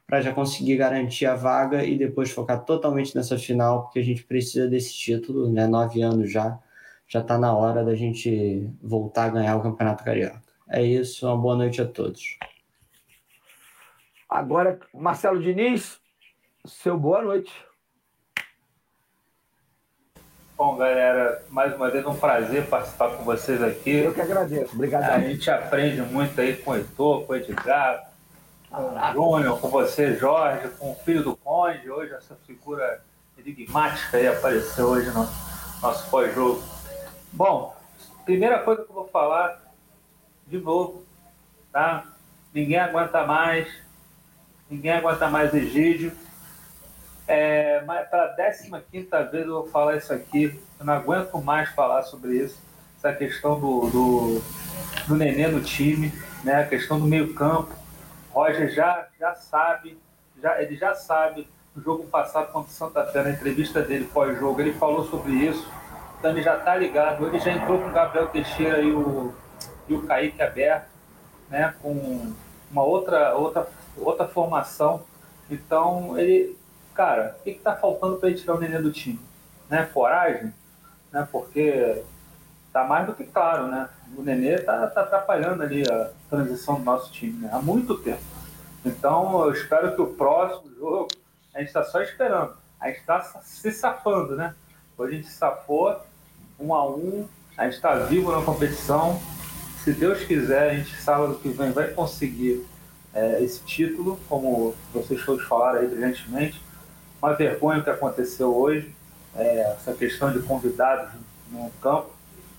[0.06, 4.24] para já conseguir garantir a vaga e depois focar totalmente nessa final, porque a gente
[4.24, 5.66] precisa desse título, né?
[5.66, 6.58] Nove anos já,
[7.12, 10.42] já está na hora da gente voltar a ganhar o Campeonato Carioca.
[10.66, 12.38] É isso, uma boa noite a todos.
[14.26, 16.00] Agora, Marcelo Diniz,
[16.64, 17.52] seu boa noite.
[20.56, 23.90] Bom, galera, mais uma vez um prazer participar com vocês aqui.
[23.90, 25.02] Eu que agradeço, obrigado.
[25.02, 28.10] A gente aprende muito aí com o Heitor, com o Edgar,
[28.70, 33.04] com o Júnior, com você, Jorge, com o filho do Conde, hoje essa figura
[33.36, 35.28] enigmática aí apareceu hoje no
[35.82, 36.71] nosso pós-jogo.
[37.32, 37.74] Bom,
[38.26, 39.58] primeira coisa que eu vou falar,
[40.46, 41.02] de novo,
[41.72, 42.04] tá?
[42.52, 43.72] Ninguém aguenta mais,
[44.68, 46.12] ninguém aguenta mais Egídio.
[47.26, 47.80] É,
[48.10, 48.36] pela
[48.90, 52.60] 15 vez eu vou falar isso aqui, eu não aguento mais falar sobre isso,
[52.98, 54.42] essa questão do, do,
[55.08, 56.12] do Nenê no time,
[56.44, 56.56] né?
[56.56, 57.74] a questão do meio-campo.
[58.30, 59.98] Roger já, já sabe,
[60.42, 64.60] já, ele já sabe no jogo passado contra o Santa Fé, na entrevista dele pós-jogo,
[64.60, 65.66] ele falou sobre isso.
[66.22, 67.26] Ele já está ligado.
[67.26, 69.34] Ele já entrou com o Gabriel Teixeira e o,
[69.88, 70.88] e o Kaique aberto,
[71.50, 71.74] né?
[71.82, 72.32] com
[72.70, 75.02] uma outra, outra, outra formação.
[75.50, 76.56] Então, ele,
[76.94, 79.20] cara, o que está faltando para ele tirar o Nenê do time?
[79.68, 79.88] Né?
[79.92, 80.52] Coragem?
[81.10, 81.26] Né?
[81.30, 82.02] Porque
[82.72, 83.88] tá mais do que claro, né?
[84.16, 87.50] O Nenê tá, tá atrapalhando ali a transição do nosso time né?
[87.52, 88.22] há muito tempo.
[88.84, 91.08] Então, eu espero que o próximo jogo
[91.54, 92.56] a gente está só esperando.
[92.80, 94.54] A gente está se safando, né?
[94.96, 96.00] Hoje a gente safou
[96.62, 97.26] um a um,
[97.56, 99.20] a gente está vivo na competição.
[99.82, 102.64] Se Deus quiser, a gente sábado que vem vai conseguir
[103.12, 106.62] é, esse título, como vocês todos falaram aí brilhantemente.
[107.20, 108.94] Uma vergonha o que aconteceu hoje,
[109.34, 111.10] é, essa questão de convidados
[111.50, 112.10] no campo.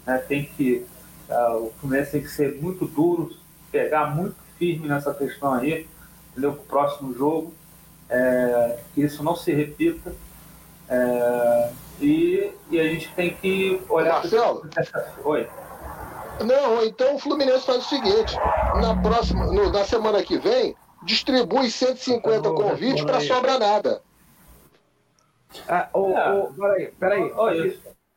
[0.06, 0.18] Né?
[0.20, 0.86] Tem que,
[1.30, 3.34] uh, o Fluminense tem que ser muito duro,
[3.72, 5.88] pegar muito firme nessa questão aí,
[6.32, 6.54] entendeu?
[6.54, 7.54] Para o próximo jogo
[8.10, 10.14] é, que isso não se repita.
[10.90, 11.70] É,
[12.02, 14.14] e, e, a gente tem que olhar.
[14.14, 14.68] Marcelo?
[15.24, 15.48] Oi.
[16.44, 18.36] Não, então o Fluminense faz o seguinte:
[18.82, 24.02] na próxima, no, na semana que vem, distribui 150 convites para sobrar nada.
[25.68, 27.32] Ah, oh, oh, peraí, peraí.
[27.36, 27.50] Oh,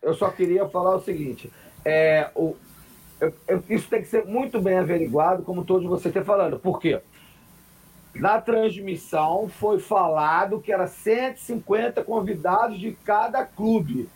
[0.03, 1.53] eu só queria falar o seguinte:
[1.85, 2.57] é, o,
[3.21, 6.59] eu, eu, isso tem que ser muito bem averiguado, como todos vocês estão falando.
[6.59, 7.01] Por quê?
[8.21, 14.09] Na transmissão foi falado que era 150 convidados de cada clube.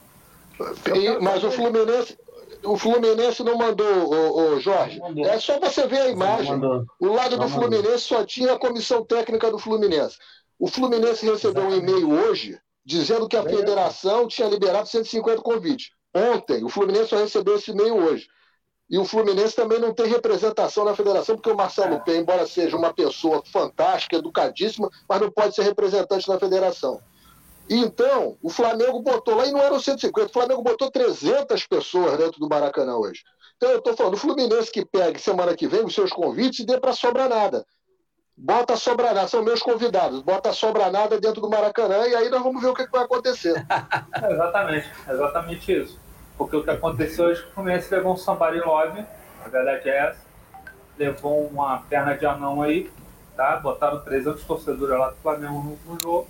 [0.95, 2.19] E, mas o Fluminense,
[2.65, 4.99] o Fluminense não mandou, Jorge.
[4.99, 5.25] Mandou.
[5.25, 6.61] É só você ver a imagem.
[6.99, 10.19] O lado do Fluminense só tinha a comissão técnica do Fluminense.
[10.59, 15.91] O Fluminense recebeu um e-mail hoje dizendo que a federação tinha liberado 150 convites.
[16.15, 18.29] Ontem, o Fluminense só recebeu esse e-mail hoje.
[18.91, 21.99] E o Fluminense também não tem representação na federação, porque o Marcelo é.
[22.01, 27.01] Pé, embora seja uma pessoa fantástica, educadíssima, mas não pode ser representante na federação.
[27.69, 32.19] E então, o Flamengo botou lá, e não eram 150, o Flamengo botou 300 pessoas
[32.19, 33.23] dentro do Maracanã hoje.
[33.57, 36.67] Então, eu estou falando, o Fluminense que pegue semana que vem os seus convites e
[36.67, 37.65] dê para sobrar nada.
[38.37, 42.43] Bota sobrar nada, são meus convidados, bota sobrar nada dentro do Maracanã e aí nós
[42.43, 43.55] vamos ver o que, que vai acontecer.
[44.21, 46.10] é exatamente, exatamente isso.
[46.41, 49.05] Porque o que aconteceu hoje, o Fluminense levou um somebody love,
[49.45, 50.21] a verdade é essa,
[50.99, 52.91] levou uma perna de anão aí,
[53.37, 53.57] tá?
[53.57, 56.27] Botaram 300 torcedores lá do Flamengo no, no jogo.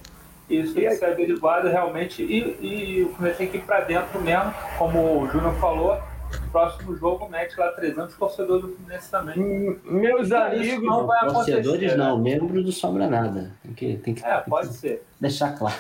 [0.49, 2.25] Isso tem que ser averiguado realmente.
[2.25, 5.97] E, e o Fluminense tem que ir para dentro mesmo, como o Júnior falou.
[6.51, 9.39] Próximo jogo mete lá 300 torcedores do Fluminense também.
[9.39, 10.83] Hum, meus amigos.
[10.83, 13.53] Não vai torcedores não, membros do Sobra Nada.
[13.63, 15.07] Tem que, tem que, é, pode ser.
[15.21, 15.77] Deixar claro.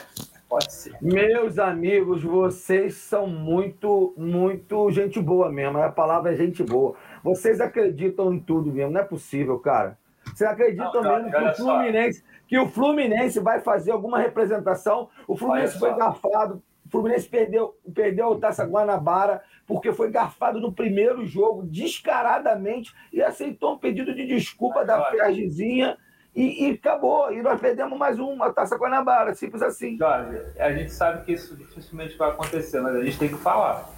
[0.51, 0.97] Pode ser.
[1.01, 5.78] Meus amigos, vocês são muito, muito gente boa mesmo.
[5.78, 6.97] A palavra é gente boa.
[7.22, 9.97] Vocês acreditam em tudo mesmo, não é possível, cara.
[10.24, 15.09] Vocês acreditam não, mesmo que o Fluminense, que o Fluminense vai fazer alguma representação?
[15.28, 20.72] O Fluminense foi garfado, o Fluminense perdeu, perdeu a Taça Guanabara porque foi garfado no
[20.72, 25.97] primeiro jogo, descaradamente, e aceitou um pedido de desculpa da Fergizinha
[26.35, 27.32] e, e, acabou.
[27.32, 29.97] E nós perdemos mais uma Taça Guanabara, simples assim.
[29.97, 33.89] Jorge, a gente sabe que isso dificilmente vai acontecer, mas a gente tem que falar.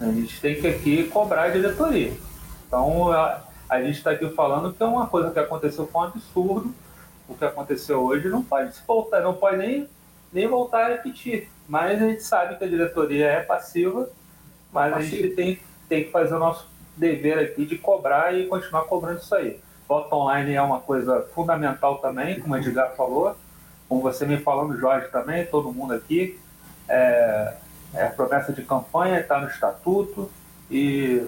[0.00, 2.12] A gente tem que aqui cobrar a diretoria.
[2.66, 6.04] Então, a, a gente está aqui falando que é uma coisa que aconteceu foi um
[6.04, 6.74] absurdo.
[7.28, 9.88] O que aconteceu hoje não pode se voltar, não pode nem,
[10.32, 11.48] nem voltar a repetir.
[11.68, 14.08] Mas a gente sabe que a diretoria é passiva,
[14.72, 15.58] mas a gente tem,
[15.88, 19.60] tem que fazer o nosso dever aqui de cobrar e continuar cobrando isso aí.
[19.88, 23.34] Voto online é uma coisa fundamental também, como a Edgar falou,
[23.88, 26.38] como você me falando, Jorge também, todo mundo aqui.
[26.86, 27.54] É,
[27.94, 30.30] é promessa de campanha, está no estatuto
[30.70, 31.26] e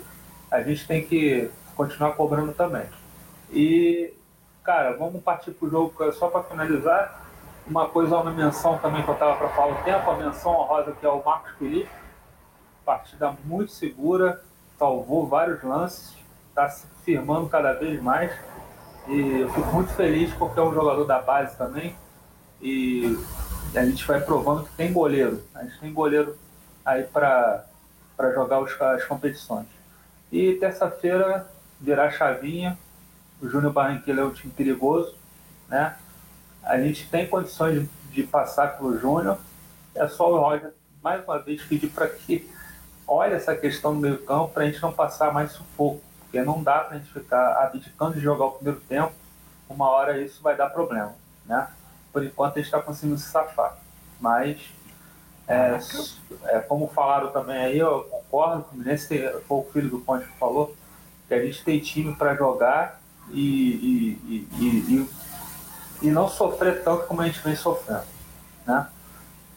[0.50, 2.84] a gente tem que continuar cobrando também.
[3.50, 4.12] E,
[4.62, 7.18] cara, vamos partir para o jogo só para finalizar.
[7.66, 10.92] Uma coisa, uma menção também que eu estava para falar o tempo, a menção honrosa
[10.92, 11.90] que é o Marcos Felipe.
[12.84, 14.42] Partida muito segura,
[14.78, 16.14] salvou vários lances,
[16.48, 18.32] está se firmando cada vez mais.
[19.08, 21.96] E eu fico muito feliz porque é um jogador da base também.
[22.60, 23.18] E
[23.74, 25.42] a gente vai provando que tem goleiro.
[25.54, 26.36] A gente tem goleiro
[26.84, 27.64] aí para
[28.34, 29.66] jogar os, as competições.
[30.30, 31.46] E terça-feira
[31.80, 32.78] virar chavinha.
[33.40, 35.14] O Júnior Barranquilla é um time perigoso.
[35.68, 35.96] Né?
[36.62, 39.38] A gente tem condições de, de passar pelo Júnior.
[39.94, 40.72] é só o Roger,
[41.02, 42.48] mais uma vez, pedir para que
[43.06, 46.62] olhe essa questão do meio campo para a gente não passar mais sufoco, porque não
[46.62, 49.12] dá para a gente ficar abdicando de jogar o primeiro tempo,
[49.68, 51.12] uma hora isso vai dar problema,
[51.44, 51.68] né?
[52.12, 53.76] Por enquanto a gente está conseguindo se safar,
[54.20, 54.60] mas
[55.48, 55.76] é,
[56.44, 60.38] é, como falaram também aí, eu concordo, o Fluminense foi o filho do Ponte que
[60.38, 60.76] falou,
[61.26, 63.00] que a gente tem time para jogar
[63.30, 65.10] e, e, e, e,
[66.02, 68.06] e não sofrer tanto como a gente vem sofrendo,
[68.64, 68.86] né?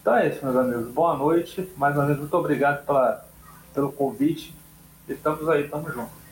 [0.01, 0.91] Então é isso, meus amigos.
[0.91, 1.71] Boa noite.
[1.77, 3.25] Mais uma vez, muito obrigado pela,
[3.73, 4.53] pelo convite.
[5.07, 6.22] Estamos aí, tamo junto.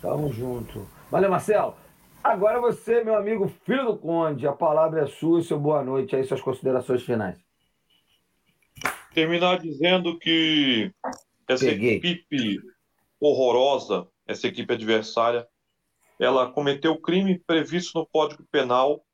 [0.00, 0.88] Tamo junto.
[1.10, 1.76] Valeu, Marcelo.
[2.22, 6.16] Agora você, meu amigo, filho do Conde, a palavra é sua e seu boa noite
[6.16, 7.38] aí, suas considerações finais.
[9.12, 10.92] Terminar dizendo que
[11.48, 11.96] essa Peguei.
[11.96, 12.60] equipe
[13.18, 15.46] horrorosa, essa equipe adversária,
[16.18, 19.04] ela cometeu crime previsto no Código Penal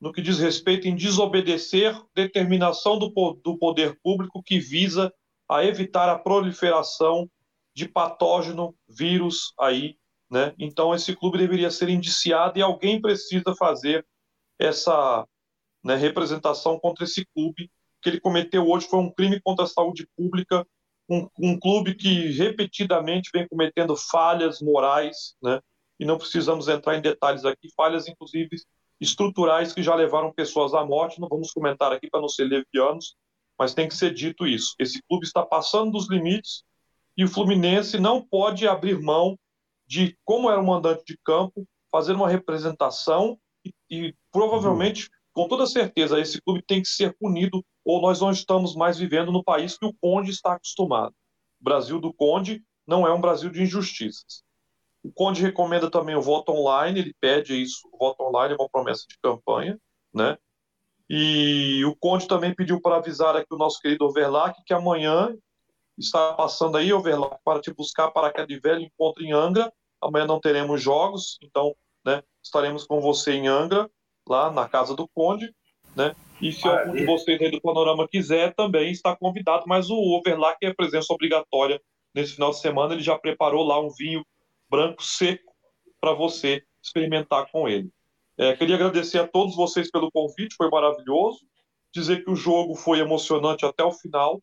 [0.00, 3.10] no que diz respeito em desobedecer determinação do,
[3.44, 5.12] do poder público que visa
[5.48, 7.28] a evitar a proliferação
[7.74, 9.96] de patógeno, vírus aí,
[10.30, 10.54] né?
[10.58, 14.06] Então esse clube deveria ser indiciado e alguém precisa fazer
[14.58, 15.26] essa
[15.82, 17.70] né, representação contra esse clube
[18.00, 20.66] que ele cometeu hoje foi um crime contra a saúde pública,
[21.08, 25.60] um, um clube que repetidamente vem cometendo falhas morais, né?
[25.98, 28.56] E não precisamos entrar em detalhes aqui, falhas inclusive
[29.00, 31.20] estruturais que já levaram pessoas à morte.
[31.20, 33.16] Não vamos comentar aqui para não ser levianos,
[33.58, 34.74] mas tem que ser dito isso.
[34.78, 36.64] Esse clube está passando dos limites
[37.16, 39.38] e o Fluminense não pode abrir mão
[39.90, 45.66] de, como era o mandante de campo, fazer uma representação e, e provavelmente, com toda
[45.66, 49.76] certeza, esse clube tem que ser punido ou nós não estamos mais vivendo no país
[49.76, 51.12] que o Conde está acostumado.
[51.60, 54.44] O Brasil do Conde não é um Brasil de injustiças.
[55.02, 58.68] O Conde recomenda também o voto online, ele pede isso, o voto online é uma
[58.68, 59.76] promessa de campanha,
[60.14, 60.38] né?
[61.08, 65.36] E o Conde também pediu para avisar aqui o nosso querido Overlac que amanhã
[65.98, 69.72] está passando aí, Overlac, para te buscar para que a de velho encontre em Angra.
[70.02, 71.74] Amanhã não teremos jogos, então
[72.04, 73.90] né, estaremos com você em Angra,
[74.28, 75.52] lá na casa do Conde,
[75.94, 76.14] né?
[76.40, 80.56] E se algum de vocês aí do Panorama quiser, também está convidado, mas o Overlac
[80.62, 81.80] é presença obrigatória
[82.14, 84.24] nesse final de semana, ele já preparou lá um vinho
[84.68, 85.52] branco seco
[86.00, 87.90] para você experimentar com ele.
[88.38, 91.40] É, queria agradecer a todos vocês pelo convite, foi maravilhoso.
[91.92, 94.40] Dizer que o jogo foi emocionante até o final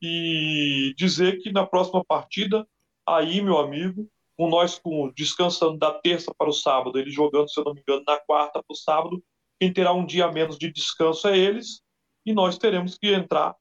[0.00, 2.66] e dizer que na próxima partida,
[3.06, 7.58] aí, meu amigo, com nós com, descansando da terça para o sábado, ele jogando, se
[7.58, 9.22] eu não me engano, na quarta para o sábado,
[9.60, 11.82] quem terá um dia menos de descanso é eles,
[12.26, 13.54] e nós teremos que entrar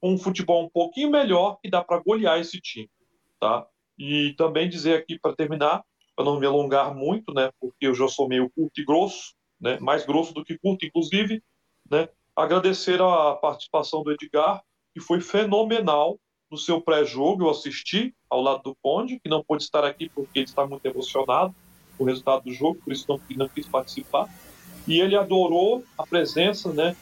[0.00, 2.90] com um futebol um pouquinho melhor e dá para golear esse time,
[3.38, 3.66] tá?
[3.98, 5.82] E também dizer aqui, para terminar,
[6.14, 9.78] para não me alongar muito, né, porque eu já sou meio curto e grosso, né,
[9.80, 11.42] mais grosso do que curto, inclusive,
[11.90, 14.62] né, agradecer a participação do Edgar,
[14.92, 16.18] que foi fenomenal
[16.50, 20.40] no seu pré-jogo, eu assisti ao lado do Conde, que não pôde estar aqui porque
[20.40, 21.54] ele está muito emocionado
[21.96, 24.28] com o resultado do jogo, por isso não, não quis participar,
[24.86, 26.96] e ele adorou a presença, né,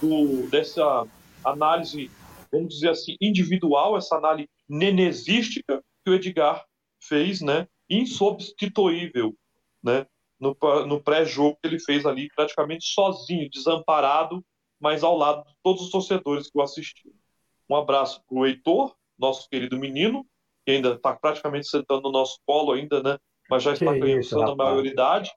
[0.00, 1.06] do, dessa
[1.44, 2.10] análise,
[2.52, 6.64] vamos dizer assim, individual, essa análise nenezística, que o Edgar
[7.00, 7.66] fez, né?
[7.88, 9.34] Insubstituível,
[9.82, 10.06] né?
[10.38, 10.56] No,
[10.86, 14.42] no pré-jogo que ele fez ali, praticamente sozinho, desamparado,
[14.80, 17.19] mas ao lado de todos os torcedores que o assistiram.
[17.70, 20.26] Um abraço para o Heitor, nosso querido menino,
[20.66, 23.16] que ainda está praticamente sentando no nosso colo ainda, né?
[23.48, 25.30] Mas já está alcançando a maioridade,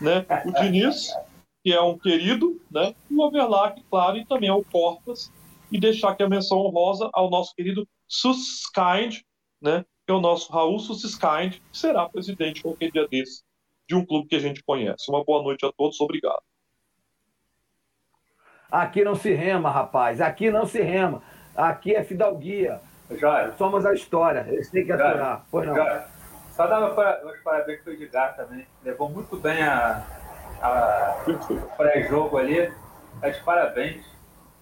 [0.00, 0.26] né?
[0.44, 1.14] O Diniz,
[1.62, 2.92] que é um querido, né?
[3.08, 5.32] O Overlack, claro, e também ao Portas,
[5.70, 9.20] e deixar aqui a menção honrosa ao nosso querido Suskind,
[9.62, 9.84] né?
[10.04, 13.44] Que é o nosso Raul Sussiskind, que será presidente qualquer dia desse
[13.88, 15.08] de um clube que a gente conhece.
[15.08, 16.42] Uma boa noite a todos, obrigado.
[18.70, 20.20] Aqui não se rema, rapaz.
[20.20, 21.22] Aqui não se rema.
[21.68, 22.80] Aqui é fidalguia.
[23.10, 23.52] Já.
[23.58, 24.46] Somos a história.
[24.48, 25.44] Eles têm que aturar.
[25.50, 25.74] Pois não.
[25.74, 26.06] Já.
[26.52, 28.66] Só dava para, os parabéns para o Edgar também.
[28.82, 30.02] Levou muito bem a,
[30.62, 31.16] a
[31.76, 32.72] pré-jogo ali.
[33.22, 34.04] De parabéns.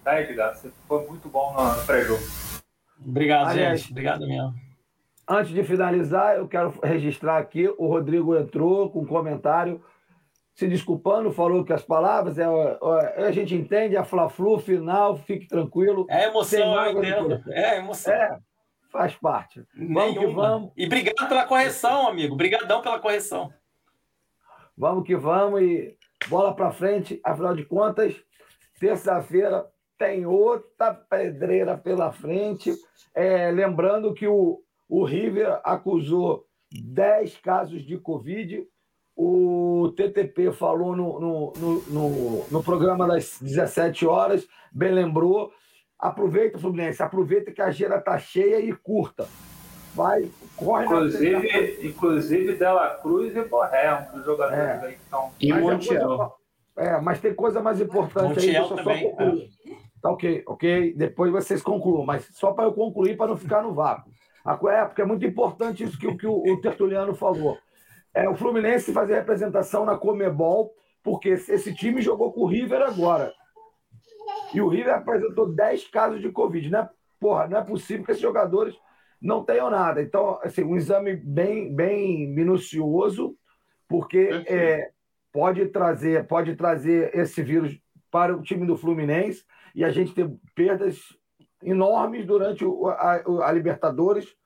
[0.03, 0.55] Tá, Edgar?
[0.55, 2.23] Você foi muito bom no pré-jogo.
[3.07, 3.93] Obrigado, Aliás, gente.
[3.93, 4.55] Obrigado mesmo.
[5.29, 9.81] Antes de finalizar, eu quero registrar aqui: o Rodrigo entrou com um comentário
[10.59, 15.47] se desculpando, falou que as palavras é, é a gente entende, a Fla-Flu final, fique
[15.47, 16.05] tranquilo.
[16.11, 17.41] É emoção, eu entendo.
[17.53, 18.13] É emoção.
[18.13, 18.41] É,
[18.91, 19.65] faz parte.
[19.73, 20.27] Vamos Nenhuma.
[20.27, 20.73] que vamos.
[20.77, 22.35] E obrigado pela correção, amigo.
[22.35, 23.53] Obrigadão pela correção.
[24.77, 25.97] Vamos que vamos e
[26.29, 27.21] bola para frente.
[27.23, 28.17] Afinal de contas,
[28.81, 29.65] terça-feira
[29.97, 32.75] tem outra pedreira pela frente.
[33.15, 38.67] É, lembrando que o, o River acusou 10 casos de Covid.
[39.21, 45.51] O TTP falou no, no, no, no, no programa das 17 horas, bem lembrou.
[45.99, 49.27] aproveita, Fluminense, aproveita que a gira tá cheia e curta.
[49.93, 54.87] Vai, corre Inclusive, inclusive Dela Cruz e Borré, um dos jogadores é.
[54.87, 55.33] aí que estão.
[55.41, 56.35] E Montiel.
[56.77, 58.77] É, mas tem coisa mais importante Montiel aí.
[58.77, 59.51] também.
[59.97, 60.95] Só Tá ok, ok.
[60.95, 64.13] Depois vocês concluam, mas só para eu concluir, para não ficar no vácuo.
[64.71, 67.59] É, porque é muito importante isso que, que o, o Tertuliano falou.
[68.15, 73.33] É o Fluminense fazer representação na Comebol, porque esse time jogou com o River agora.
[74.53, 76.71] E o River apresentou 10 casos de Covid.
[76.71, 76.91] Não é,
[77.21, 78.75] porra, não é possível que esses jogadores
[79.21, 80.01] não tenham nada.
[80.01, 83.37] Então, assim, um exame bem, bem minucioso,
[83.89, 84.91] porque é,
[85.33, 87.79] pode trazer, pode trazer esse vírus
[88.11, 89.45] para o time do Fluminense
[89.75, 90.99] e a gente ter perdas
[91.63, 94.37] enormes durante o, a, a, Libertadores,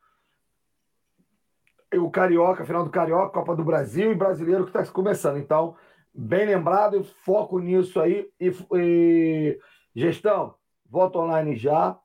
[1.98, 5.38] o Carioca, final do Carioca, Copa do Brasil e Brasileiro que está começando.
[5.38, 5.76] Então,
[6.14, 8.28] bem lembrado, foco nisso aí.
[8.40, 9.58] E, e
[9.94, 10.54] gestão,
[10.88, 11.96] voto online já.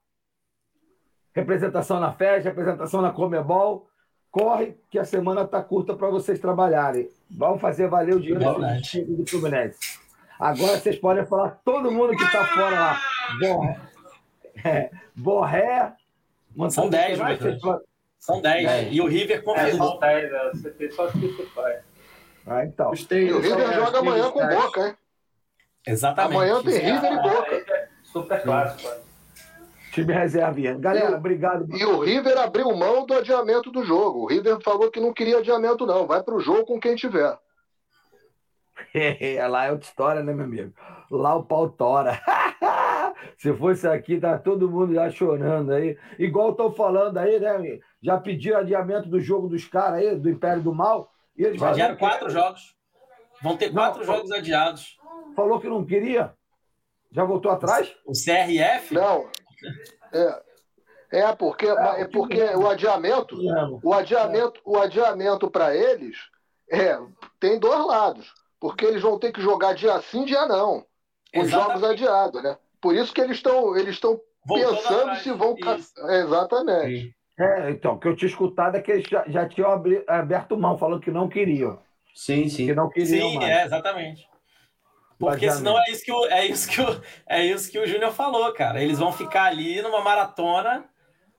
[1.34, 3.88] Representação na festa, representação na Comebol.
[4.32, 7.10] Corre, que a semana está curta para vocês trabalharem.
[7.30, 8.40] Vamos fazer valer o dinheiro
[9.16, 9.80] do Fluminense.
[10.40, 13.02] Agora vocês podem falar todo mundo que está fora lá.
[13.40, 13.80] Borré.
[14.64, 15.94] É, Borré
[16.70, 17.20] São 10,
[18.20, 18.94] São 10.
[18.94, 19.92] E o River confirmou.
[19.92, 21.36] São 10, é, você tem só que
[22.46, 22.92] Ah, então.
[22.94, 24.98] E o River joga amanhã com Boca, hein?
[25.86, 26.36] Exatamente.
[26.36, 27.56] Amanhã tem River e Boca.
[27.56, 29.08] É super clássico.
[29.94, 30.60] Time reserva.
[30.80, 31.66] Galera, e, obrigado.
[31.76, 34.20] E o River abriu mão do adiamento do jogo.
[34.20, 36.06] O River falou que não queria adiamento, não.
[36.06, 37.36] Vai para o jogo com quem tiver.
[39.50, 40.74] lá é outra história, né, meu amigo?
[41.10, 42.20] Lá o pau tora.
[43.38, 45.98] Se fosse aqui, tá todo mundo já chorando aí.
[46.20, 47.80] Igual estão falando aí, né?
[48.02, 51.12] Já pediram adiamento do jogo dos caras aí, do Império do Mal.
[51.36, 52.76] E eles já adiaram quatro jogos.
[53.42, 54.98] Vão ter quatro não, jogos adiados.
[55.36, 56.34] Falou que não queria?
[57.12, 57.96] Já voltou atrás?
[58.06, 58.94] O CRF?
[58.94, 59.30] Não.
[60.12, 60.44] É,
[61.20, 63.38] é porque, é, é porque o adiamento,
[63.84, 66.18] o adiamento, o adiamento para eles
[66.70, 67.00] é,
[67.40, 70.86] tem dois lados porque eles vão ter que jogar dia sim, dia não.
[71.36, 72.58] Os jogos adiados, né?
[72.82, 75.56] Por isso que eles estão eles estão pensando se vão.
[76.10, 77.16] Exatamente.
[77.40, 79.70] É, então, o que eu tinha escutado é que eles já, já tinham
[80.08, 81.80] aberto mão, falando que não queriam.
[82.16, 82.66] Sim, sim.
[82.66, 83.50] Que não queriam sim, mais.
[83.50, 84.28] é, exatamente.
[85.20, 88.12] Porque senão é isso que o, é isso que o, é isso que o Júnior
[88.12, 88.82] falou, cara.
[88.82, 90.86] Eles vão ficar ali numa maratona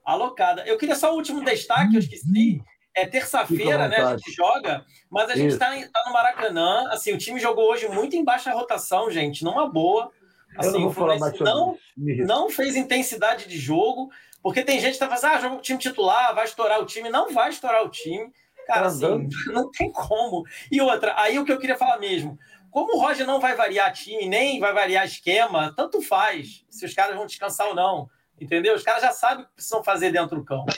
[0.05, 0.65] alocada.
[0.67, 2.63] Eu queria só o último destaque, eu esqueci.
[2.95, 3.99] É terça-feira, né?
[3.99, 6.89] A gente joga, mas a gente está tá no Maracanã.
[6.91, 10.11] Assim, o time jogou hoje muito em baixa rotação, gente, numa boa.
[10.57, 11.79] Assim, não, o não,
[12.27, 14.11] não fez intensidade de jogo,
[14.43, 17.09] porque tem gente que tá fazendo, ah, joga o time titular, vai estourar o time.
[17.09, 18.33] Não vai estourar o time.
[18.67, 20.45] Cara, tá assim, não tem como.
[20.71, 22.39] E outra, aí o que eu queria falar mesmo.
[22.71, 26.93] Como o Roger não vai variar time, nem vai variar esquema, tanto faz se os
[26.93, 28.09] caras vão descansar ou não.
[28.41, 28.75] Entendeu?
[28.75, 30.73] Os caras já sabem o que precisam fazer dentro do campo.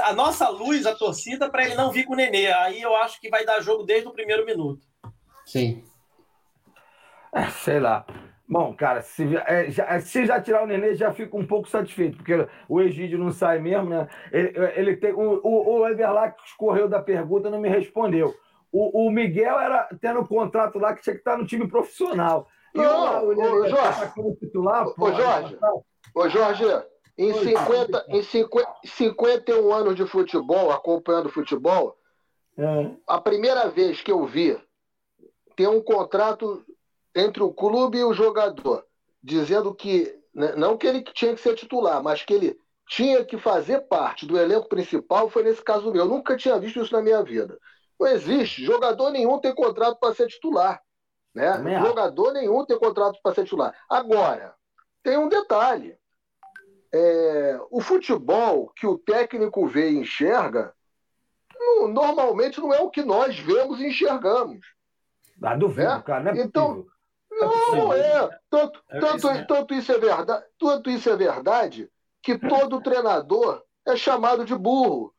[0.00, 2.50] A nossa luz, a torcida, para ele não vir com o Nenê.
[2.50, 4.84] Aí eu acho que vai dar jogo desde o primeiro minuto.
[5.46, 5.84] Sim.
[7.32, 8.04] É, sei lá.
[8.48, 12.16] Bom, cara, se, é, já, se já tirar o Nenê, já fico um pouco satisfeito,
[12.16, 14.08] porque o Egídio não sai mesmo, né?
[14.32, 18.34] Ele, ele tem, o, o, o Everlac escorreu da pergunta não me respondeu.
[18.72, 22.48] O, o Miguel era tendo um contrato lá que tinha que estar no time profissional.
[22.74, 25.58] Não, o, o, o Jorge, titular, ô, Jorge,
[26.14, 26.64] ô, Jorge,
[27.18, 31.98] em, 50, em 50, 51 anos de futebol, acompanhando futebol,
[32.56, 32.90] é.
[33.06, 34.58] a primeira vez que eu vi
[35.54, 36.64] ter um contrato
[37.14, 38.84] entre o clube e o jogador,
[39.22, 42.58] dizendo que, né, não que ele tinha que ser titular, mas que ele
[42.88, 46.04] tinha que fazer parte do elenco principal, foi nesse caso meu.
[46.04, 47.58] Eu nunca tinha visto isso na minha vida.
[48.00, 48.64] Não existe.
[48.64, 50.80] Jogador nenhum tem contrato para ser titular.
[51.34, 51.80] Né?
[51.80, 53.74] Jogador nenhum tem contrato para ser titular.
[53.88, 54.54] Agora,
[55.02, 55.98] tem um detalhe
[56.92, 60.74] é, o futebol que o técnico vê e enxerga,
[61.58, 64.66] não, normalmente não é o que nós vemos e enxergamos.
[65.42, 66.02] Ah, duvido, né?
[66.04, 66.86] cara, é então,
[67.40, 68.38] não, não é.
[68.50, 69.44] Tanto, é tanto, né?
[69.48, 71.90] tanto, isso é verdade, tanto isso é verdade
[72.22, 75.14] que todo treinador é chamado de burro.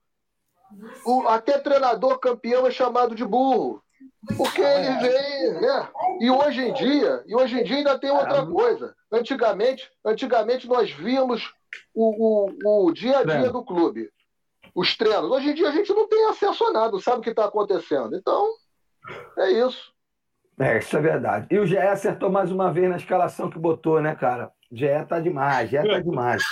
[1.06, 3.82] O, até treinador campeão é chamado de burro.
[4.38, 5.90] Porque ele vem, né?
[6.20, 8.96] E hoje em dia, e hoje em dia ainda tem outra coisa.
[9.12, 11.54] Antigamente, antigamente nós víamos
[11.94, 14.12] o, o, o dia a dia do clube,
[14.76, 15.32] os treinos.
[15.32, 18.16] Hoje em dia a gente não tem acesso a nada, sabe o que está acontecendo.
[18.16, 18.52] Então,
[19.38, 19.94] é isso.
[20.60, 21.48] É, isso é verdade.
[21.50, 24.52] E o GE acertou mais uma vez na escalação que botou, né, cara?
[24.72, 26.44] O GE tá demais, GE tá demais.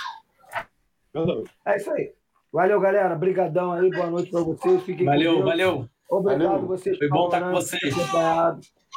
[1.65, 2.13] É isso aí.
[2.51, 3.13] Valeu, galera.
[3.13, 3.89] Obrigadão aí.
[3.89, 4.81] Boa noite para vocês.
[4.83, 5.89] Fiquem valeu, valeu.
[6.09, 6.67] Obrigado valeu.
[6.67, 6.97] vocês.
[6.97, 7.95] Foi bom estar com vocês.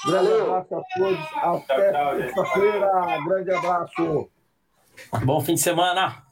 [0.06, 1.18] Grande abraço a todos.
[1.34, 3.18] Até sexta-feira.
[3.26, 4.30] Grande abraço.
[5.24, 6.29] Bom fim de semana.